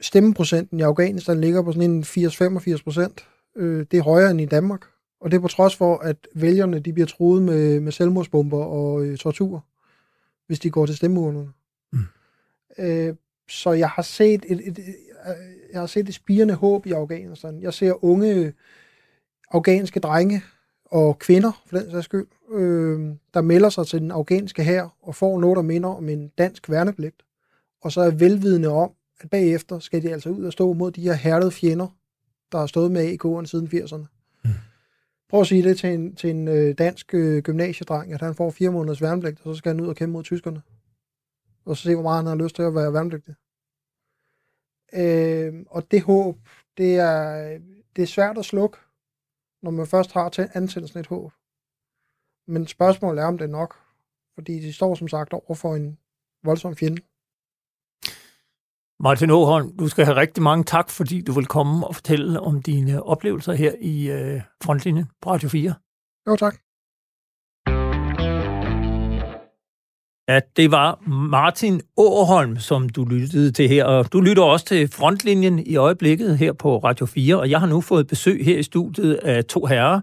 stemmeprocenten 0.00 0.80
i 0.80 0.82
Afghanistan 0.82 1.40
ligger 1.40 1.62
på 1.62 1.72
sådan 1.72 1.90
en 1.90 2.02
80-85 2.02 2.82
procent. 2.82 3.28
Øh, 3.56 3.86
det 3.90 3.98
er 3.98 4.02
højere 4.02 4.30
end 4.30 4.40
i 4.40 4.46
Danmark. 4.46 4.86
Og 5.20 5.30
det 5.30 5.36
er 5.36 5.40
på 5.40 5.48
trods 5.48 5.76
for, 5.76 5.98
at 5.98 6.16
vælgerne 6.34 6.78
de 6.78 6.92
bliver 6.92 7.06
truet 7.06 7.42
med, 7.42 7.80
med 7.80 7.92
selvmordsbomber 7.92 8.64
og 8.64 9.04
øh, 9.04 9.18
tortur, 9.18 9.64
hvis 10.46 10.60
de 10.60 10.70
går 10.70 10.86
til 10.86 10.96
stemmeurnerne. 10.96 11.52
Mm. 11.92 11.98
Øh, 12.78 13.14
så 13.48 13.72
jeg 13.72 13.88
har 13.88 14.02
set 14.02 14.44
et, 14.48 14.60
et, 14.68 14.78
et, 14.78 14.96
jeg 15.72 15.80
har 15.80 15.86
set 15.86 16.08
et 16.08 16.14
spirende 16.14 16.54
håb 16.54 16.86
i 16.86 16.92
Afghanistan. 16.92 17.62
Jeg 17.62 17.74
ser 17.74 18.04
unge 18.04 18.52
afghanske 19.50 20.00
drenge, 20.00 20.42
og 20.90 21.18
kvinder, 21.18 21.62
for 21.66 21.78
den 21.78 21.90
sags 21.90 22.04
skyld, 22.04 22.26
øh, 22.52 23.14
der 23.34 23.40
melder 23.40 23.68
sig 23.68 23.86
til 23.86 24.00
den 24.00 24.10
afghanske 24.10 24.64
hær 24.64 24.96
og 25.02 25.14
får 25.14 25.40
noget, 25.40 25.56
der 25.56 25.62
minder 25.62 25.88
om 25.88 26.08
en 26.08 26.28
dansk 26.28 26.70
værnepligt. 26.70 27.22
Og 27.82 27.92
så 27.92 28.00
er 28.00 28.10
velvidende 28.10 28.68
om, 28.68 28.90
at 29.20 29.30
bagefter 29.30 29.78
skal 29.78 30.02
de 30.02 30.12
altså 30.12 30.30
ud 30.30 30.44
og 30.44 30.52
stå 30.52 30.72
mod 30.72 30.90
de 30.90 31.00
her 31.00 31.14
hærdede 31.14 31.50
fjender, 31.50 31.88
der 32.52 32.58
har 32.58 32.66
stået 32.66 32.92
med 32.92 33.12
AK'erne 33.12 33.46
siden 33.46 33.66
80'erne. 33.66 34.06
Mm. 34.44 34.50
Prøv 35.28 35.40
at 35.40 35.46
sige 35.46 35.62
det 35.62 35.78
til 35.78 35.94
en, 35.94 36.14
til 36.14 36.30
en 36.30 36.48
øh, 36.48 36.74
dansk 36.78 37.14
øh, 37.14 37.42
gymnasiedreng, 37.42 38.12
at 38.12 38.20
han 38.20 38.34
får 38.34 38.50
fire 38.50 38.70
måneders 38.70 39.02
værnepligt, 39.02 39.40
og 39.44 39.54
så 39.54 39.58
skal 39.58 39.74
han 39.74 39.80
ud 39.80 39.88
og 39.88 39.96
kæmpe 39.96 40.12
mod 40.12 40.22
tyskerne. 40.22 40.62
Og 41.64 41.76
så 41.76 41.82
se, 41.82 41.94
hvor 41.94 42.02
meget 42.02 42.16
han 42.16 42.26
har 42.26 42.44
lyst 42.44 42.56
til 42.56 42.62
at 42.62 42.74
være 42.74 42.92
værnepligtig. 42.92 43.34
Øh, 44.94 45.54
og 45.70 45.90
det 45.90 46.02
håb, 46.02 46.36
det 46.78 46.96
er, 46.96 47.58
det 47.96 48.02
er 48.02 48.06
svært 48.06 48.38
at 48.38 48.44
slukke, 48.44 48.78
når 49.62 49.70
man 49.70 49.86
først 49.86 50.12
har 50.12 50.28
til 50.28 50.48
ansættelsen 50.54 51.00
et 51.00 51.06
håb. 51.06 51.32
Men 52.46 52.66
spørgsmålet 52.66 53.22
er, 53.22 53.26
om 53.26 53.38
det 53.38 53.44
er 53.44 53.48
nok. 53.48 53.76
Fordi 54.34 54.60
de 54.60 54.72
står 54.72 54.94
som 54.94 55.08
sagt 55.08 55.32
over 55.32 55.54
for 55.54 55.74
en 55.74 55.98
voldsom 56.44 56.76
fjende. 56.76 57.02
Martin 59.00 59.30
Åholm, 59.30 59.76
du 59.76 59.88
skal 59.88 60.04
have 60.04 60.16
rigtig 60.16 60.42
mange 60.42 60.64
tak, 60.64 60.90
fordi 60.90 61.22
du 61.22 61.32
vil 61.32 61.46
komme 61.46 61.86
og 61.86 61.94
fortælle 61.94 62.40
om 62.40 62.62
dine 62.62 63.02
oplevelser 63.02 63.52
her 63.52 63.74
i 63.80 64.10
øh, 64.10 64.42
Frontlinjen 64.62 65.06
på 65.22 65.30
Radio 65.30 65.48
4. 65.48 65.74
Jo, 66.28 66.36
tak. 66.36 66.67
At 70.28 70.56
det 70.56 70.70
var 70.70 70.98
Martin 71.10 71.80
Åholm, 71.96 72.58
som 72.58 72.88
du 72.88 73.04
lyttede 73.04 73.52
til 73.52 73.68
her, 73.68 73.84
og 73.84 74.12
du 74.12 74.20
lytter 74.20 74.42
også 74.42 74.66
til 74.66 74.88
Frontlinjen 74.88 75.58
i 75.58 75.76
øjeblikket 75.76 76.38
her 76.38 76.52
på 76.52 76.78
Radio 76.78 77.06
4, 77.06 77.38
og 77.38 77.50
jeg 77.50 77.60
har 77.60 77.66
nu 77.66 77.80
fået 77.80 78.06
besøg 78.06 78.44
her 78.44 78.58
i 78.58 78.62
studiet 78.62 79.14
af 79.14 79.44
to 79.44 79.64
herrer, 79.66 80.00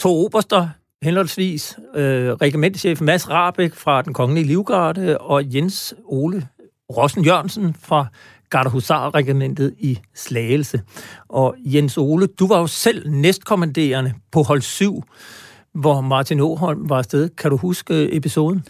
to 0.00 0.24
oberster, 0.24 0.68
henholdsvis 1.02 1.78
øh, 1.94 2.32
regimentchef 2.32 3.00
Mads 3.00 3.30
Rabeck 3.30 3.74
fra 3.74 4.02
den 4.02 4.14
kongelige 4.14 4.46
livgarde 4.46 5.18
og 5.18 5.54
Jens 5.54 5.94
Ole 6.04 6.48
Rossen 6.96 7.24
Jørgensen 7.24 7.76
fra 7.80 8.06
Gardehusar-regimentet 8.50 9.74
i 9.78 9.98
Slagelse. 10.14 10.80
Og 11.28 11.54
Jens 11.64 11.98
Ole, 11.98 12.26
du 12.26 12.46
var 12.46 12.58
jo 12.58 12.66
selv 12.66 13.10
næstkommanderende 13.10 14.14
på 14.32 14.42
hold 14.42 14.60
7, 14.60 15.02
hvor 15.74 16.00
Martin 16.00 16.40
Åholm 16.40 16.88
var 16.88 16.98
afsted. 16.98 17.28
Kan 17.28 17.50
du 17.50 17.56
huske 17.56 18.16
episoden? 18.16 18.64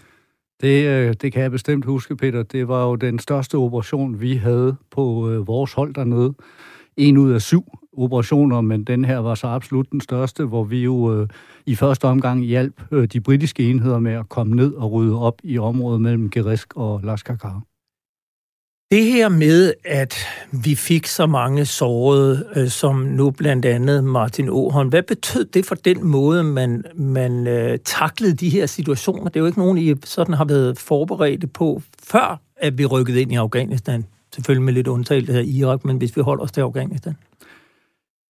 Det, 0.65 0.85
øh, 0.85 1.13
det 1.21 1.33
kan 1.33 1.41
jeg 1.41 1.51
bestemt 1.51 1.85
huske, 1.85 2.15
Peter. 2.15 2.43
Det 2.43 2.67
var 2.67 2.85
jo 2.85 2.95
den 2.95 3.19
største 3.19 3.55
operation, 3.55 4.21
vi 4.21 4.35
havde 4.35 4.75
på 4.91 5.29
øh, 5.29 5.47
vores 5.47 5.73
hold 5.73 5.93
dernede. 5.93 6.33
En 6.97 7.17
ud 7.17 7.31
af 7.31 7.41
syv 7.41 7.63
operationer, 7.97 8.61
men 8.61 8.83
den 8.83 9.05
her 9.05 9.17
var 9.17 9.35
så 9.35 9.47
absolut 9.47 9.91
den 9.91 10.01
største, 10.01 10.45
hvor 10.45 10.63
vi 10.63 10.83
jo 10.83 11.21
øh, 11.21 11.27
i 11.65 11.75
første 11.75 12.05
omgang 12.05 12.43
hjalp 12.43 12.81
øh, 12.91 13.07
de 13.07 13.21
britiske 13.21 13.69
enheder 13.69 13.99
med 13.99 14.11
at 14.11 14.29
komme 14.29 14.55
ned 14.55 14.73
og 14.73 14.91
rydde 14.91 15.19
op 15.19 15.41
i 15.43 15.57
området 15.57 16.01
mellem 16.01 16.29
Gerisk 16.29 16.73
og 16.75 17.01
Laskakar. 17.03 17.61
Det 18.95 19.05
her 19.05 19.29
med, 19.29 19.73
at 19.85 20.15
vi 20.51 20.75
fik 20.75 21.07
så 21.07 21.25
mange 21.25 21.65
sårede, 21.65 22.45
øh, 22.55 22.67
som 22.67 22.95
nu 22.95 23.31
blandt 23.31 23.65
andet 23.65 24.03
Martin 24.03 24.49
Åholm, 24.49 24.89
hvad 24.89 25.03
betød 25.03 25.45
det 25.45 25.65
for 25.65 25.75
den 25.75 26.03
måde, 26.07 26.43
man, 26.43 26.83
man 26.95 27.47
øh, 27.47 27.79
taklede 27.85 28.33
de 28.33 28.49
her 28.49 28.65
situationer? 28.65 29.23
Det 29.23 29.35
er 29.35 29.39
jo 29.39 29.45
ikke 29.45 29.59
nogen, 29.59 29.77
I 29.77 29.95
sådan 30.03 30.33
har 30.33 30.45
været 30.45 30.79
forberedte 30.79 31.47
på, 31.47 31.81
før 32.03 32.41
at 32.57 32.77
vi 32.77 32.85
rykkede 32.85 33.21
ind 33.21 33.31
i 33.31 33.35
Afghanistan. 33.35 34.05
Selvfølgelig 34.35 34.65
med 34.65 34.73
lidt 34.73 34.87
undtagelse 34.87 35.39
af 35.39 35.43
Irak, 35.45 35.85
men 35.85 35.97
hvis 35.97 36.17
vi 36.17 36.21
holder 36.21 36.43
os 36.43 36.51
til 36.51 36.61
Afghanistan. 36.61 37.13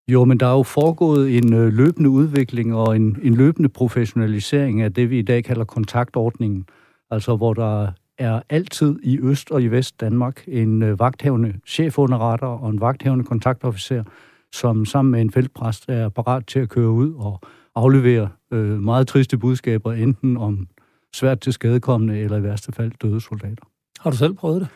Jo, 0.07 0.25
men 0.25 0.39
der 0.39 0.47
er 0.47 0.53
jo 0.53 0.63
foregået 0.63 1.37
en 1.37 1.53
øh, 1.53 1.73
løbende 1.73 2.09
udvikling 2.09 2.75
og 2.75 2.95
en, 2.95 3.17
en 3.23 3.35
løbende 3.35 3.69
professionalisering 3.69 4.81
af 4.81 4.93
det, 4.93 5.09
vi 5.09 5.19
i 5.19 5.21
dag 5.21 5.43
kalder 5.43 5.65
kontaktordningen. 5.65 6.65
Altså, 7.11 7.35
hvor 7.35 7.53
der 7.53 7.87
er 8.17 8.41
altid 8.49 8.99
i 9.03 9.19
Øst- 9.19 9.51
og 9.51 9.63
i 9.63 9.67
Vest 9.67 10.01
Danmark 10.01 10.43
en 10.47 10.83
øh, 10.83 10.99
vagthævende 10.99 11.53
chefunderretter 11.67 12.47
og 12.47 12.69
en 12.69 12.81
vagthævende 12.81 13.25
kontaktofficer, 13.25 14.03
som 14.51 14.85
sammen 14.85 15.11
med 15.11 15.21
en 15.21 15.31
feltpræst 15.31 15.89
er 15.89 16.09
parat 16.09 16.47
til 16.47 16.59
at 16.59 16.69
køre 16.69 16.89
ud 16.89 17.13
og 17.13 17.41
aflevere 17.75 18.29
øh, 18.51 18.79
meget 18.79 19.07
triste 19.07 19.37
budskaber, 19.37 19.93
enten 19.93 20.37
om 20.37 20.67
svært 21.13 21.39
til 21.39 21.53
skadekommende 21.53 22.19
eller 22.19 22.37
i 22.37 22.43
værste 22.43 22.71
fald 22.71 22.91
døde 23.01 23.21
soldater. 23.21 23.63
Har 23.99 24.09
du 24.09 24.17
selv 24.17 24.33
prøvet 24.33 24.61
det? 24.61 24.69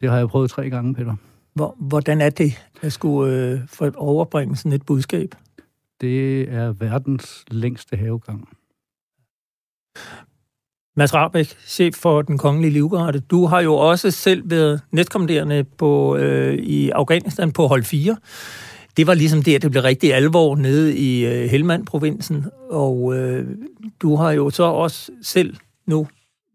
Det 0.00 0.10
har 0.10 0.18
jeg 0.18 0.28
prøvet 0.28 0.50
tre 0.50 0.70
gange, 0.70 0.94
Peter. 0.94 1.16
Hvor, 1.54 1.76
hvordan 1.78 2.20
er 2.20 2.30
det 2.30 2.52
at 2.82 2.92
skulle 2.92 3.50
øh, 3.50 3.60
få 3.68 3.90
overbringe 3.96 4.56
sådan 4.56 4.72
et 4.72 4.86
budskab? 4.86 5.34
Det 6.00 6.42
er 6.52 6.72
verdens 6.72 7.44
længste 7.50 7.96
havegang. 7.96 8.48
Mads 10.96 11.14
Rabeck, 11.14 11.56
chef 11.66 11.94
for 11.94 12.22
den 12.22 12.38
kongelige 12.38 12.72
livgarde. 12.72 13.20
Du 13.20 13.46
har 13.46 13.60
jo 13.60 13.74
også 13.74 14.10
selv 14.10 14.50
været 14.50 14.80
næstkommanderende 14.92 15.64
på, 15.64 16.16
øh, 16.16 16.54
i 16.54 16.90
Afghanistan 16.90 17.52
på 17.52 17.66
hold 17.66 17.84
4. 17.84 18.16
Det 18.96 19.06
var 19.06 19.14
ligesom 19.14 19.42
det, 19.42 19.54
at 19.54 19.62
det 19.62 19.70
blev 19.70 19.82
rigtig 19.82 20.14
alvor 20.14 20.56
nede 20.56 20.96
i 20.96 21.26
øh, 21.26 21.50
Helmand-provinsen, 21.50 22.44
og 22.70 23.14
øh, 23.16 23.46
du 24.02 24.16
har 24.16 24.32
jo 24.32 24.50
så 24.50 24.62
også 24.62 25.12
selv 25.22 25.56
nu 25.86 26.06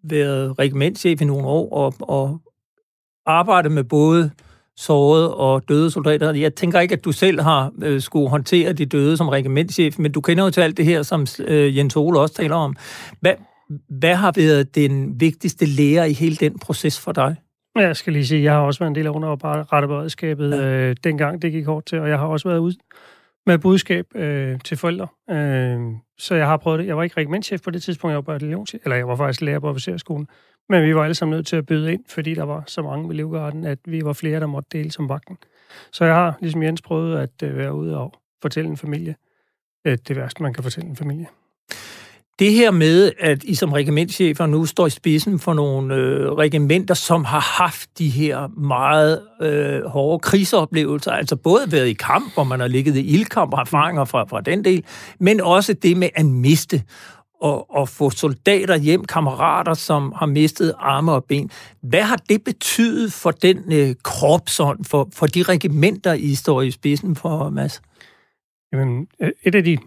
været 0.03 0.59
regimentschef 0.59 1.21
i 1.21 1.25
nogle 1.25 1.47
år 1.47 1.73
og, 1.73 1.93
og 1.99 2.41
arbejdet 3.25 3.71
med 3.71 3.83
både 3.83 4.31
sårede 4.77 5.35
og 5.35 5.69
døde 5.69 5.91
soldater. 5.91 6.33
Jeg 6.33 6.55
tænker 6.55 6.79
ikke, 6.79 6.93
at 6.93 7.05
du 7.05 7.11
selv 7.11 7.41
har 7.41 7.71
øh, 7.81 8.01
skulle 8.01 8.29
håndtere 8.29 8.73
de 8.73 8.85
døde 8.85 9.17
som 9.17 9.29
regimentschef, 9.29 9.99
men 9.99 10.11
du 10.11 10.21
kender 10.21 10.43
jo 10.43 10.49
til 10.49 10.61
alt 10.61 10.77
det 10.77 10.85
her, 10.85 11.03
som 11.03 11.27
øh, 11.39 11.77
Jens 11.77 11.95
Ole 11.95 12.19
også 12.19 12.35
taler 12.35 12.55
om. 12.55 12.75
Hvad, 13.21 13.33
hvad 13.89 14.15
har 14.15 14.33
været 14.35 14.75
den 14.75 15.19
vigtigste 15.19 15.65
lærer 15.65 16.05
i 16.05 16.13
hele 16.13 16.35
den 16.35 16.59
proces 16.59 16.99
for 16.99 17.11
dig? 17.11 17.35
Jeg 17.75 17.95
skal 17.95 18.13
lige 18.13 18.27
sige, 18.27 18.43
jeg 18.43 18.53
har 18.53 18.59
også 18.61 18.79
været 18.79 18.89
en 18.89 18.95
del 18.95 19.07
af 19.07 19.11
underretteberedskabet, 19.11 20.51
ja. 20.51 20.65
øh, 20.65 20.95
dengang 21.03 21.41
det 21.41 21.51
gik 21.51 21.65
hårdt 21.65 21.85
til, 21.85 21.99
og 21.99 22.09
jeg 22.09 22.19
har 22.19 22.27
også 22.27 22.49
været 22.49 22.59
ude 22.59 22.75
med 23.45 23.57
budskab 23.57 24.05
øh, 24.15 24.59
til 24.59 24.77
forældre. 24.77 25.07
Øh, 25.29 25.79
så 26.17 26.35
jeg 26.35 26.45
har 26.47 26.57
prøvet 26.57 26.79
det. 26.79 26.87
Jeg 26.87 26.97
var 26.97 27.03
ikke 27.03 27.17
regimentchef 27.17 27.61
på 27.61 27.71
det 27.71 27.83
tidspunkt, 27.83 28.11
jeg 28.11 28.15
var 28.15 28.33
bataljonschef, 28.33 28.81
eller 28.83 28.95
jeg 28.95 29.07
var 29.07 29.15
faktisk 29.15 29.41
lærer 29.41 29.59
på 29.59 29.69
officerskolen. 29.69 30.27
Men 30.69 30.83
vi 30.83 30.95
var 30.95 31.03
alle 31.03 31.15
sammen 31.15 31.35
nødt 31.35 31.47
til 31.47 31.55
at 31.55 31.65
byde 31.65 31.93
ind, 31.93 32.03
fordi 32.07 32.33
der 32.33 32.43
var 32.43 32.63
så 32.67 32.81
mange 32.81 33.09
ved 33.09 33.15
Livgarden, 33.15 33.65
at 33.65 33.79
vi 33.85 34.05
var 34.05 34.13
flere, 34.13 34.39
der 34.39 34.47
måtte 34.47 34.77
dele 34.77 34.91
som 34.91 35.09
vagten. 35.09 35.37
Så 35.91 36.05
jeg 36.05 36.15
har, 36.15 36.37
ligesom 36.41 36.63
Jens, 36.63 36.81
prøvet 36.81 37.17
at 37.17 37.43
øh, 37.43 37.57
være 37.57 37.73
ude 37.73 37.97
og 37.97 38.13
fortælle 38.41 38.69
en 38.69 38.77
familie 38.77 39.15
øh, 39.87 39.97
det 40.07 40.15
værste, 40.15 40.43
man 40.43 40.53
kan 40.53 40.63
fortælle 40.63 40.89
en 40.89 40.95
familie. 40.95 41.27
Det 42.39 42.53
her 42.53 42.71
med, 42.71 43.11
at 43.19 43.43
I 43.43 43.55
som 43.55 43.73
regimentchefer 43.73 44.45
nu 44.45 44.65
står 44.65 44.87
i 44.87 44.89
spidsen 44.89 45.39
for 45.39 45.53
nogle 45.53 45.95
øh, 45.95 46.31
regimenter, 46.31 46.93
som 46.93 47.25
har 47.25 47.39
haft 47.39 47.89
de 47.97 48.09
her 48.09 48.47
meget 48.47 49.21
øh, 49.41 49.85
hårde 49.85 50.19
krigsoplevelser, 50.19 51.11
altså 51.11 51.35
både 51.35 51.71
været 51.71 51.87
i 51.87 51.93
kamp, 51.93 52.33
hvor 52.33 52.43
man 52.43 52.59
har 52.59 52.67
ligget 52.67 52.95
i 52.95 53.07
ildkamp 53.13 53.53
og 53.53 53.59
erfaringer 53.59 54.05
fra, 54.05 54.23
fra 54.23 54.41
den 54.41 54.65
del, 54.65 54.83
men 55.19 55.41
også 55.41 55.73
det 55.73 55.97
med 55.97 56.09
at 56.15 56.25
miste 56.25 56.83
og, 57.41 57.75
og 57.75 57.89
få 57.89 58.09
soldater 58.09 58.77
hjem, 58.77 59.05
kammerater, 59.05 59.73
som 59.73 60.13
har 60.15 60.25
mistet 60.25 60.73
arme 60.79 61.11
og 61.11 61.23
ben. 61.23 61.51
Hvad 61.81 62.01
har 62.01 62.19
det 62.29 62.43
betydet 62.43 63.13
for 63.13 63.31
den 63.31 63.73
øh, 63.73 63.95
kropsånd, 64.03 64.85
for, 64.85 65.09
for 65.13 65.27
de 65.27 65.43
regimenter, 65.43 66.13
I 66.13 66.35
står 66.35 66.61
i 66.61 66.71
spidsen 66.71 67.15
for, 67.15 67.49
Mads? 67.49 67.81
Jamen, 68.73 69.07
øh, 69.21 69.31
et 69.43 69.55
af 69.55 69.63
de 69.63 69.77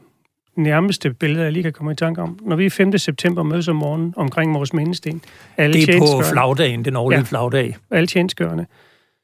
nærmeste 0.57 1.12
billeder, 1.12 1.42
jeg 1.42 1.53
lige 1.53 1.62
kan 1.62 1.72
komme 1.72 1.92
i 1.92 1.94
tanke 1.94 2.22
om. 2.22 2.38
Når 2.42 2.57
vi 2.57 2.68
5. 2.68 2.98
september 2.98 3.42
mødes 3.42 3.68
om 3.68 3.76
morgenen 3.76 4.14
omkring 4.16 4.55
vores 4.55 4.72
mindesten. 4.72 5.22
Alle 5.57 5.74
det 5.74 5.88
er 5.88 5.98
på 5.98 6.22
flagdagen, 6.32 6.84
den 6.84 6.96
årlige 6.96 7.18
ja, 7.18 7.24
flagdag. 7.24 7.76
alle 7.90 8.07
tjenestgørende. 8.07 8.66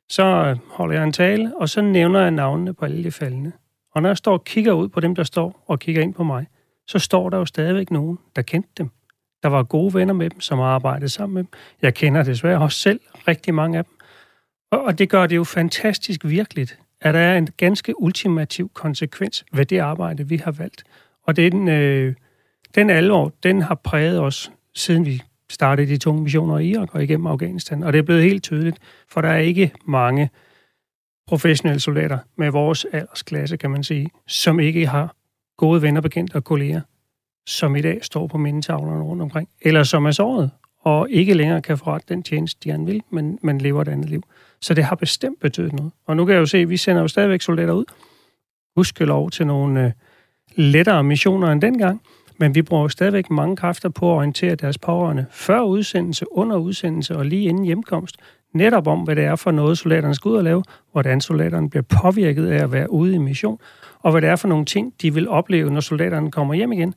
Så 0.08 0.56
holder 0.70 0.94
jeg 0.94 1.04
en 1.04 1.12
tale, 1.12 1.52
og 1.56 1.68
så 1.68 1.80
nævner 1.80 2.20
jeg 2.20 2.30
navnene 2.30 2.74
på 2.74 2.84
alle 2.84 3.04
de 3.04 3.10
faldende. 3.10 3.52
Og 3.94 4.02
når 4.02 4.08
jeg 4.08 4.16
står 4.16 4.32
og 4.32 4.44
kigger 4.44 4.72
ud 4.72 4.88
på 4.88 5.00
dem, 5.00 5.14
der 5.14 5.22
står 5.22 5.64
og 5.66 5.78
kigger 5.78 6.02
ind 6.02 6.14
på 6.14 6.24
mig, 6.24 6.46
så 6.86 6.98
står 6.98 7.30
der 7.30 7.38
jo 7.38 7.44
stadigvæk 7.44 7.90
nogen, 7.90 8.18
der 8.36 8.42
kendte 8.42 8.70
dem. 8.78 8.90
Der 9.42 9.48
var 9.48 9.62
gode 9.62 9.94
venner 9.94 10.14
med 10.14 10.30
dem, 10.30 10.40
som 10.40 10.58
har 10.58 10.66
arbejdet 10.66 11.12
sammen 11.12 11.34
med 11.34 11.42
dem. 11.42 11.50
Jeg 11.82 11.94
kender 11.94 12.22
desværre 12.22 12.58
også 12.58 12.78
selv 12.78 13.00
rigtig 13.28 13.54
mange 13.54 13.78
af 13.78 13.84
dem. 13.84 13.94
Og, 14.70 14.84
og 14.84 14.98
det 14.98 15.08
gør 15.08 15.26
det 15.26 15.36
jo 15.36 15.44
fantastisk 15.44 16.24
virkeligt, 16.24 16.78
at 17.00 17.14
der 17.14 17.20
er 17.20 17.38
en 17.38 17.48
ganske 17.56 18.02
ultimativ 18.02 18.70
konsekvens 18.74 19.44
ved 19.52 19.66
det 19.66 19.78
arbejde, 19.78 20.28
vi 20.28 20.36
har 20.36 20.52
valgt. 20.52 20.84
Og 21.28 21.36
den, 21.36 21.68
øh, 21.68 22.14
den 22.74 22.90
alvor, 22.90 23.32
den 23.42 23.62
har 23.62 23.74
præget 23.74 24.20
os, 24.20 24.52
siden 24.74 25.06
vi 25.06 25.22
startede 25.50 25.88
de 25.88 25.96
tunge 25.96 26.22
missioner 26.22 26.58
i 26.58 26.68
Irak 26.68 26.94
og 26.94 27.02
igennem 27.02 27.26
Afghanistan. 27.26 27.82
Og 27.82 27.92
det 27.92 27.98
er 27.98 28.02
blevet 28.02 28.22
helt 28.22 28.42
tydeligt, 28.42 28.78
for 29.08 29.20
der 29.20 29.28
er 29.28 29.38
ikke 29.38 29.72
mange 29.84 30.30
professionelle 31.26 31.80
soldater 31.80 32.18
med 32.36 32.50
vores 32.50 32.86
aldersklasse, 32.92 33.56
kan 33.56 33.70
man 33.70 33.84
sige, 33.84 34.10
som 34.26 34.60
ikke 34.60 34.86
har 34.86 35.14
gode 35.56 35.82
venner, 35.82 36.00
bekendte 36.00 36.34
og 36.34 36.44
kolleger, 36.44 36.80
som 37.46 37.76
i 37.76 37.80
dag 37.80 38.04
står 38.04 38.26
på 38.26 38.38
mindetavlerne 38.38 39.02
rundt 39.02 39.22
omkring, 39.22 39.48
eller 39.62 39.82
som 39.82 40.06
er 40.06 40.10
såret, 40.10 40.50
og 40.80 41.10
ikke 41.10 41.34
længere 41.34 41.62
kan 41.62 41.78
forrette 41.78 42.06
den 42.08 42.22
tjeneste, 42.22 42.60
de 42.64 42.68
gerne 42.68 42.86
vil, 42.86 43.02
men, 43.10 43.38
men 43.42 43.58
lever 43.58 43.82
et 43.82 43.88
andet 43.88 44.10
liv. 44.10 44.22
Så 44.60 44.74
det 44.74 44.84
har 44.84 44.96
bestemt 44.96 45.40
betydet 45.40 45.72
noget. 45.72 45.92
Og 46.06 46.16
nu 46.16 46.24
kan 46.24 46.34
jeg 46.34 46.40
jo 46.40 46.46
se, 46.46 46.58
at 46.58 46.70
vi 46.70 46.76
sender 46.76 47.02
jo 47.02 47.08
stadigvæk 47.08 47.40
soldater 47.40 47.72
ud. 47.72 47.84
Husk 48.76 49.00
lov 49.00 49.30
til 49.30 49.46
nogle 49.46 49.84
øh, 49.84 49.92
lettere 50.54 51.04
missioner 51.04 51.52
end 51.52 51.60
dengang, 51.60 52.00
men 52.38 52.54
vi 52.54 52.62
bruger 52.62 52.88
stadigvæk 52.88 53.30
mange 53.30 53.56
kræfter 53.56 53.88
på 53.88 54.12
at 54.12 54.16
orientere 54.16 54.54
deres 54.54 54.78
pårørende 54.78 55.26
før 55.30 55.60
udsendelse, 55.60 56.32
under 56.32 56.56
udsendelse 56.56 57.16
og 57.16 57.26
lige 57.26 57.48
inden 57.48 57.64
hjemkomst, 57.64 58.16
netop 58.52 58.86
om, 58.86 59.00
hvad 59.00 59.16
det 59.16 59.24
er 59.24 59.36
for 59.36 59.50
noget, 59.50 59.78
soldaterne 59.78 60.14
skal 60.14 60.28
ud 60.28 60.36
og 60.36 60.44
lave, 60.44 60.62
hvordan 60.92 61.20
soldaterne 61.20 61.70
bliver 61.70 61.82
påvirket 62.02 62.46
af 62.46 62.62
at 62.62 62.72
være 62.72 62.92
ude 62.92 63.14
i 63.14 63.18
mission, 63.18 63.58
og 64.00 64.10
hvad 64.10 64.22
det 64.22 64.30
er 64.30 64.36
for 64.36 64.48
nogle 64.48 64.64
ting, 64.64 64.94
de 65.02 65.14
vil 65.14 65.28
opleve, 65.28 65.70
når 65.70 65.80
soldaterne 65.80 66.30
kommer 66.30 66.54
hjem 66.54 66.72
igen. 66.72 66.94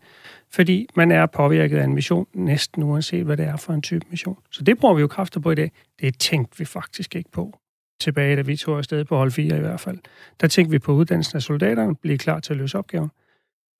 Fordi 0.51 0.87
man 0.95 1.11
er 1.11 1.25
påvirket 1.25 1.77
af 1.77 1.83
en 1.83 1.93
mission, 1.93 2.27
næsten 2.33 2.83
uanset 2.83 3.25
hvad 3.25 3.37
det 3.37 3.45
er 3.45 3.57
for 3.57 3.73
en 3.73 3.81
type 3.81 4.05
mission. 4.09 4.37
Så 4.51 4.63
det 4.63 4.77
bruger 4.77 4.93
vi 4.93 5.01
jo 5.01 5.07
kræfter 5.07 5.39
på 5.39 5.51
i 5.51 5.55
dag. 5.55 5.71
Det 6.01 6.19
tænkte 6.19 6.59
vi 6.59 6.65
faktisk 6.65 7.15
ikke 7.15 7.31
på 7.31 7.59
tilbage, 7.99 8.35
da 8.35 8.41
vi 8.41 8.55
tog 8.55 8.77
afsted 8.77 9.05
på 9.05 9.17
hold 9.17 9.31
4 9.31 9.57
i 9.57 9.59
hvert 9.59 9.79
fald. 9.79 9.97
Der 10.41 10.47
tænkte 10.47 10.71
vi 10.71 10.79
på 10.79 10.91
uddannelsen 10.93 11.35
af 11.35 11.41
soldaterne, 11.41 11.95
blive 11.95 12.17
klar 12.17 12.39
til 12.39 12.53
at 12.53 12.57
løse 12.57 12.77
opgaven 12.77 13.09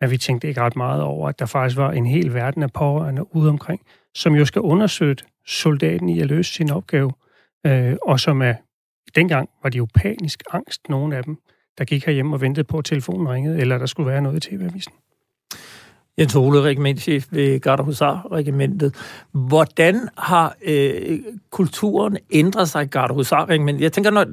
at 0.02 0.12
vi 0.12 0.18
tænkte 0.18 0.48
ikke 0.48 0.62
ret 0.62 0.76
meget 0.76 1.04
over, 1.04 1.30
at 1.30 1.40
der 1.40 1.46
faktisk 1.46 1.78
var 1.78 1.92
en 1.92 2.06
hel 2.06 2.34
verden 2.34 2.64
af 2.64 2.74
pårørende 2.74 3.36
ude 3.36 3.50
omkring, 3.50 3.82
som 4.16 4.36
jo 4.36 4.46
skal 4.46 4.62
undersøge 4.62 5.16
soldaten 5.46 6.10
i 6.10 6.20
at 6.20 6.28
løse 6.28 6.54
sin 6.54 6.72
opgave, 6.72 7.12
øh, 7.66 7.96
og 8.02 8.20
som 8.20 8.42
er, 8.42 8.54
dengang 9.16 9.50
var 9.64 9.70
de 9.70 9.78
jo 9.78 9.88
panisk 9.96 10.44
angst, 10.52 10.90
nogle 10.90 11.18
af 11.18 11.24
dem, 11.24 11.38
der 11.78 11.86
gik 11.86 12.06
herhjemme 12.06 12.36
og 12.36 12.42
ventede 12.42 12.64
på, 12.64 12.78
at 12.78 12.86
telefonen 12.86 13.30
ringede, 13.30 13.60
eller 13.60 13.78
der 13.78 13.86
skulle 13.86 14.12
være 14.12 14.22
noget 14.22 14.46
i 14.46 14.50
TV-avisen. 14.50 14.94
Jens 16.20 16.36
Ole, 16.36 16.62
regimentchef 16.62 17.26
ved 17.32 17.60
Gardehusar-regimentet. 17.60 18.96
Hvordan 19.32 20.10
har 20.18 20.56
øh, 20.66 21.20
kulturen 21.52 22.18
ændret 22.32 22.70
sig 22.70 22.84
i 22.84 22.88
Gardehusar-regimentet? 22.88 23.82
Jeg 23.82 23.92
tænker, 23.92 24.12
når, 24.12 24.26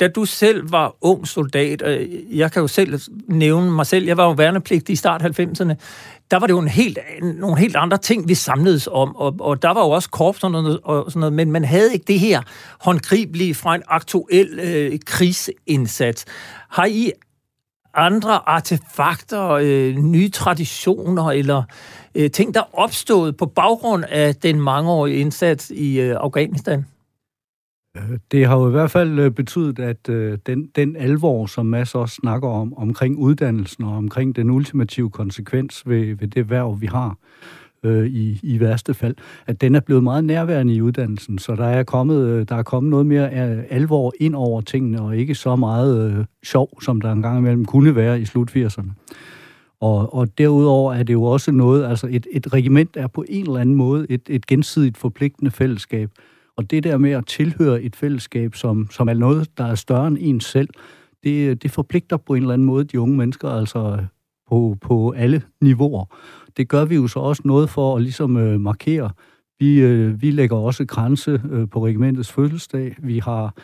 da 0.00 0.08
du 0.08 0.24
selv 0.24 0.72
var 0.72 0.96
ung 1.00 1.28
soldat, 1.28 1.82
øh, 1.86 2.38
jeg 2.38 2.52
kan 2.52 2.62
jo 2.62 2.68
selv 2.68 3.00
nævne 3.28 3.70
mig 3.70 3.86
selv, 3.86 4.06
jeg 4.06 4.16
var 4.16 4.24
jo 4.24 4.30
værnepligtig 4.30 4.92
i 4.92 4.96
start 4.96 5.22
90'erne, 5.22 5.74
der 6.30 6.38
var 6.38 6.46
det 6.46 6.50
jo 6.50 6.58
en 6.58 6.68
helt, 6.68 6.98
nogle 7.22 7.58
helt 7.58 7.76
andre 7.76 7.98
ting, 7.98 8.28
vi 8.28 8.34
samledes 8.34 8.88
om, 8.92 9.16
og, 9.16 9.36
og 9.40 9.62
der 9.62 9.70
var 9.70 9.80
jo 9.80 9.90
også 9.90 10.10
korps 10.10 10.44
og, 10.44 10.50
noget, 10.50 10.80
og 10.84 11.04
sådan 11.10 11.20
noget, 11.20 11.32
men 11.32 11.52
man 11.52 11.64
havde 11.64 11.92
ikke 11.92 12.04
det 12.08 12.20
her 12.20 12.42
håndgribelige 12.80 13.54
fra 13.54 13.74
en 13.74 13.82
aktuel 13.88 14.60
øh, 14.62 14.98
krigsindsats. 15.06 16.24
Har 16.70 16.86
I 16.86 17.12
andre 17.94 18.48
artefakter, 18.48 19.50
øh, 19.50 19.96
nye 19.96 20.30
traditioner 20.30 21.30
eller 21.30 21.62
øh, 22.14 22.30
ting, 22.30 22.54
der 22.54 22.60
er 22.60 22.78
opstået 22.78 23.36
på 23.36 23.46
baggrund 23.46 24.04
af 24.08 24.34
den 24.34 24.60
mangeårige 24.60 25.16
indsats 25.16 25.70
i 25.70 26.00
øh, 26.00 26.16
Afghanistan? 26.20 26.86
Øh, 27.96 28.18
det 28.32 28.46
har 28.46 28.56
jo 28.58 28.68
i 28.68 28.70
hvert 28.70 28.90
fald 28.90 29.18
øh, 29.18 29.30
betydet, 29.30 29.78
at 29.78 30.08
øh, 30.08 30.38
den, 30.46 30.66
den 30.76 30.96
alvor, 30.96 31.46
som 31.46 31.66
Mads 31.66 31.94
også 31.94 32.14
snakker 32.14 32.48
om, 32.48 32.78
omkring 32.78 33.18
uddannelsen 33.18 33.84
og 33.84 33.96
omkring 33.96 34.36
den 34.36 34.50
ultimative 34.50 35.10
konsekvens 35.10 35.82
ved, 35.86 36.16
ved 36.16 36.28
det 36.28 36.50
værv, 36.50 36.80
vi 36.80 36.86
har, 36.86 37.08
øh, 37.08 37.61
Øh, 37.84 38.06
i, 38.06 38.40
i 38.42 38.60
værste 38.60 38.94
fald, 38.94 39.14
at 39.46 39.60
den 39.60 39.74
er 39.74 39.80
blevet 39.80 40.02
meget 40.02 40.24
nærværende 40.24 40.74
i 40.74 40.82
uddannelsen, 40.82 41.38
så 41.38 41.54
der 41.56 41.66
er 41.66 41.82
kommet, 41.82 42.28
øh, 42.28 42.46
der 42.48 42.56
er 42.56 42.62
kommet 42.62 42.90
noget 42.90 43.06
mere 43.06 43.30
alvor 43.70 44.12
ind 44.20 44.34
over 44.34 44.60
tingene, 44.60 45.00
og 45.00 45.16
ikke 45.16 45.34
så 45.34 45.56
meget 45.56 46.10
øh, 46.10 46.24
sjov, 46.44 46.82
som 46.82 47.00
der 47.00 47.12
engang 47.12 47.38
imellem 47.38 47.64
kunne 47.64 47.96
være 47.96 48.20
i 48.20 48.24
slut 48.24 48.56
80'erne. 48.56 48.90
Og, 49.80 50.14
og 50.14 50.38
derudover 50.38 50.94
er 50.94 51.02
det 51.02 51.12
jo 51.12 51.22
også 51.22 51.52
noget, 51.52 51.84
altså 51.84 52.08
et, 52.10 52.26
et 52.32 52.52
regiment 52.52 52.96
er 52.96 53.06
på 53.06 53.24
en 53.28 53.46
eller 53.46 53.60
anden 53.60 53.74
måde 53.74 54.06
et, 54.08 54.22
et 54.28 54.46
gensidigt 54.46 54.96
forpligtende 54.96 55.50
fællesskab. 55.50 56.10
Og 56.56 56.70
det 56.70 56.84
der 56.84 56.98
med 56.98 57.10
at 57.10 57.26
tilhøre 57.26 57.82
et 57.82 57.96
fællesskab, 57.96 58.54
som, 58.54 58.88
som 58.90 59.08
er 59.08 59.14
noget, 59.14 59.58
der 59.58 59.64
er 59.64 59.74
større 59.74 60.06
end 60.06 60.18
en 60.20 60.40
selv, 60.40 60.68
det, 61.24 61.62
det 61.62 61.70
forpligter 61.70 62.16
på 62.16 62.34
en 62.34 62.42
eller 62.42 62.54
anden 62.54 62.66
måde 62.66 62.84
de 62.84 63.00
unge 63.00 63.16
mennesker, 63.16 63.48
altså 63.48 64.04
på, 64.48 64.76
på 64.80 65.10
alle 65.10 65.42
niveauer 65.60 66.04
det 66.56 66.68
gør 66.68 66.84
vi 66.84 66.94
jo 66.94 67.06
så 67.06 67.18
også 67.18 67.42
noget 67.44 67.70
for 67.70 67.96
at 67.96 68.02
ligesom 68.02 68.36
øh, 68.36 68.60
markere. 68.60 69.10
Vi, 69.58 69.80
øh, 69.80 70.22
vi 70.22 70.30
lægger 70.30 70.56
også 70.56 70.84
grænse 70.84 71.42
øh, 71.50 71.68
på 71.68 71.86
regimentets 71.86 72.32
fødselsdag. 72.32 72.96
Vi 73.02 73.18
har 73.18 73.54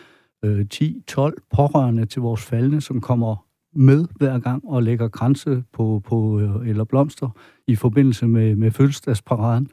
øh, 0.45 0.67
10-12 0.75 1.33
pårørende 1.55 2.07
til 2.07 2.23
vores 2.23 2.43
faldende, 2.43 2.81
som 2.81 3.01
kommer 3.01 3.37
med 3.75 4.07
hver 4.17 4.39
gang 4.39 4.63
og 4.69 4.83
lægger 4.83 5.09
grænse 5.09 5.65
på, 5.73 6.03
på 6.07 6.41
øh, 6.41 6.69
eller 6.69 6.85
blomster 6.85 7.31
i 7.67 7.77
forbindelse 7.77 8.27
med, 8.27 8.57
med 8.57 8.71
fødselsdagsparaden. 8.71 9.69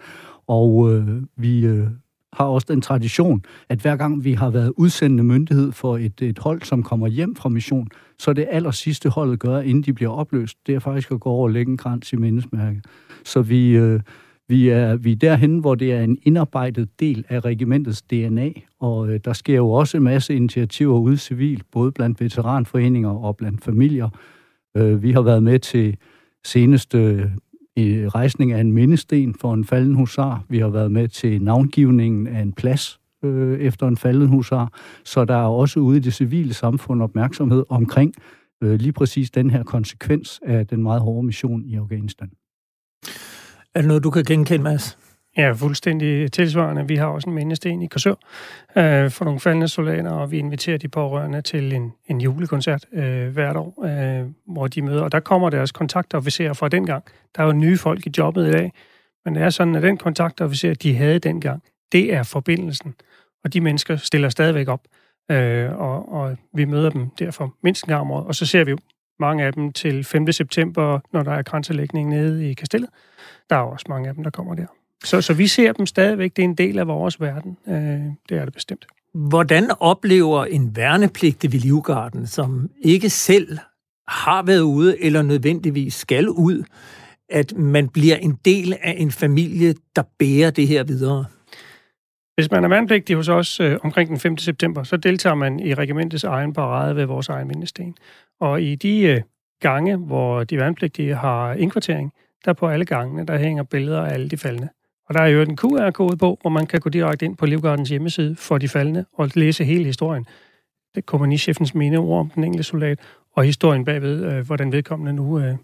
Og 0.48 0.94
øh, 0.94 1.24
vi 1.38 1.66
øh, 1.66 1.88
har 2.36 2.46
også 2.46 2.68
den 2.70 2.82
tradition, 2.82 3.44
at 3.70 3.80
hver 3.80 3.96
gang 3.96 4.24
vi 4.24 4.34
har 4.34 4.50
været 4.50 4.74
udsendende 4.78 5.24
myndighed 5.24 5.72
for 5.72 5.98
et, 5.98 6.22
et 6.22 6.40
hold, 6.40 6.62
som 6.62 6.84
kommer 6.84 7.08
hjem 7.08 7.36
fra 7.36 7.50
mission, 7.50 7.88
så 8.20 8.34
det 8.34 8.48
aller 8.50 8.72
sidste 8.72 9.10
holdet 9.10 9.40
gør, 9.40 9.60
inden 9.60 9.84
de 9.84 9.94
bliver 9.94 10.12
opløst, 10.12 10.58
det 10.68 10.76
er 10.76 10.80
faktisk 10.80 11.12
at 11.12 11.20
gå 11.20 11.30
over 11.30 11.44
og 11.44 11.52
lægge 11.52 11.72
en 11.72 11.78
krans 11.78 12.14
i 12.14 12.16
mindesmærket. 12.16 12.86
Så 13.26 13.42
vi, 13.42 13.70
øh, 13.70 14.00
vi, 14.48 14.70
er, 14.70 14.96
vi 14.96 15.12
er 15.12 15.16
derhen, 15.16 15.60
hvor 15.60 15.76
det 15.76 15.92
er 15.94 16.04
en 16.04 16.18
indarbejdet 16.24 17.00
del 17.00 17.26
af 17.30 17.46
regimentets 17.46 18.02
DNA, 18.02 18.50
og 18.80 19.10
øh, 19.10 19.20
der 19.26 19.34
sker 19.34 19.56
jo 19.56 19.72
også 19.72 19.98
en 19.98 20.04
masse 20.04 20.36
initiativer 20.36 21.00
ude 21.00 21.18
civilt, 21.18 21.64
både 21.72 21.92
blandt 21.92 22.22
veteranforeninger 22.22 23.10
og 23.10 23.38
blandt 23.38 23.64
familier. 23.64 24.10
Øh, 24.78 25.04
vi 25.04 25.12
har 25.12 25.22
været 25.22 25.44
med 25.44 25.60
til 25.60 25.98
seneste 26.46 27.32
i 27.76 28.08
rejsning 28.08 28.52
af 28.52 28.60
en 28.60 28.72
mindesten 28.72 29.36
for 29.42 29.54
en 29.54 29.66
falden 29.66 29.96
husar. 29.96 30.44
Vi 30.50 30.60
har 30.60 30.70
været 30.70 30.92
med 30.92 31.08
til 31.08 31.42
navngivningen 31.42 32.28
af 32.28 32.42
en 32.42 32.54
plads 32.54 33.00
øh, 33.24 33.60
efter 33.60 33.88
en 33.88 33.98
falden 33.98 34.28
husar. 34.28 34.74
Så 35.04 35.26
der 35.26 35.36
er 35.36 35.48
også 35.48 35.80
ude 35.80 35.98
i 35.98 36.00
det 36.00 36.14
civile 36.14 36.54
samfund 36.54 37.04
opmærksomhed 37.04 37.64
omkring 37.70 38.14
øh, 38.64 38.80
lige 38.80 38.94
præcis 38.94 39.32
den 39.32 39.50
her 39.50 39.64
konsekvens 39.64 40.40
af 40.46 40.68
den 40.68 40.84
meget 40.84 41.02
hårde 41.02 41.26
mission 41.26 41.66
i 41.66 41.76
Afghanistan. 41.76 42.30
Er 43.76 43.82
det 43.82 43.88
noget, 43.88 44.04
du 44.04 44.10
kan 44.10 44.24
genkende, 44.24 44.64
Mads? 44.64 44.98
Ja, 45.38 45.52
fuldstændig 45.52 46.32
tilsvarende. 46.32 46.88
Vi 46.88 46.96
har 46.96 47.06
også 47.08 47.30
en 47.30 47.36
mindesten 47.36 47.82
i 47.82 47.88
Korsør 47.88 48.14
øh, 48.78 49.12
for 49.12 49.26
nogle 49.26 49.40
faldende 49.40 49.68
soldater, 49.68 50.12
og 50.12 50.32
vi 50.32 50.38
inviterer 50.38 50.78
de 50.78 50.88
pårørende 50.88 51.42
til 51.42 51.74
en, 51.74 51.94
en 52.08 52.22
julekoncert 52.22 52.86
øh, 52.94 53.28
hvert 53.28 53.58
år, 53.58 53.86
øh, 53.86 54.30
hvor 54.48 54.68
de 54.68 54.82
møder. 54.82 55.04
Og 55.04 55.12
der 55.12 55.20
kommer 55.20 55.50
deres 55.50 55.72
kontaktofficerer 55.72 56.54
fra 56.54 56.70
dengang. 56.70 57.04
Der 57.36 57.42
er 57.42 57.46
jo 57.46 57.54
nye 57.54 57.78
folk 57.78 58.08
i 58.08 58.12
jobbet 58.18 58.48
i 58.48 58.52
dag, 58.52 58.72
men 59.26 59.36
det 59.36 59.44
er 59.44 59.50
sådan, 59.50 59.76
at 59.76 59.84
den 59.84 59.98
kontaktofficer, 59.98 60.74
de 60.74 60.96
havde 60.96 61.20
dengang, 61.20 61.64
det 61.92 62.14
er 62.14 62.24
forbindelsen. 62.24 62.96
Og 63.44 63.54
de 63.54 63.62
mennesker 63.62 63.96
stiller 63.96 64.30
stadigvæk 64.30 64.68
op, 64.68 64.82
øh, 65.32 65.80
og, 65.80 66.14
og 66.14 66.38
vi 66.54 66.66
møder 66.66 66.90
dem 66.90 67.10
derfor 67.20 67.54
mindst 67.64 67.84
en 67.84 67.88
gang 67.88 68.02
om 68.02 68.12
året. 68.12 68.28
Og 68.28 68.36
så 68.36 68.46
ser 68.46 68.64
vi 68.64 68.72
jo 68.72 68.78
mange 69.20 69.44
af 69.44 69.54
dem 69.54 69.74
til 69.74 70.04
5. 70.04 70.32
september, 70.32 71.00
når 71.14 71.24
der 71.24 71.32
er 71.32 71.42
grænselægning 71.42 72.10
nede 72.10 72.50
i 72.50 72.54
Kastellet. 72.54 72.90
Der 73.50 73.56
er 73.56 73.60
også 73.60 73.86
mange 73.90 74.10
af 74.10 74.16
dem, 74.16 74.24
der 74.24 74.32
kommer 74.32 74.56
der. 74.56 74.66
Så, 75.06 75.22
så 75.22 75.34
vi 75.34 75.48
ser 75.48 75.72
dem 75.72 75.86
stadigvæk. 75.86 76.36
Det 76.36 76.42
er 76.42 76.48
en 76.48 76.56
del 76.56 76.80
af 76.80 76.88
vores 76.88 77.22
verden. 77.22 77.58
Øh, 77.68 77.76
det 78.30 78.38
er 78.38 78.46
det 78.46 78.54
bestemt. 78.54 78.86
Hvordan 79.14 79.72
oplever 79.80 80.46
en 80.46 80.76
værnepligtig 80.76 81.54
ved 81.54 81.60
Livgarden, 81.60 82.28
som 82.28 82.70
ikke 82.82 83.10
selv 83.10 83.58
har 84.08 84.44
været 84.44 84.62
ude 84.62 85.04
eller 85.04 85.22
nødvendigvis 85.22 85.94
skal 85.94 86.30
ud, 86.30 86.64
at 87.30 87.58
man 87.58 87.90
bliver 87.90 88.16
en 88.16 88.40
del 88.46 88.74
af 88.82 88.96
en 88.98 89.12
familie, 89.12 89.74
der 89.96 90.04
bærer 90.20 90.52
det 90.52 90.68
her 90.68 90.84
videre? 90.84 91.26
Hvis 92.36 92.52
man 92.52 92.64
er 92.64 92.68
værnepligtig 92.68 93.16
hos 93.16 93.30
os 93.30 93.60
øh, 93.60 93.78
omkring 93.84 94.10
den 94.10 94.20
5. 94.20 94.38
september, 94.38 94.84
så 94.84 94.98
deltager 94.98 95.36
man 95.36 95.60
i 95.60 95.74
regimentets 95.74 96.24
egen 96.24 96.54
parade 96.54 96.96
ved 96.96 97.06
vores 97.06 97.30
egen 97.30 97.48
mindesten. 97.48 97.96
Og 98.40 98.62
i 98.62 98.76
de 98.76 99.02
øh, 99.02 99.22
gange, 99.62 99.98
hvor 99.98 100.44
de 100.44 100.58
værnepligtige 100.58 101.16
har 101.16 101.54
indkvartering, 101.54 102.12
der 102.46 102.54
på 102.54 102.68
alle 102.68 102.86
gangene, 102.86 103.26
der 103.26 103.38
hænger 103.38 103.64
billeder 103.64 104.02
af 104.02 104.14
alle 104.14 104.30
de 104.30 104.38
faldende. 104.38 104.70
Og 105.08 105.14
der 105.14 105.22
er 105.22 105.28
jo 105.28 105.42
en 105.42 105.58
QR-kode 105.58 106.18
på, 106.18 106.38
hvor 106.42 106.50
man 106.50 106.66
kan 106.66 106.80
gå 106.80 106.90
direkte 106.90 107.26
ind 107.26 107.38
på 107.38 107.46
Livgardens 107.46 107.90
hjemmeside 107.90 108.36
for 108.36 108.58
de 108.58 108.68
faldende 108.68 109.06
og 109.14 109.30
læse 109.36 109.64
hele 109.64 109.86
historien. 109.86 110.24
Det 110.96 111.02
er 111.02 111.06
kompagnichefens 111.06 111.76
mine 111.76 111.98
ord 111.98 112.20
om 112.20 112.30
den 112.30 112.44
enkelte 112.44 112.64
soldat, 112.64 113.00
og 113.36 113.44
historien 113.44 113.86
bagved, 113.86 114.26
øh, 114.26 114.46
hvordan 114.46 114.72
vedkommende 114.72 115.14
nu 115.14 115.40
øh, 115.40 115.56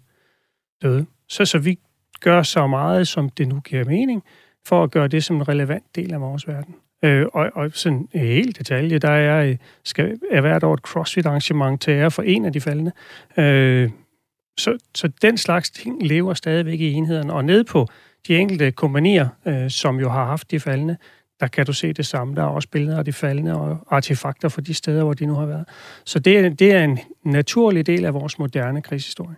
døde. 0.82 1.06
Så, 1.28 1.44
så 1.44 1.58
vi 1.58 1.78
gør 2.20 2.42
så 2.42 2.66
meget, 2.66 3.08
som 3.08 3.28
det 3.28 3.48
nu 3.48 3.60
giver 3.60 3.84
mening, 3.84 4.22
for 4.66 4.82
at 4.82 4.90
gøre 4.90 5.08
det 5.08 5.24
som 5.24 5.36
en 5.36 5.48
relevant 5.48 5.96
del 5.96 6.14
af 6.14 6.20
vores 6.20 6.48
verden. 6.48 6.74
Øh, 7.04 7.26
og, 7.32 7.50
og 7.54 7.70
sådan 7.74 8.08
en 8.12 8.20
helt 8.20 8.58
detalje, 8.58 8.98
der 8.98 9.10
er, 9.10 9.44
øh, 9.44 9.56
skal, 9.84 10.18
er 10.30 10.40
hvert 10.40 10.64
år 10.64 10.74
et 10.74 10.80
CrossFit-arrangement 10.80 11.80
til 11.80 11.90
ære 11.90 12.10
for 12.10 12.22
en 12.22 12.44
af 12.44 12.52
de 12.52 12.60
faldende. 12.60 12.92
Øh, 13.36 13.90
så, 14.58 14.78
så 14.94 15.08
den 15.22 15.38
slags 15.38 15.70
ting 15.70 16.02
lever 16.02 16.34
stadigvæk 16.34 16.80
i 16.80 16.92
enheden. 16.92 17.30
Og 17.30 17.44
ned 17.44 17.64
på 17.64 17.88
de 18.28 18.36
enkelte 18.36 18.70
kompanier, 18.70 19.28
øh, 19.46 19.70
som 19.70 20.00
jo 20.00 20.08
har 20.08 20.26
haft 20.26 20.50
de 20.50 20.60
faldende, 20.60 20.96
der 21.40 21.46
kan 21.48 21.66
du 21.66 21.72
se 21.72 21.92
det 21.92 22.06
samme. 22.06 22.34
Der 22.34 22.42
er 22.42 22.46
også 22.46 22.68
billeder 22.68 22.98
af 22.98 23.04
de 23.04 23.12
faldende 23.12 23.54
og 23.54 23.86
artefakter 23.90 24.48
fra 24.48 24.62
de 24.62 24.74
steder, 24.74 25.04
hvor 25.04 25.14
de 25.14 25.26
nu 25.26 25.34
har 25.34 25.46
været. 25.46 25.64
Så 26.04 26.18
det 26.18 26.38
er, 26.38 26.48
det 26.48 26.72
er 26.72 26.84
en 26.84 26.98
naturlig 27.24 27.86
del 27.86 28.04
af 28.04 28.14
vores 28.14 28.38
moderne 28.38 28.82
krigshistorie. 28.82 29.36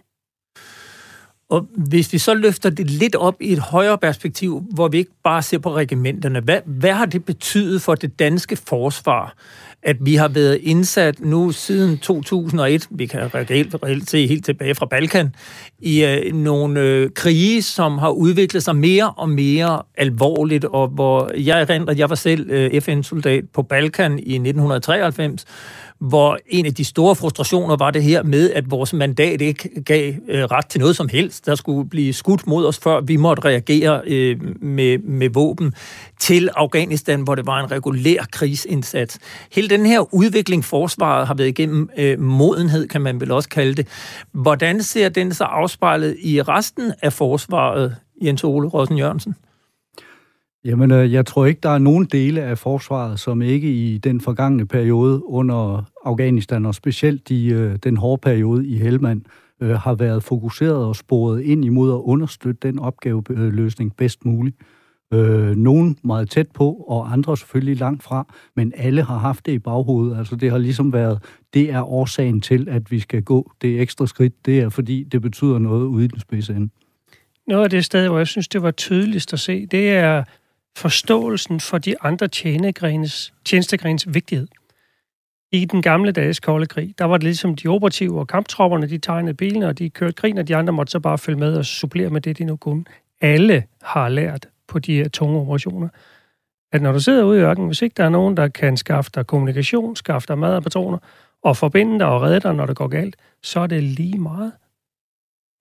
Og 1.49 1.69
hvis 1.77 2.13
vi 2.13 2.19
så 2.19 2.35
løfter 2.35 2.71
det 2.71 2.91
lidt 2.91 3.15
op 3.15 3.37
i 3.41 3.53
et 3.53 3.59
højere 3.59 3.99
perspektiv, 3.99 4.65
hvor 4.75 4.89
vi 4.89 4.99
ikke 4.99 5.11
bare 5.25 5.43
ser 5.43 5.59
på 5.59 5.75
regimenterne, 5.75 6.41
hvad, 6.41 6.61
hvad 6.65 6.93
har 6.93 7.07
det 7.07 7.25
betydet 7.25 7.83
for 7.83 7.95
det 7.95 8.19
danske 8.19 8.57
forsvar, 8.57 9.35
at 9.85 9.97
vi 10.01 10.15
har 10.15 10.29
været 10.29 10.59
indsat 10.63 11.21
nu 11.21 11.51
siden 11.51 11.99
2001, 11.99 12.89
vi 12.91 13.07
kan 13.07 13.35
reelt, 13.35 13.75
reelt 13.83 14.11
se 14.11 14.27
helt 14.27 14.45
tilbage 14.45 14.75
fra 14.75 14.87
Balkan, 14.87 15.35
i 15.79 16.05
øh, 16.05 16.35
nogle 16.35 16.81
øh, 16.81 17.11
krige, 17.15 17.63
som 17.63 17.99
har 17.99 18.11
udviklet 18.11 18.63
sig 18.63 18.77
mere 18.77 19.11
og 19.11 19.29
mere 19.29 19.83
alvorligt, 19.97 20.65
og 20.65 20.89
hvor 20.89 21.31
jeg 21.37 21.61
erindrer, 21.61 21.93
at 21.93 21.99
jeg 21.99 22.09
var 22.09 22.17
selv 22.17 22.51
øh, 22.51 22.81
FN-soldat 22.81 23.45
på 23.55 23.63
Balkan 23.63 24.13
i 24.13 24.35
1993, 24.35 25.45
hvor 26.09 26.39
en 26.47 26.67
af 26.67 26.75
de 26.75 26.85
store 26.85 27.15
frustrationer 27.15 27.77
var 27.77 27.91
det 27.91 28.03
her 28.03 28.23
med, 28.23 28.51
at 28.51 28.71
vores 28.71 28.93
mandat 28.93 29.41
ikke 29.41 29.83
gav 29.85 30.13
øh, 30.29 30.45
ret 30.45 30.67
til 30.67 30.81
noget 30.81 30.97
som 30.97 31.09
helst. 31.09 31.47
Der 31.47 31.55
skulle 31.55 31.89
blive 31.89 32.13
skudt 32.13 32.47
mod 32.47 32.67
os, 32.67 32.79
før 32.79 33.01
vi 33.01 33.17
måtte 33.17 33.45
reagere 33.45 34.01
øh, 34.07 34.41
med, 34.63 34.99
med 34.99 35.29
våben 35.29 35.75
til 36.19 36.49
Afghanistan, 36.57 37.21
hvor 37.21 37.35
det 37.35 37.47
var 37.47 37.65
en 37.65 37.71
regulær 37.71 38.25
krigsindsats. 38.33 39.19
Hele 39.53 39.69
den 39.69 39.87
her 39.87 40.15
udvikling, 40.15 40.65
forsvaret 40.65 41.27
har 41.27 41.35
været 41.35 41.49
igennem 41.49 41.91
øh, 41.99 42.21
modenhed, 42.21 42.89
kan 42.89 43.01
man 43.01 43.21
vel 43.21 43.31
også 43.31 43.49
kalde 43.49 43.75
det. 43.75 43.87
Hvordan 44.33 44.83
ser 44.83 45.09
den 45.09 45.35
så 45.35 45.45
afspejlet 45.45 46.17
i 46.23 46.43
resten 46.43 46.93
af 47.03 47.13
forsvaret, 47.13 47.97
Jens 48.23 48.45
Ole 48.45 48.69
Rosen 48.69 48.99
Jørgensen? 48.99 49.35
Jamen, 50.65 50.91
øh, 50.91 51.13
jeg 51.13 51.27
tror 51.27 51.47
ikke, 51.47 51.61
der 51.63 51.71
er 51.71 51.79
nogen 51.79 52.05
dele 52.05 52.43
af 52.43 52.59
forsvaret, 52.59 53.21
som 53.21 53.43
ikke 53.43 53.69
i 53.69 53.99
den 53.99 54.21
forgangne 54.21 54.67
periode 54.67 55.27
under 55.27 55.85
Afghanistan, 56.05 56.67
og 56.67 56.75
specielt 56.75 57.31
i 57.31 57.53
øh, 57.53 57.77
den 57.77 57.97
hårde 57.97 58.21
periode 58.21 58.67
i 58.67 58.77
Helmand, 58.77 59.23
øh, 59.61 59.71
har 59.71 59.95
været 59.95 60.23
fokuseret 60.23 60.85
og 60.85 60.97
sporet 60.97 61.43
ind 61.43 61.65
imod 61.65 61.93
at 61.93 61.99
understøtte 61.99 62.69
den 62.69 62.79
opgaveløsning 62.79 63.97
bedst 63.97 64.25
muligt. 64.25 64.57
Øh, 65.15 65.57
nogen 65.57 65.99
meget 66.05 66.31
tæt 66.31 66.51
på, 66.55 66.73
og 66.73 67.13
andre 67.13 67.37
selvfølgelig 67.37 67.77
langt 67.77 68.03
fra, 68.03 68.35
men 68.57 68.73
alle 68.77 69.03
har 69.03 69.19
haft 69.19 69.47
det 69.47 69.53
i 69.53 69.59
baghovedet. 69.59 70.19
Altså 70.19 70.37
det 70.37 70.51
har 70.51 70.59
ligesom 70.59 70.93
været, 70.93 71.23
det 71.55 71.71
er 71.71 71.83
årsagen 71.83 72.41
til, 72.41 72.69
at 72.69 72.91
vi 72.91 73.01
skal 73.01 73.23
gå 73.23 73.53
det 73.63 73.81
ekstra 73.81 74.07
skridt. 74.07 74.47
Det 74.47 74.61
er 74.61 74.69
fordi, 74.69 75.05
det 75.05 75.23
betyder 75.23 75.59
noget 75.59 75.87
ude 75.87 76.05
i 76.05 76.09
den 76.09 76.21
spidse 76.21 76.53
ende. 76.53 76.69
Noget 77.47 77.65
af 77.65 77.71
det 77.71 77.85
sted, 77.85 78.09
hvor 78.09 78.19
jeg 78.19 78.27
synes, 78.27 78.49
det 78.49 78.63
var 78.63 78.71
tydeligst 78.71 79.33
at 79.33 79.41
se, 79.41 79.67
det 79.67 79.91
er 79.91 80.25
forståelsen 80.77 81.61
for 81.61 81.79
de 81.79 82.03
andre 82.03 82.29
tjenestegrenes 82.29 84.15
vigtighed. 84.15 84.49
I 85.55 85.65
den 85.65 85.83
gamle 85.83 86.13
dages 86.13 86.41
kolde 86.41 86.67
krig, 86.67 86.95
der 86.99 87.05
var 87.05 87.17
det 87.17 87.25
ligesom 87.25 87.57
de 87.57 87.69
operative 87.69 88.21
og 88.21 88.27
kamptropperne, 88.27 88.89
de 88.89 88.99
tegnede 88.99 89.35
bilene, 89.35 89.67
og 89.67 89.79
de 89.79 89.91
kørte 89.91 90.13
krigen, 90.13 90.39
og 90.39 90.49
de 90.49 90.57
andre 90.57 90.73
måtte 90.73 90.91
så 90.91 91.01
bare 91.01 91.19
følge 91.19 91.39
med 91.39 91.57
og 91.57 91.65
supplere 91.65 92.11
med 92.11 92.21
det, 92.21 92.39
de 92.39 92.45
nu 92.45 92.57
kunne. 92.57 92.85
Alle 93.21 93.65
har 93.83 94.09
lært 94.09 94.49
på 94.69 94.79
de 94.79 94.97
her 94.97 95.09
tunge 95.09 95.41
operationer, 95.41 95.89
at 96.73 96.83
når 96.83 96.93
du 96.93 97.01
sidder 97.01 97.25
ude 97.25 97.39
i 97.39 97.43
ørkenen, 97.43 97.69
hvis 97.69 97.83
ikke 97.83 97.95
der 97.97 98.05
er 98.05 98.09
nogen, 98.09 98.37
der 98.37 98.49
kan 98.49 98.77
skaffe 98.77 99.11
dig 99.15 99.27
kommunikation, 99.27 99.97
skaffe 99.97 100.29
dig 100.29 100.39
mad 100.39 100.57
og 100.57 100.63
patroner, 100.63 100.99
og 101.43 101.57
forbinde 101.57 101.99
dig 101.99 102.07
og 102.07 102.23
redde 102.23 102.41
dig, 102.41 102.55
når 102.55 102.67
det 102.67 102.77
går 102.77 102.89
galt, 102.89 103.17
så 103.43 103.61
er 103.61 103.67
det 103.67 103.83
lige 103.83 104.19
meget. 104.19 104.53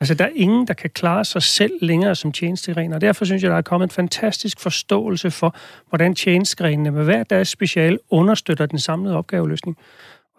Altså, 0.04 0.14
der 0.14 0.26
er 0.26 0.32
ingen, 0.36 0.68
der 0.68 0.74
kan 0.74 0.89
klare 0.89 1.26
sig 1.26 1.43
selv 1.43 1.72
længere 1.82 2.16
som 2.16 2.32
tjenestegrene, 2.32 2.95
og 2.95 3.01
derfor 3.01 3.26
synes 3.26 3.43
jeg, 3.43 3.51
der 3.51 3.58
er 3.58 3.62
kommet 3.62 3.88
en 3.88 3.91
fantastisk 3.91 4.60
forståelse 4.60 5.32
for, 5.32 5.56
hvordan 5.89 6.16
tjenestegrenene 6.16 6.91
med 6.91 7.04
hver 7.04 7.24
deres 7.24 7.47
special 7.47 7.99
understøtter 8.10 8.66
den 8.66 8.80
samlede 8.80 9.16
opgaveløsning. 9.16 9.78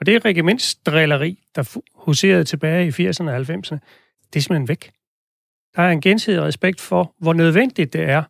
Og 0.00 0.06
det 0.06 0.24
regimentsdrilleri, 0.24 1.38
der 1.54 1.78
huserede 1.94 2.44
tilbage 2.44 2.86
i 2.86 3.08
80'erne 3.08 3.30
og 3.30 3.36
90'erne, 3.36 3.78
det 4.32 4.36
er 4.36 4.40
simpelthen 4.40 4.68
væk. 4.68 4.90
Der 5.76 5.82
er 5.82 5.90
en 5.90 6.00
gensidig 6.00 6.42
respekt 6.42 6.80
for, 6.80 7.14
hvor 7.18 7.32
nødvendigt 7.32 7.92
det 7.92 8.02
er 8.02 8.22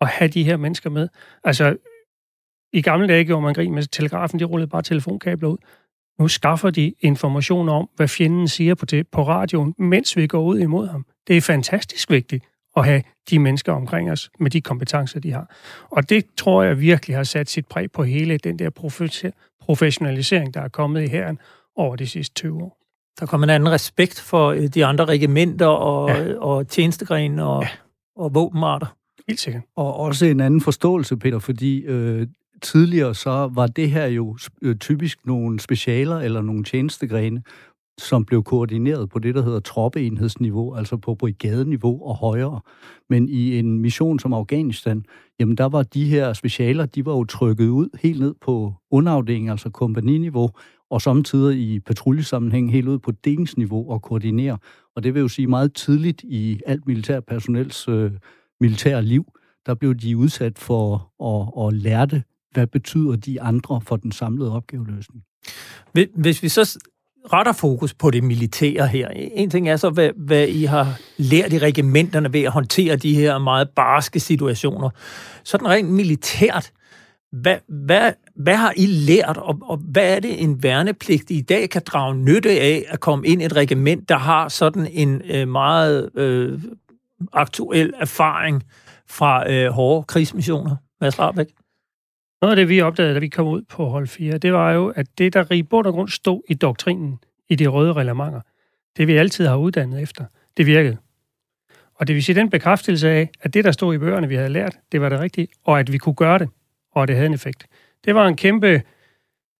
at 0.00 0.08
have 0.08 0.28
de 0.28 0.44
her 0.44 0.56
mennesker 0.56 0.90
med. 0.90 1.08
Altså, 1.44 1.76
i 2.72 2.82
gamle 2.82 3.08
dage 3.08 3.24
gjorde 3.24 3.42
man 3.42 3.54
grin 3.54 3.74
med 3.74 3.82
telegrafen, 3.82 4.38
de 4.38 4.44
rullede 4.44 4.70
bare 4.70 4.82
telefonkabler 4.82 5.48
ud. 5.48 5.58
Nu 6.18 6.28
skaffer 6.28 6.70
de 6.70 6.94
information 7.00 7.68
om, 7.68 7.88
hvad 7.96 8.08
fjenden 8.08 8.48
siger 8.48 8.74
på, 8.74 8.86
det, 8.86 9.08
på 9.08 9.22
radioen, 9.22 9.74
mens 9.78 10.16
vi 10.16 10.26
går 10.26 10.42
ud 10.42 10.58
imod 10.58 10.88
ham. 10.88 11.06
Det 11.28 11.36
er 11.36 11.40
fantastisk 11.40 12.10
vigtigt 12.10 12.44
at 12.76 12.84
have 12.84 13.02
de 13.30 13.38
mennesker 13.38 13.72
omkring 13.72 14.10
os 14.10 14.30
med 14.40 14.50
de 14.50 14.60
kompetencer, 14.60 15.20
de 15.20 15.32
har. 15.32 15.54
Og 15.90 16.10
det 16.10 16.24
tror 16.36 16.62
jeg 16.62 16.80
virkelig 16.80 17.16
har 17.16 17.24
sat 17.24 17.50
sit 17.50 17.66
præg 17.66 17.92
på 17.92 18.02
hele 18.02 18.38
den 18.38 18.58
der 18.58 18.70
professionalisering, 19.60 20.54
der 20.54 20.60
er 20.60 20.68
kommet 20.68 21.02
i 21.02 21.06
herren 21.06 21.38
over 21.76 21.96
de 21.96 22.06
sidste 22.06 22.34
20 22.34 22.62
år. 22.62 22.78
Der 23.20 23.26
kommer 23.26 23.46
en 23.46 23.50
anden 23.50 23.70
respekt 23.70 24.20
for 24.20 24.48
øh, 24.48 24.66
de 24.66 24.84
andre 24.84 25.04
regimenter 25.04 25.66
og, 25.66 26.08
ja. 26.08 26.38
og 26.38 26.68
tjenestegrene 26.68 27.44
og, 27.44 27.62
ja. 27.62 27.68
og 28.16 28.34
våbenarter. 28.34 28.86
Helt 29.28 29.40
sikkert. 29.40 29.62
Og 29.76 29.96
også 29.96 30.26
en 30.26 30.40
anden 30.40 30.60
forståelse, 30.60 31.16
Peter, 31.16 31.38
fordi 31.38 31.80
øh, 31.80 32.26
tidligere 32.62 33.14
så 33.14 33.50
var 33.54 33.66
det 33.66 33.90
her 33.90 34.06
jo 34.06 34.38
øh, 34.62 34.76
typisk 34.76 35.26
nogle 35.26 35.60
specialer 35.60 36.16
eller 36.16 36.42
nogle 36.42 36.64
tjenestegrene, 36.64 37.42
som 37.98 38.24
blev 38.24 38.42
koordineret 38.42 39.10
på 39.10 39.18
det, 39.18 39.34
der 39.34 39.42
hedder 39.42 39.60
troppeenhedsniveau, 39.60 40.74
altså 40.74 40.96
på 40.96 41.14
brigadeniveau 41.14 42.06
og 42.08 42.16
højere. 42.16 42.60
Men 43.10 43.28
i 43.28 43.58
en 43.58 43.78
mission 43.78 44.18
som 44.18 44.32
Afghanistan, 44.32 45.04
jamen 45.40 45.56
der 45.56 45.64
var 45.64 45.82
de 45.82 46.04
her 46.04 46.32
specialer, 46.32 46.86
de 46.86 47.06
var 47.06 47.12
jo 47.12 47.24
trykket 47.24 47.68
ud 47.68 47.88
helt 48.02 48.20
ned 48.20 48.34
på 48.40 48.74
underafdelingen, 48.90 49.50
altså 49.50 49.70
kompaniniveau, 49.70 50.50
og 50.90 51.02
samtidig 51.02 51.60
i 51.60 51.80
patruljesammenhæng 51.80 52.72
helt 52.72 52.88
ud 52.88 52.98
på 52.98 53.10
delingsniveau 53.10 53.90
og 53.90 54.02
koordinere. 54.02 54.58
Og 54.96 55.02
det 55.02 55.14
vil 55.14 55.20
jo 55.20 55.28
sige 55.28 55.46
meget 55.46 55.74
tidligt 55.74 56.22
i 56.22 56.60
alt 56.66 56.86
militærpersonels 56.86 57.88
øh, 57.88 58.12
militære 58.60 59.02
liv, 59.02 59.24
der 59.66 59.74
blev 59.74 59.94
de 59.94 60.16
udsat 60.16 60.58
for 60.58 61.12
at, 61.24 61.66
at 61.66 61.82
lære 61.82 62.06
det 62.06 62.22
hvad 62.52 62.66
betyder 62.66 63.16
de 63.16 63.42
andre 63.42 63.80
for 63.80 63.96
den 63.96 64.12
samlede 64.12 64.52
opgaveløsning? 64.52 65.22
Hvis 66.14 66.42
vi 66.42 66.48
så 66.48 66.78
retter 67.32 67.52
fokus 67.52 67.94
på 67.94 68.10
det 68.10 68.24
militære 68.24 68.86
her. 68.86 69.08
E-, 69.08 69.12
en 69.14 69.50
ting 69.50 69.68
er 69.68 69.76
så, 69.76 69.90
hvad, 69.90 70.10
hvad 70.16 70.48
I 70.48 70.64
har 70.64 71.00
lært 71.16 71.52
i 71.52 71.58
regimenterne 71.58 72.32
ved 72.32 72.42
at 72.42 72.52
håndtere 72.52 72.96
de 72.96 73.14
her 73.14 73.38
meget 73.38 73.68
barske 73.76 74.20
situationer. 74.20 74.90
Sådan 75.44 75.68
rent 75.68 75.90
militært, 75.90 76.72
hvad, 77.32 77.56
hvad, 77.68 78.12
hvad 78.36 78.56
har 78.56 78.72
I 78.76 78.86
lært, 78.86 79.36
og, 79.36 79.58
og 79.62 79.76
hvad 79.76 80.16
er 80.16 80.20
det 80.20 80.42
en 80.42 80.62
værnepligt 80.62 81.30
i 81.30 81.40
dag 81.40 81.70
kan 81.70 81.82
drage 81.86 82.14
nytte 82.14 82.50
af 82.50 82.84
at 82.88 83.00
komme 83.00 83.26
ind 83.26 83.42
i 83.42 83.44
et 83.44 83.56
regiment, 83.56 84.08
der 84.08 84.18
har 84.18 84.48
sådan 84.48 84.86
en 84.92 85.22
øh, 85.24 85.48
meget 85.48 86.10
øh, 86.14 86.60
aktuel 87.32 87.92
erfaring 87.96 88.64
fra 89.08 89.50
øh, 89.50 89.70
hårde 89.70 90.04
krigsmissioner? 90.04 90.76
Mads 91.00 91.18
Rabeck? 91.18 91.50
Noget 92.42 92.52
af 92.52 92.56
det, 92.56 92.68
vi 92.68 92.80
opdagede, 92.80 93.14
da 93.14 93.18
vi 93.18 93.28
kom 93.28 93.46
ud 93.46 93.62
på 93.62 93.88
hold 93.88 94.06
4, 94.06 94.38
det 94.38 94.52
var 94.52 94.72
jo, 94.72 94.88
at 94.88 95.06
det, 95.18 95.34
der 95.34 95.52
i 95.52 95.62
bund 95.62 95.86
og 95.86 95.92
grund 95.92 96.08
stod 96.08 96.42
i 96.48 96.54
doktrinen, 96.54 97.18
i 97.48 97.54
de 97.54 97.66
røde 97.66 97.92
reglementer, 97.92 98.40
det 98.96 99.06
vi 99.06 99.16
altid 99.16 99.46
har 99.46 99.56
uddannet 99.56 100.02
efter, 100.02 100.24
det 100.56 100.66
virkede. 100.66 100.96
Og 101.94 102.06
det 102.06 102.14
vil 102.14 102.24
sige 102.24 102.36
den 102.36 102.50
bekræftelse 102.50 103.10
af, 103.10 103.30
at 103.40 103.54
det, 103.54 103.64
der 103.64 103.72
stod 103.72 103.94
i 103.94 103.98
bøgerne, 103.98 104.28
vi 104.28 104.34
havde 104.34 104.48
lært, 104.48 104.78
det 104.92 105.00
var 105.00 105.08
det 105.08 105.20
rigtige, 105.20 105.48
og 105.64 105.80
at 105.80 105.92
vi 105.92 105.98
kunne 105.98 106.14
gøre 106.14 106.38
det, 106.38 106.48
og 106.92 107.02
at 107.02 107.08
det 107.08 107.16
havde 107.16 107.26
en 107.26 107.34
effekt. 107.34 107.66
Det 108.04 108.14
var 108.14 108.26
en 108.26 108.36
kæmpe 108.36 108.82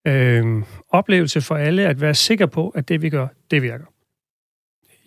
øh, 0.07 0.63
oplevelse 0.89 1.41
for 1.41 1.57
alle 1.57 1.87
at 1.87 2.01
være 2.01 2.15
sikker 2.15 2.47
på, 2.47 2.69
at 2.69 2.89
det, 2.89 3.03
vi 3.03 3.11
gør, 3.11 3.27
det 3.51 3.63
virker. 3.63 3.85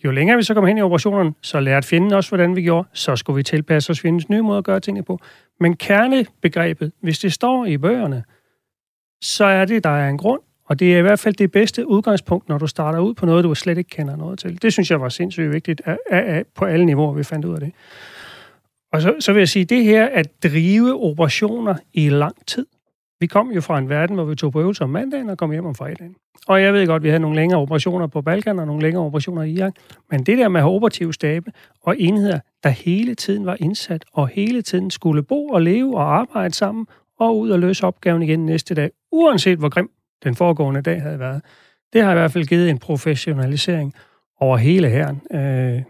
Jo 0.05 0.11
længere 0.11 0.37
vi 0.37 0.43
så 0.43 0.53
kom 0.53 0.65
hen 0.65 0.77
i 0.77 0.81
operationerne, 0.81 1.33
så 1.41 1.59
lærte 1.59 1.87
fjenden 1.87 2.13
også, 2.13 2.29
hvordan 2.29 2.55
vi 2.55 2.61
gjorde. 2.61 2.87
Så 2.93 3.15
skulle 3.15 3.37
vi 3.37 3.43
tilpasse 3.43 3.91
os 3.91 3.99
fjendens 3.99 4.29
nye 4.29 4.41
måde 4.41 4.57
at 4.57 4.63
gøre 4.63 4.79
tingene 4.79 5.05
på. 5.05 5.19
Men 5.59 5.75
kernebegrebet, 5.75 6.91
hvis 7.01 7.19
det 7.19 7.33
står 7.33 7.65
i 7.65 7.77
bøgerne, 7.77 8.23
så 9.21 9.45
er 9.45 9.65
det, 9.65 9.83
der 9.83 9.89
er 9.89 10.09
en 10.09 10.17
grund, 10.17 10.41
og 10.65 10.79
det 10.79 10.93
er 10.93 10.97
i 10.97 11.01
hvert 11.01 11.19
fald 11.19 11.35
det 11.35 11.51
bedste 11.51 11.87
udgangspunkt, 11.87 12.49
når 12.49 12.57
du 12.57 12.67
starter 12.67 12.99
ud 12.99 13.13
på 13.13 13.25
noget, 13.25 13.43
du 13.43 13.55
slet 13.55 13.77
ikke 13.77 13.89
kender 13.89 14.15
noget 14.15 14.39
til. 14.39 14.61
Det 14.61 14.73
synes 14.73 14.91
jeg 14.91 15.01
var 15.01 15.09
sindssygt 15.09 15.51
vigtigt 15.51 15.81
at, 15.85 15.97
at, 16.09 16.23
at, 16.23 16.47
på 16.55 16.65
alle 16.65 16.85
niveauer, 16.85 17.13
vi 17.13 17.23
fandt 17.23 17.45
ud 17.45 17.53
af 17.53 17.59
det. 17.59 17.71
Og 18.93 19.01
så, 19.01 19.15
så 19.19 19.33
vil 19.33 19.39
jeg 19.39 19.49
sige, 19.49 19.65
det 19.65 19.83
her 19.83 20.05
at 20.05 20.43
drive 20.43 21.03
operationer 21.03 21.75
i 21.93 22.09
lang 22.09 22.45
tid, 22.47 22.65
vi 23.21 23.27
kom 23.27 23.51
jo 23.51 23.61
fra 23.61 23.77
en 23.77 23.89
verden, 23.89 24.15
hvor 24.15 24.25
vi 24.25 24.35
tog 24.35 24.51
på 24.51 24.61
øvelser 24.61 24.83
om 24.83 24.89
mandagen 24.89 25.29
og 25.29 25.37
kom 25.37 25.51
hjem 25.51 25.65
om 25.65 25.75
fredagen. 25.75 26.15
Og 26.47 26.61
jeg 26.61 26.73
ved 26.73 26.87
godt, 26.87 26.99
at 26.99 27.03
vi 27.03 27.09
havde 27.09 27.19
nogle 27.19 27.35
længere 27.35 27.59
operationer 27.59 28.07
på 28.07 28.21
Balkan 28.21 28.59
og 28.59 28.67
nogle 28.67 28.81
længere 28.81 29.03
operationer 29.03 29.43
i 29.43 29.51
Irak. 29.51 29.73
Men 30.11 30.23
det 30.23 30.37
der 30.37 30.47
med 30.47 30.59
at 30.59 30.63
have 30.63 30.75
operative 30.75 31.13
stabe 31.13 31.51
og 31.81 31.95
enheder, 31.99 32.39
der 32.63 32.69
hele 32.69 33.15
tiden 33.15 33.45
var 33.45 33.57
indsat 33.59 34.05
og 34.13 34.27
hele 34.27 34.61
tiden 34.61 34.91
skulle 34.91 35.23
bo 35.23 35.47
og 35.47 35.61
leve 35.61 35.97
og 35.97 36.15
arbejde 36.15 36.53
sammen 36.53 36.87
og 37.19 37.39
ud 37.39 37.49
og 37.49 37.59
løse 37.59 37.87
opgaven 37.87 38.21
igen 38.21 38.45
næste 38.45 38.75
dag, 38.75 38.91
uanset 39.11 39.59
hvor 39.59 39.69
grim 39.69 39.89
den 40.23 40.35
foregående 40.35 40.81
dag 40.81 41.01
havde 41.01 41.19
været. 41.19 41.41
Det 41.93 42.03
har 42.03 42.11
i 42.11 42.15
hvert 42.15 42.31
fald 42.31 42.45
givet 42.45 42.69
en 42.69 42.77
professionalisering 42.77 43.93
over 44.39 44.57
hele 44.57 44.89
herren, 44.89 45.21
øh, 45.31 45.81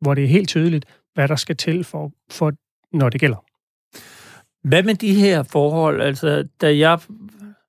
hvor 0.00 0.14
det 0.14 0.24
er 0.24 0.28
helt 0.28 0.48
tydeligt, 0.48 0.84
hvad 1.14 1.28
der 1.28 1.36
skal 1.36 1.56
til 1.56 1.84
for, 1.84 2.12
for 2.30 2.52
når 2.92 3.08
det 3.08 3.20
gælder. 3.20 3.49
Hvad 4.64 4.82
med 4.82 4.94
de 4.94 5.14
her 5.14 5.42
forhold? 5.42 6.02
Altså, 6.02 6.44
da 6.60 6.78
jeg 6.78 6.98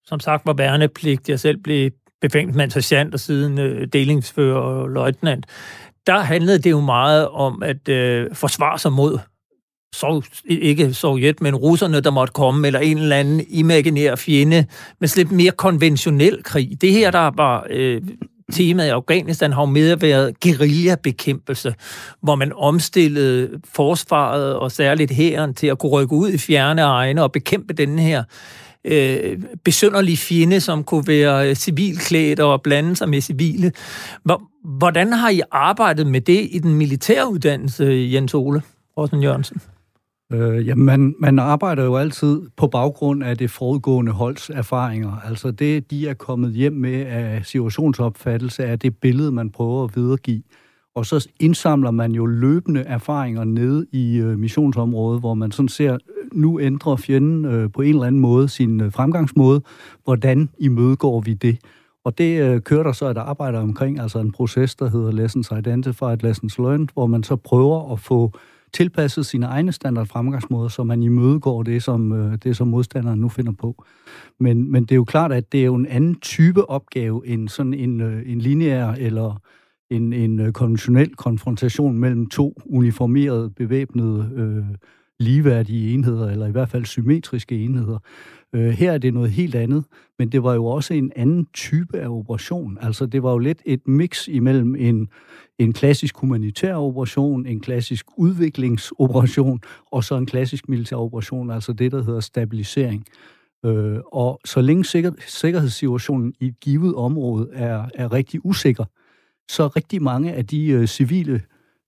som 0.06 0.20
sagt 0.20 0.46
var 0.46 0.54
værnepligt, 0.54 1.30
jeg 1.30 1.40
selv 1.40 1.58
blev 1.58 1.92
befængselsmand, 2.22 2.72
sergeant 2.72 3.14
og 3.14 3.20
siden 3.20 3.60
øh, 3.60 3.88
delingsfører 3.94 4.60
og 4.60 4.90
løjtnant, 4.90 5.46
der 6.08 6.20
handlede 6.20 6.60
det 6.60 6.72
jo 6.72 6.80
meget 6.80 7.28
om 7.28 7.64
at 7.64 7.90
øh, 7.90 8.36
forsvare 8.36 8.80
sig 8.80 8.92
mod 8.92 9.20
så, 9.96 10.22
ikke 10.46 10.94
Sovjet, 10.94 11.42
men 11.42 11.56
russerne, 11.56 12.02
der 12.02 12.12
måtte 12.12 12.34
komme, 12.34 12.68
eller 12.68 12.80
en 12.80 12.98
eller 12.98 13.16
anden 13.16 13.46
imaginær 13.50 14.16
fjende, 14.16 14.66
med 15.00 15.18
lidt 15.18 15.32
mere 15.32 15.52
konventionel 15.52 16.44
krig. 16.44 16.82
Det 16.82 16.92
her, 16.92 17.12
der 17.12 17.32
var 17.36 17.68
øh, 17.70 18.02
temaet 18.52 18.88
i 18.88 18.92
Afghanistan, 18.92 19.54
har 19.54 19.62
jo 19.62 19.66
mere 19.66 20.02
været 20.02 20.40
guerillabekæmpelse, 20.40 21.76
hvor 22.22 22.36
man 22.36 22.54
omstillede 22.56 23.50
forsvaret 23.74 24.56
og 24.56 24.72
særligt 24.72 25.12
hæren 25.12 25.54
til 25.54 25.68
at 25.68 25.80
kunne 25.80 25.92
rykke 25.92 26.14
ud 26.14 26.30
i 26.30 26.38
fjerne 26.38 26.82
egne 26.82 27.24
og 27.24 27.32
bekæmpe 27.32 27.74
den 27.74 28.00
her 28.00 28.24
øh, 28.86 29.38
besynderlige 29.64 30.18
fjende, 30.18 30.60
som 30.60 30.84
kunne 30.84 31.08
være 31.08 31.50
øh, 31.50 31.56
civilklædt 31.56 32.40
og 32.40 32.62
blande 32.62 32.96
sig 32.96 33.10
med 33.10 33.22
civile. 33.22 33.72
Hvordan 34.64 35.14
har 35.14 35.30
I 35.30 35.42
arbejdet 35.52 36.08
med 36.08 36.22
det 36.22 36.48
i 36.52 36.60
den 36.60 36.74
militære 36.74 37.32
uddannelse, 37.32 38.10
Jens 38.14 38.34
Ole 38.34 38.62
Rosen 38.98 39.24
Jørgensen? 39.24 39.62
Øh, 40.34 40.68
jamen, 40.68 40.86
man, 40.86 41.16
man 41.20 41.40
arbejder 41.40 41.84
jo 41.84 41.96
altid 41.96 42.42
på 42.58 42.68
baggrund 42.68 43.24
af 43.24 43.38
det 43.38 43.52
forudgående 43.52 44.12
holds 44.12 44.50
erfaringer. 44.50 45.18
Altså 45.26 45.52
det, 45.52 45.92
de 45.92 46.08
er 46.08 46.14
kommet 46.14 46.54
hjem 46.54 46.74
med 46.74 47.06
af 47.06 47.46
situationsopfattelse, 47.46 48.64
er 48.64 48.76
det 48.76 48.98
billede, 48.98 49.32
man 49.32 49.50
prøver 49.50 49.84
at 49.84 49.96
videregive. 49.96 50.44
Og 50.96 51.06
så 51.06 51.30
indsamler 51.40 51.92
man 51.92 52.12
jo 52.12 52.26
løbende 52.26 52.82
erfaringer 52.82 53.44
ned 53.44 53.88
i 53.92 54.18
øh, 54.18 54.40
missionsområdet, 54.40 55.20
hvor 55.20 55.34
man 55.34 55.52
sådan 55.52 55.70
ser, 55.70 55.98
nu 56.32 56.60
ændrer 56.60 56.96
fjenden 56.96 57.46
øh, 57.46 57.72
på 57.72 57.82
en 57.82 57.90
eller 57.90 58.08
anden 58.08 58.22
måde 58.22 58.50
sin 58.50 58.82
øh, 58.82 58.92
fremgangsmåde. 58.92 59.62
Hvordan 60.04 60.50
imødegår 60.60 61.22
vi 61.22 61.34
det? 61.34 61.58
Og 62.06 62.18
det 62.18 62.42
øh, 62.42 62.62
kører 62.62 62.84
der 62.84 62.92
så 62.92 63.10
et 63.10 63.18
arbejde 63.18 63.58
omkring, 63.58 64.00
altså 64.00 64.20
en 64.20 64.32
proces, 64.32 64.76
der 64.76 64.90
hedder 64.90 65.12
Lessons 65.12 65.52
Identified, 65.58 66.18
Lessons 66.18 66.58
Learned, 66.58 66.88
hvor 66.94 67.06
man 67.06 67.24
så 67.24 67.36
prøver 67.36 67.94
at 67.94 68.00
få 68.00 68.32
tilpasset 68.74 69.26
sine 69.26 69.46
egne 69.46 69.72
standard 69.72 70.08
fremgangsmåder, 70.08 70.68
så 70.68 70.84
man 70.84 71.04
imødegår 71.04 71.64
det, 71.64 71.84
som, 71.84 72.12
øh, 72.12 72.38
det, 72.44 72.58
som 72.58 72.68
modstanderen 72.68 73.20
nu 73.20 73.30
finder 73.30 73.52
på. 73.52 73.84
Men, 74.40 74.72
men 74.72 74.84
det 74.84 74.92
er 74.92 74.96
jo 74.96 75.04
klart, 75.04 75.32
at 75.32 75.52
det 75.52 75.62
er 75.62 75.66
jo 75.66 75.76
en 75.76 75.86
anden 75.86 76.20
type 76.20 76.70
opgave 76.70 77.28
end 77.28 77.50
sådan 77.50 77.74
en, 77.74 78.02
øh, 78.02 78.32
en 78.32 78.40
lineær 78.40 78.88
eller 78.88 79.42
en, 79.90 80.14
en 80.14 80.40
øh, 80.40 80.52
konventionel 80.52 81.16
konfrontation 81.16 81.98
mellem 81.98 82.30
to 82.30 82.62
uniformerede, 82.66 83.50
bevæbnede, 83.50 84.32
øh, 84.36 84.76
ligeværdige 85.22 85.94
enheder, 85.94 86.30
eller 86.30 86.48
i 86.48 86.52
hvert 86.52 86.70
fald 86.70 86.86
symmetriske 86.86 87.64
enheder. 87.64 88.00
Øh, 88.54 88.70
her 88.70 88.92
er 88.92 88.98
det 88.98 89.14
noget 89.14 89.32
helt 89.32 89.56
andet, 89.56 89.84
men 90.20 90.30
det 90.30 90.44
var 90.44 90.54
jo 90.54 90.66
også 90.66 90.94
en 90.94 91.12
anden 91.16 91.48
type 91.54 92.00
af 92.00 92.10
operation. 92.10 92.78
Altså 92.82 93.06
det 93.06 93.24
var 93.24 93.32
jo 93.32 93.38
lidt 93.38 93.62
et 93.66 93.88
mix 93.88 94.28
imellem 94.28 94.76
en, 94.76 95.08
en 95.60 95.74
klassisk 95.74 96.18
humanitær 96.18 96.76
operation, 96.76 97.46
en 97.46 97.60
klassisk 97.60 98.06
udviklingsoperation, 98.18 99.62
og 99.92 100.04
så 100.04 100.16
en 100.16 100.26
klassisk 100.26 100.70
militær 100.70 100.96
operation, 100.96 101.52
altså 101.52 101.74
det, 101.74 101.92
der 101.92 102.04
hedder 102.04 102.20
stabilisering. 102.20 103.06
Øh, 103.66 104.00
og 104.12 104.40
så 104.46 104.62
længe 104.62 104.86
sikker, 104.86 105.12
sikkerhedssituationen 105.28 106.34
i 106.40 106.48
et 106.48 106.60
givet 106.60 106.96
område 106.96 107.50
er, 107.54 107.86
er 107.96 108.14
rigtig 108.14 108.46
usikker, 108.46 108.86
så 109.50 109.68
rigtig 109.68 110.02
mange 110.02 110.34
af 110.34 110.48
de 110.48 110.68
øh, 110.68 110.88
civile 110.88 111.42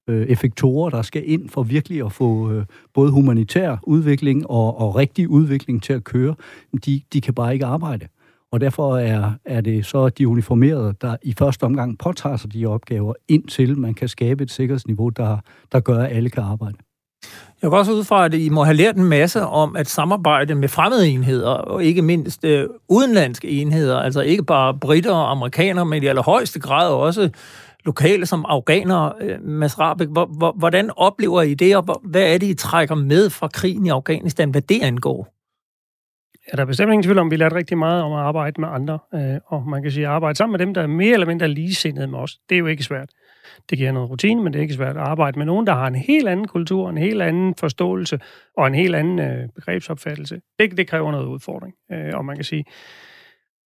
øh, 0.10 0.28
effektorer, 0.28 0.90
der 0.90 1.02
skal 1.02 1.24
ind 1.26 1.50
for 1.50 1.64
virkelig 1.64 2.06
at 2.06 2.12
få 2.12 2.52
øh, 2.52 2.66
både 2.94 3.12
humanitær 3.12 3.78
udvikling 3.84 4.50
og, 4.50 4.80
og 4.80 4.96
rigtig 4.96 5.30
udvikling 5.30 5.84
til 5.84 5.94
at 5.94 6.04
køre, 6.04 6.36
de, 6.86 7.02
de 7.14 7.22
kan 7.22 7.34
bare 7.34 7.54
ikke 7.54 7.66
arbejde. 7.66 8.08
Og 8.52 8.62
derfor 8.62 8.98
er, 8.98 9.32
er 9.46 9.62
det 9.62 9.86
så 9.86 10.10
de 10.10 10.28
uniformerede, 10.28 10.94
der 11.02 11.16
i 11.24 11.34
første 11.40 11.64
omgang 11.64 11.98
påtager 11.98 12.38
sig 12.38 12.54
de 12.54 12.66
opgaver, 12.66 13.14
indtil 13.28 13.78
man 13.78 13.94
kan 13.94 14.08
skabe 14.08 14.44
et 14.44 14.52
sikkerhedsniveau, 14.52 15.10
der, 15.10 15.38
der 15.72 15.80
gør, 15.80 15.98
at 15.98 16.16
alle 16.16 16.30
kan 16.30 16.44
arbejde. 16.44 16.78
Jeg 17.62 17.70
går 17.70 17.78
også 17.78 17.92
ud 17.92 18.04
fra, 18.04 18.26
at 18.26 18.34
I 18.34 18.50
må 18.50 18.64
have 18.64 18.78
lært 18.78 18.96
en 18.96 19.04
masse 19.04 19.42
om 19.42 19.76
at 19.76 19.88
samarbejde 19.88 20.56
med 20.56 20.68
fremmede 20.68 21.10
enheder, 21.10 21.50
og 21.50 21.84
ikke 21.84 22.02
mindst 22.02 22.46
øh, 22.46 22.68
udenlandske 22.90 23.50
enheder, 23.50 24.00
altså 24.00 24.22
ikke 24.22 24.44
bare 24.44 24.74
britter 24.74 25.12
og 25.12 25.32
amerikanere, 25.32 25.86
men 25.86 26.04
i 26.04 26.06
allerhøjeste 26.06 26.60
grad 26.60 26.90
også 26.90 27.30
lokale 27.86 28.26
som 28.26 28.46
afghanere, 28.48 29.14
øh, 29.22 29.42
Mads 29.42 29.80
Rabeck. 29.80 30.10
Hvordan 30.56 30.92
oplever 30.98 31.42
I 31.42 31.54
det, 31.54 31.78
og 31.78 32.02
hvad 32.04 32.34
er 32.34 32.38
det, 32.38 32.48
I 32.48 32.54
trækker 32.54 32.96
med 32.96 33.30
fra 33.30 33.48
krigen 33.48 33.86
i 33.86 33.90
Afghanistan, 33.90 34.52
hvad 34.52 34.62
det 34.62 34.84
angår? 34.84 35.34
Ja, 36.48 36.56
der 36.56 36.62
er 36.62 36.66
bestemt 36.66 36.92
ingen 36.92 37.04
tvivl 37.04 37.18
om, 37.18 37.28
at 37.28 37.32
vi 37.32 37.36
lærte 37.36 37.56
rigtig 37.56 37.78
meget 37.78 38.04
om 38.04 38.14
at 38.14 38.20
arbejde 38.20 38.62
med 38.62 38.70
andre, 38.72 39.00
øh, 39.14 39.40
og 39.46 39.68
man 39.68 39.82
kan 39.82 39.92
sige, 39.92 40.06
at 40.06 40.12
arbejde 40.12 40.38
sammen 40.38 40.52
med 40.52 40.60
dem, 40.60 40.74
der 40.74 40.82
er 40.82 40.88
mere 40.88 41.14
eller 41.14 41.28
mindre 41.28 41.48
ligesindede 41.48 42.08
med 42.08 42.20
os, 42.20 42.38
det 42.50 42.56
er 42.56 42.60
jo 42.60 42.66
ikke 42.66 42.84
svært. 42.84 43.10
Det 43.70 43.78
giver 43.78 43.92
noget 43.92 44.10
rutine, 44.10 44.44
men 44.44 44.54
det 44.54 44.60
er 44.60 44.62
ikke 44.62 44.74
svært 44.74 44.98
at 44.98 45.04
arbejde 45.04 45.40
med 45.40 45.46
nogen, 45.46 45.68
der 45.68 45.74
har 45.74 45.88
en 45.88 45.96
helt 45.96 46.28
anden 46.28 46.48
kultur, 46.48 46.90
en 46.90 46.98
helt 46.98 47.22
anden 47.22 47.56
forståelse 47.56 48.20
og 48.58 48.68
en 48.68 48.76
helt 48.76 48.96
anden 48.96 49.20
øh, 49.20 49.50
begrebsopfattelse. 49.56 50.42
Det, 50.60 50.78
det 50.78 50.88
kræver 50.88 51.12
noget 51.12 51.26
udfordring, 51.26 51.74
øh, 51.92 52.12
og 52.14 52.26
man 52.26 52.36
kan 52.36 52.46
sige, 52.46 52.66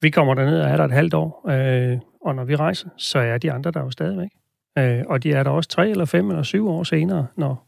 vi 0.01 0.09
kommer 0.09 0.34
derned 0.34 0.61
og 0.61 0.70
er 0.70 0.78
der 0.78 0.86
et 0.86 0.91
halvt 0.91 1.13
år, 1.13 1.49
øh, 1.49 1.97
og 2.28 2.36
når 2.36 2.43
vi 2.43 2.55
rejser, 2.55 2.89
så 2.97 3.19
er 3.19 3.38
de 3.38 3.51
andre 3.51 3.71
der 3.71 3.80
jo 3.80 3.91
stadigvæk. 3.91 4.30
Øh, 4.78 5.03
og 5.07 5.23
de 5.23 5.32
er 5.32 5.43
der 5.43 5.51
også 5.51 5.69
tre 5.69 5.89
eller 5.89 6.05
fem 6.05 6.30
eller 6.30 6.43
syv 6.43 6.69
år 6.69 6.84
senere, 6.84 7.28
når 7.36 7.67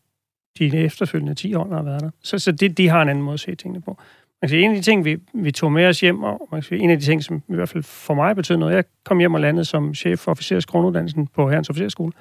de 0.59 0.77
efterfølgende 0.77 1.33
10 1.35 1.53
år 1.53 1.75
har 1.75 1.83
været 1.83 2.01
der. 2.01 2.09
Så, 2.23 2.39
så 2.39 2.51
det, 2.51 2.77
de 2.77 2.89
har 2.89 3.01
en 3.01 3.09
anden 3.09 3.23
måde 3.23 3.33
at 3.33 3.39
se 3.39 3.55
tingene 3.55 3.81
på. 3.81 3.97
Man 4.41 4.49
kan 4.49 4.49
sige, 4.49 4.63
en 4.63 4.71
af 4.71 4.77
de 4.77 4.81
ting, 4.81 5.05
vi, 5.05 5.17
vi 5.33 5.51
tog 5.51 5.71
med 5.71 5.87
os 5.87 5.99
hjem, 5.99 6.23
og 6.23 6.47
man 6.51 6.61
kan 6.61 6.67
sige, 6.67 6.81
en 6.81 6.89
af 6.89 6.99
de 6.99 7.05
ting, 7.05 7.23
som 7.23 7.41
i 7.49 7.55
hvert 7.55 7.69
fald 7.69 7.83
for 7.83 8.13
mig 8.13 8.35
betød 8.35 8.57
noget, 8.57 8.75
jeg 8.75 8.83
kom 9.05 9.19
hjem 9.19 9.33
og 9.33 9.41
landede 9.41 9.65
som 9.65 9.93
chef 9.95 10.19
for 10.19 10.31
officersgrunduddannelsen 10.31 11.27
på 11.27 11.49
Herrens 11.49 11.69
Officerskole, 11.69 12.11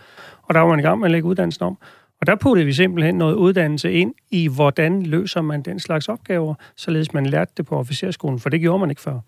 og 0.42 0.54
der 0.54 0.60
var 0.60 0.68
man 0.68 0.78
i 0.78 0.82
gang 0.82 0.98
med 0.98 1.06
at 1.06 1.10
lægge 1.10 1.28
uddannelsen 1.28 1.64
om. 1.64 1.78
Og 2.20 2.26
der 2.26 2.34
puttede 2.34 2.66
vi 2.66 2.72
simpelthen 2.72 3.14
noget 3.14 3.34
uddannelse 3.34 3.92
ind 3.92 4.14
i, 4.30 4.48
hvordan 4.48 5.02
løser 5.02 5.42
man 5.42 5.62
den 5.62 5.80
slags 5.80 6.08
opgaver, 6.08 6.54
således 6.76 7.12
man 7.12 7.26
lærte 7.26 7.52
det 7.56 7.66
på 7.66 7.76
officerskolen, 7.76 8.38
for 8.38 8.48
det 8.48 8.60
gjorde 8.60 8.78
man 8.78 8.90
ikke 8.90 9.02
før. 9.02 9.20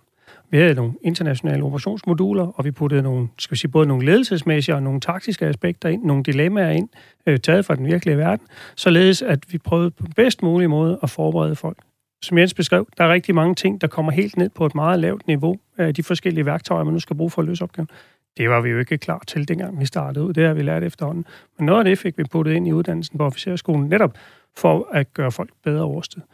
Vi 0.51 0.59
havde 0.59 0.75
nogle 0.75 0.93
internationale 1.03 1.63
operationsmoduler, 1.63 2.47
og 2.47 2.65
vi 2.65 2.71
puttede 2.71 3.03
nogle, 3.03 3.29
skal 3.39 3.55
vi 3.55 3.59
sige, 3.59 3.71
både 3.71 3.87
nogle 3.87 4.07
ledelsesmæssige 4.07 4.75
og 4.75 4.83
nogle 4.83 5.01
taktiske 5.01 5.47
aspekter 5.47 5.89
ind, 5.89 6.05
nogle 6.05 6.23
dilemmaer 6.23 6.71
ind, 6.71 6.89
øh, 7.27 7.39
taget 7.39 7.65
fra 7.65 7.75
den 7.75 7.87
virkelige 7.87 8.19
verden, 8.19 8.47
således 8.77 9.23
at 9.23 9.53
vi 9.53 9.59
prøvede 9.59 9.91
på 9.91 10.05
bedst 10.17 10.43
mulig 10.43 10.71
måde 10.71 10.99
at 11.03 11.11
forberede 11.11 11.57
folk. 11.57 11.79
Som 12.23 12.39
Jens 12.39 12.55
beskrev, 12.55 12.89
der 12.99 13.05
er 13.05 13.13
rigtig 13.13 13.35
mange 13.35 13.55
ting, 13.55 13.81
der 13.81 13.87
kommer 13.87 14.13
helt 14.13 14.37
ned 14.37 14.49
på 14.49 14.67
et 14.67 14.75
meget 14.75 15.01
lavt 15.01 15.27
niveau 15.27 15.59
af 15.79 15.95
de 15.95 16.03
forskellige 16.03 16.47
værktøjer, 16.47 16.85
man 16.85 16.93
nu 16.93 17.01
skal 17.01 17.17
bruge 17.17 17.31
for 17.31 17.43
at 17.43 17.49
løse 17.49 17.65
opgaven. 17.65 17.89
Det 18.37 18.51
var 18.51 18.61
vi 18.61 18.69
jo 18.69 18.79
ikke 18.79 18.99
klar 18.99 19.23
til, 19.27 19.49
dengang 19.49 19.81
vi 19.81 19.87
startede 19.87 20.25
ud. 20.25 20.33
Det 20.33 20.47
har 20.47 20.55
vi 20.55 20.63
lært 20.63 20.83
efterhånden. 20.83 21.25
Men 21.59 21.67
noget 21.67 21.79
af 21.79 21.85
det 21.85 21.99
fik 21.99 22.19
vi 22.19 22.25
puttet 22.25 22.53
ind 22.53 22.69
i 22.69 22.73
uddannelsen 22.73 23.19
på 23.19 23.25
officerskolen, 23.25 23.89
netop 23.89 24.19
for 24.57 24.89
at 24.93 25.15
gøre 25.15 25.33
folk 25.33 25.51
bedre 25.65 25.83
overstået. 25.83 26.25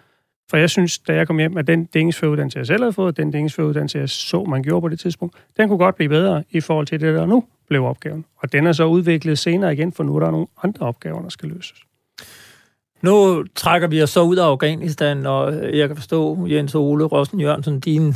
For 0.50 0.56
jeg 0.56 0.70
synes, 0.70 0.98
da 0.98 1.14
jeg 1.14 1.26
kom 1.26 1.38
hjem, 1.38 1.56
at 1.56 1.66
den 1.66 1.84
dækningsføruddannelse, 1.84 2.58
jeg 2.58 2.66
selv 2.66 2.82
havde 2.82 2.92
fået, 2.92 3.16
den 3.16 3.30
dækningsføruddannelse, 3.30 3.98
jeg 3.98 4.08
så, 4.08 4.44
man 4.44 4.62
gjorde 4.62 4.80
på 4.80 4.88
det 4.88 5.00
tidspunkt, 5.00 5.36
den 5.56 5.68
kunne 5.68 5.78
godt 5.78 5.94
blive 5.94 6.08
bedre 6.08 6.44
i 6.50 6.60
forhold 6.60 6.86
til 6.86 7.00
det, 7.00 7.14
der 7.14 7.26
nu 7.26 7.44
blev 7.68 7.84
opgaven. 7.84 8.24
Og 8.36 8.52
den 8.52 8.66
er 8.66 8.72
så 8.72 8.84
udviklet 8.84 9.38
senere 9.38 9.72
igen, 9.72 9.92
for 9.92 10.04
nu 10.04 10.16
er 10.16 10.20
der 10.20 10.30
nogle 10.30 10.46
andre 10.62 10.86
opgaver, 10.86 11.22
der 11.22 11.28
skal 11.28 11.48
løses. 11.48 11.78
Nu 13.02 13.44
trækker 13.54 13.88
vi 13.88 14.02
os 14.02 14.10
så 14.10 14.22
ud 14.22 14.36
af 14.36 14.44
Afghanistan, 14.44 15.26
og 15.26 15.54
jeg 15.76 15.88
kan 15.88 15.96
forstå, 15.96 16.46
Jens 16.46 16.74
Ole 16.74 17.04
Rossen 17.04 17.40
Jørgensen, 17.40 17.80
din, 17.80 18.14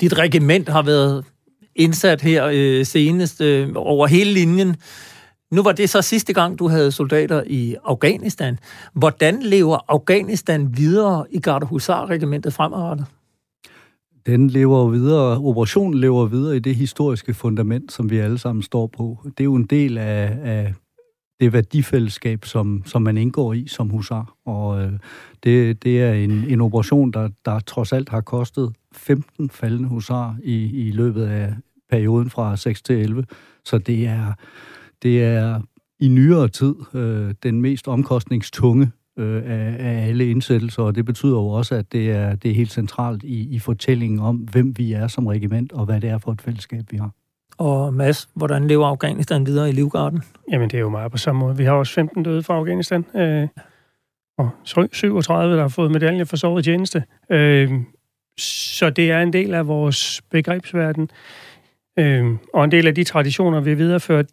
dit 0.00 0.18
regiment 0.18 0.68
har 0.68 0.82
været 0.82 1.24
indsat 1.76 2.20
her 2.20 2.50
øh, 2.52 2.84
senest 2.84 3.40
øh, 3.40 3.68
over 3.74 4.06
hele 4.06 4.32
linjen. 4.32 4.76
Nu 5.50 5.62
var 5.62 5.72
det 5.72 5.90
så 5.90 6.02
sidste 6.02 6.32
gang, 6.32 6.58
du 6.58 6.68
havde 6.68 6.92
soldater 6.92 7.42
i 7.46 7.76
Afghanistan. 7.84 8.58
Hvordan 8.92 9.42
lever 9.42 9.78
Afghanistan 9.88 10.76
videre 10.76 11.26
i 11.30 11.40
Gardehusar-regimentet 11.40 12.52
fremadrettet? 12.52 13.06
Den 14.26 14.50
lever 14.50 14.88
videre, 14.88 15.38
operationen 15.38 16.00
lever 16.00 16.26
videre 16.26 16.56
i 16.56 16.58
det 16.58 16.76
historiske 16.76 17.34
fundament, 17.34 17.92
som 17.92 18.10
vi 18.10 18.18
alle 18.18 18.38
sammen 18.38 18.62
står 18.62 18.86
på. 18.86 19.18
Det 19.24 19.40
er 19.40 19.44
jo 19.44 19.54
en 19.54 19.66
del 19.66 19.98
af, 19.98 20.38
af 20.42 20.74
det 21.40 21.52
værdifællesskab, 21.52 22.44
som, 22.44 22.82
som 22.86 23.02
man 23.02 23.16
indgår 23.16 23.52
i 23.52 23.66
som 23.66 23.88
husar. 23.88 24.34
Og 24.46 24.82
øh, 24.82 24.92
det, 25.44 25.82
det 25.82 26.02
er 26.02 26.12
en, 26.12 26.30
en 26.30 26.60
operation, 26.60 27.10
der, 27.10 27.28
der 27.44 27.60
trods 27.60 27.92
alt 27.92 28.08
har 28.08 28.20
kostet 28.20 28.72
15 28.92 29.50
faldende 29.50 29.88
husar 29.88 30.36
i, 30.42 30.88
i 30.88 30.90
løbet 30.90 31.26
af 31.26 31.54
perioden 31.90 32.30
fra 32.30 32.56
6 32.56 32.82
til 32.82 32.96
11. 32.96 33.24
Så 33.64 33.78
det 33.78 34.06
er 34.06 34.32
det 35.02 35.24
er 35.24 35.60
i 36.00 36.08
nyere 36.08 36.48
tid 36.48 36.74
øh, 36.94 37.34
den 37.42 37.60
mest 37.60 37.88
omkostningstunge 37.88 38.90
øh, 39.18 39.42
af, 39.46 39.76
af 39.78 40.08
alle 40.08 40.30
indsættelser, 40.30 40.82
og 40.82 40.94
det 40.94 41.04
betyder 41.04 41.32
jo 41.32 41.48
også, 41.48 41.74
at 41.74 41.92
det 41.92 42.10
er, 42.10 42.34
det 42.34 42.50
er 42.50 42.54
helt 42.54 42.72
centralt 42.72 43.22
i, 43.22 43.54
i 43.54 43.58
fortællingen 43.58 44.20
om, 44.20 44.36
hvem 44.36 44.78
vi 44.78 44.92
er 44.92 45.06
som 45.06 45.26
regiment, 45.26 45.72
og 45.72 45.84
hvad 45.84 46.00
det 46.00 46.10
er 46.10 46.18
for 46.18 46.32
et 46.32 46.42
fællesskab, 46.42 46.84
vi 46.90 46.96
har. 46.96 47.10
Og 47.58 47.94
Mads, 47.94 48.28
hvordan 48.34 48.68
lever 48.68 48.86
Afghanistan 48.86 49.46
videre 49.46 49.68
i 49.68 49.72
Livgarden? 49.72 50.22
Jamen, 50.52 50.70
det 50.70 50.76
er 50.76 50.80
jo 50.80 50.88
meget 50.88 51.12
på 51.12 51.18
samme 51.18 51.38
måde. 51.38 51.56
Vi 51.56 51.64
har 51.64 51.72
også 51.72 51.92
15 51.92 52.22
døde 52.22 52.42
fra 52.42 52.54
Afghanistan, 52.54 53.04
øh, 53.16 53.48
og 54.38 54.50
37, 54.64 55.54
der 55.54 55.60
har 55.60 55.68
fået 55.68 55.90
medalje 55.90 56.26
for 56.26 56.36
såret 56.36 56.64
tjeneste. 56.64 57.04
Øh, 57.30 57.70
så 58.38 58.90
det 58.90 59.10
er 59.10 59.22
en 59.22 59.32
del 59.32 59.54
af 59.54 59.66
vores 59.66 60.22
begrebsverden. 60.30 61.10
Øh, 61.98 62.36
og 62.54 62.64
en 62.64 62.70
del 62.70 62.86
af 62.86 62.94
de 62.94 63.04
traditioner, 63.04 63.60
vi 63.60 63.70
har 63.70 63.76
videreført, 63.76 64.26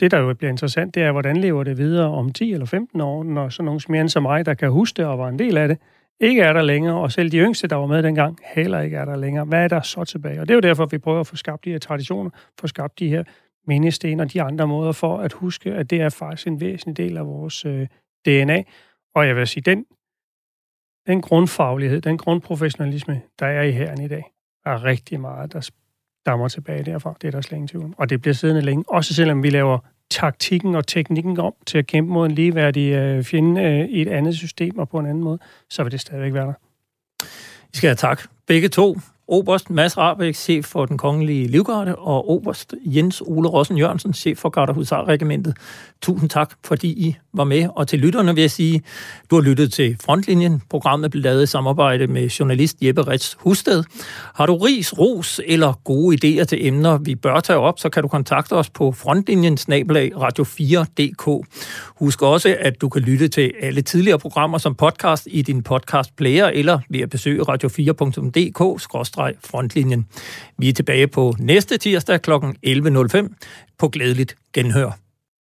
det, 0.00 0.10
der 0.10 0.18
jo 0.18 0.34
bliver 0.34 0.50
interessant, 0.50 0.94
det 0.94 1.02
er, 1.02 1.12
hvordan 1.12 1.36
lever 1.36 1.64
det 1.64 1.78
videre 1.78 2.08
om 2.08 2.32
10 2.32 2.52
eller 2.52 2.66
15 2.66 3.00
år, 3.00 3.24
når 3.24 3.48
sådan 3.48 3.64
nogle 3.64 3.80
mere 3.88 4.08
som 4.08 4.22
mig, 4.22 4.46
der 4.46 4.54
kan 4.54 4.70
huske 4.70 4.96
det 4.96 5.04
og 5.04 5.18
var 5.18 5.28
en 5.28 5.38
del 5.38 5.56
af 5.56 5.68
det, 5.68 5.78
ikke 6.20 6.42
er 6.42 6.52
der 6.52 6.62
længere, 6.62 6.94
og 6.94 7.12
selv 7.12 7.32
de 7.32 7.38
yngste, 7.38 7.68
der 7.68 7.76
var 7.76 7.86
med 7.86 8.02
dengang, 8.02 8.38
heller 8.54 8.80
ikke 8.80 8.96
er 8.96 9.04
der 9.04 9.16
længere. 9.16 9.44
Hvad 9.44 9.64
er 9.64 9.68
der 9.68 9.80
så 9.80 10.04
tilbage? 10.04 10.40
Og 10.40 10.48
det 10.48 10.54
er 10.54 10.56
jo 10.56 10.60
derfor, 10.60 10.86
vi 10.86 10.98
prøver 10.98 11.20
at 11.20 11.26
få 11.26 11.36
skabt 11.36 11.64
de 11.64 11.70
her 11.70 11.78
traditioner, 11.78 12.30
få 12.60 12.66
skabt 12.66 12.98
de 12.98 13.08
her 13.08 13.24
mindesten 13.66 14.20
og 14.20 14.32
de 14.32 14.42
andre 14.42 14.66
måder 14.66 14.92
for 14.92 15.18
at 15.18 15.32
huske, 15.32 15.72
at 15.72 15.90
det 15.90 16.00
er 16.00 16.08
faktisk 16.08 16.46
en 16.46 16.60
væsentlig 16.60 16.96
del 16.96 17.16
af 17.16 17.26
vores 17.26 17.64
øh, 17.64 17.86
DNA. 18.26 18.62
Og 19.14 19.26
jeg 19.26 19.36
vil 19.36 19.46
sige, 19.46 19.62
den, 19.62 19.84
den 21.06 21.22
grundfaglighed, 21.22 22.00
den 22.00 22.18
grundprofessionalisme, 22.18 23.22
der 23.38 23.46
er 23.46 23.62
i 23.62 23.70
herren 23.70 24.00
i 24.00 24.08
dag, 24.08 24.24
er 24.66 24.84
rigtig 24.84 25.20
meget, 25.20 25.52
der 25.52 25.70
stammer 26.22 26.48
tilbage 26.48 26.84
derfra. 26.84 27.14
Det 27.22 27.28
er 27.28 27.30
der 27.30 27.40
slet 27.40 27.56
ingen 27.56 27.68
tvivl 27.68 27.94
Og 27.98 28.10
det 28.10 28.20
bliver 28.20 28.34
siddende 28.34 28.62
længe, 28.62 28.84
også 28.88 29.14
selvom 29.14 29.42
vi 29.42 29.50
laver 29.50 29.78
taktikken 30.10 30.74
og 30.74 30.86
teknikken 30.86 31.40
om 31.40 31.54
til 31.66 31.78
at 31.78 31.86
kæmpe 31.86 32.12
mod 32.12 32.26
en 32.26 32.32
ligeværdig 32.32 32.92
øh, 32.92 33.24
fjende 33.24 33.62
øh, 33.62 33.88
i 33.88 34.02
et 34.02 34.08
andet 34.08 34.36
system 34.36 34.78
og 34.78 34.88
på 34.88 34.98
en 34.98 35.06
anden 35.06 35.24
måde, 35.24 35.38
så 35.70 35.82
vil 35.82 35.92
det 35.92 36.00
stadigvæk 36.00 36.34
være 36.34 36.46
der. 36.46 36.54
I 37.72 37.76
skal 37.76 37.88
have 37.88 37.96
tak. 37.96 38.22
Begge 38.46 38.68
to. 38.68 38.96
Oberst 39.28 39.70
Mads 39.70 39.98
Rabeck, 39.98 40.36
chef 40.36 40.64
for 40.64 40.86
den 40.86 40.98
kongelige 40.98 41.48
livgarde, 41.48 41.96
og 41.96 42.30
Oberst 42.30 42.74
Jens 42.84 43.22
Ole 43.26 43.48
Rossen 43.48 43.78
Jørgensen, 43.78 44.14
chef 44.14 44.38
for 44.38 44.48
Garderhusarregimentet. 44.48 45.56
Tusind 46.02 46.30
tak, 46.30 46.52
fordi 46.64 46.88
I 46.88 47.16
var 47.34 47.44
med. 47.44 47.68
Og 47.76 47.88
til 47.88 47.98
lytterne 47.98 48.34
vil 48.34 48.40
jeg 48.40 48.50
sige, 48.50 48.82
du 49.30 49.34
har 49.34 49.42
lyttet 49.42 49.72
til 49.72 49.96
Frontlinjen. 50.04 50.62
Programmet 50.70 51.10
blev 51.10 51.22
lavet 51.22 51.42
i 51.42 51.46
samarbejde 51.46 52.06
med 52.06 52.28
journalist 52.28 52.76
Jeppe 52.82 53.02
Rets 53.02 53.36
Husted. 53.40 53.84
Har 54.34 54.46
du 54.46 54.56
ris, 54.56 54.98
ros 54.98 55.40
eller 55.46 55.72
gode 55.84 56.16
idéer 56.16 56.44
til 56.44 56.66
emner, 56.66 56.98
vi 56.98 57.14
bør 57.14 57.40
tage 57.40 57.58
op, 57.58 57.78
så 57.78 57.88
kan 57.88 58.02
du 58.02 58.08
kontakte 58.08 58.52
os 58.52 58.70
på 58.70 58.92
frontlinjen 58.92 59.58
radio4.dk. 59.58 61.46
Husk 61.96 62.22
også, 62.22 62.56
at 62.60 62.80
du 62.80 62.88
kan 62.88 63.02
lytte 63.02 63.28
til 63.28 63.52
alle 63.60 63.82
tidligere 63.82 64.18
programmer 64.18 64.58
som 64.58 64.74
podcast 64.74 65.28
i 65.30 65.42
din 65.42 65.62
podcast 65.62 66.16
player 66.16 66.46
eller 66.46 66.78
ved 66.88 67.00
at 67.00 67.10
besøge 67.10 67.42
frontlinjen. 69.44 70.06
Vi 70.58 70.68
er 70.68 70.72
tilbage 70.72 71.08
på 71.08 71.34
næste 71.38 71.78
tirsdag 71.78 72.22
kl. 72.22 72.30
11.05 72.30 73.28
på 73.78 73.88
glædeligt 73.88 74.36
genhør. 74.52 75.01